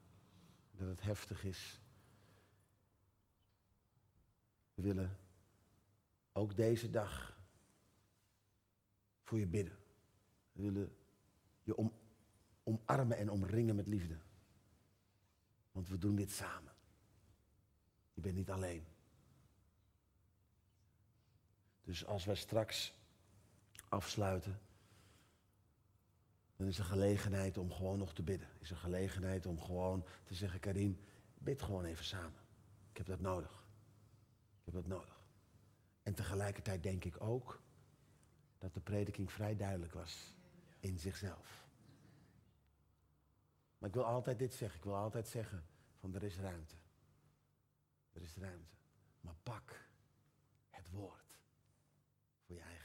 Dat 0.71 0.89
het 0.89 1.03
heftig 1.03 1.45
is. 1.45 1.81
We 4.75 4.83
willen 4.83 5.17
ook 6.33 6.57
deze 6.57 6.91
dag 6.91 7.43
voor 9.25 9.39
je 9.39 9.47
bidden. 9.47 9.79
We 10.53 10.62
willen 10.62 10.97
je 11.62 11.77
om, 11.77 11.93
omarmen 12.62 13.16
en 13.16 13.31
omringen 13.31 13.77
met 13.77 13.87
liefde. 13.87 14.18
Want 15.72 15.89
we 15.89 15.99
doen 15.99 16.14
dit 16.16 16.31
samen. 16.31 16.72
Je 18.12 18.20
bent 18.20 18.35
niet 18.35 18.51
alleen. 18.51 18.85
Dus 21.83 22.07
als 22.07 22.25
wij 22.25 22.35
straks 22.35 22.95
afsluiten, 23.89 24.61
dan 26.57 26.66
is 26.66 26.79
er 26.79 26.85
gelegenheid 26.85 27.59
om 27.59 27.72
gewoon 27.72 27.99
nog 27.99 28.14
te 28.14 28.22
bidden. 28.22 28.49
Is 28.59 28.70
er 28.70 28.77
gelegenheid 28.77 29.47
om 29.47 29.61
gewoon 29.61 30.05
te 30.25 30.35
zeggen, 30.35 30.61
Karin, 30.61 31.01
bid 31.39 31.62
gewoon 31.62 31.85
even 31.85 32.05
samen. 32.05 32.41
Ik 32.91 32.97
heb 32.97 33.07
dat 33.07 33.20
nodig. 33.20 33.64
Ik 34.59 34.64
heb 34.64 34.75
dat 34.75 34.87
nodig. 34.87 35.22
En 36.03 36.14
tegelijkertijd 36.14 36.83
denk 36.83 37.05
ik 37.05 37.22
ook 37.22 37.62
dat 38.65 38.75
de 38.75 38.81
prediking 38.81 39.33
vrij 39.33 39.57
duidelijk 39.57 39.93
was 39.93 40.35
in 40.81 40.99
zichzelf. 40.99 41.67
Maar 43.79 43.89
ik 43.89 43.95
wil 43.95 44.05
altijd 44.05 44.39
dit 44.39 44.55
zeggen. 44.55 44.79
Ik 44.79 44.85
wil 44.85 44.97
altijd 44.97 45.29
zeggen 45.29 45.65
van 45.99 46.15
er 46.15 46.23
is 46.23 46.39
ruimte. 46.39 46.75
Er 48.12 48.23
is 48.23 48.37
ruimte. 48.37 48.75
Maar 49.21 49.35
pak 49.43 49.89
het 50.69 50.91
woord 50.91 51.39
voor 52.47 52.55
je 52.55 52.62
eigen 52.62 52.84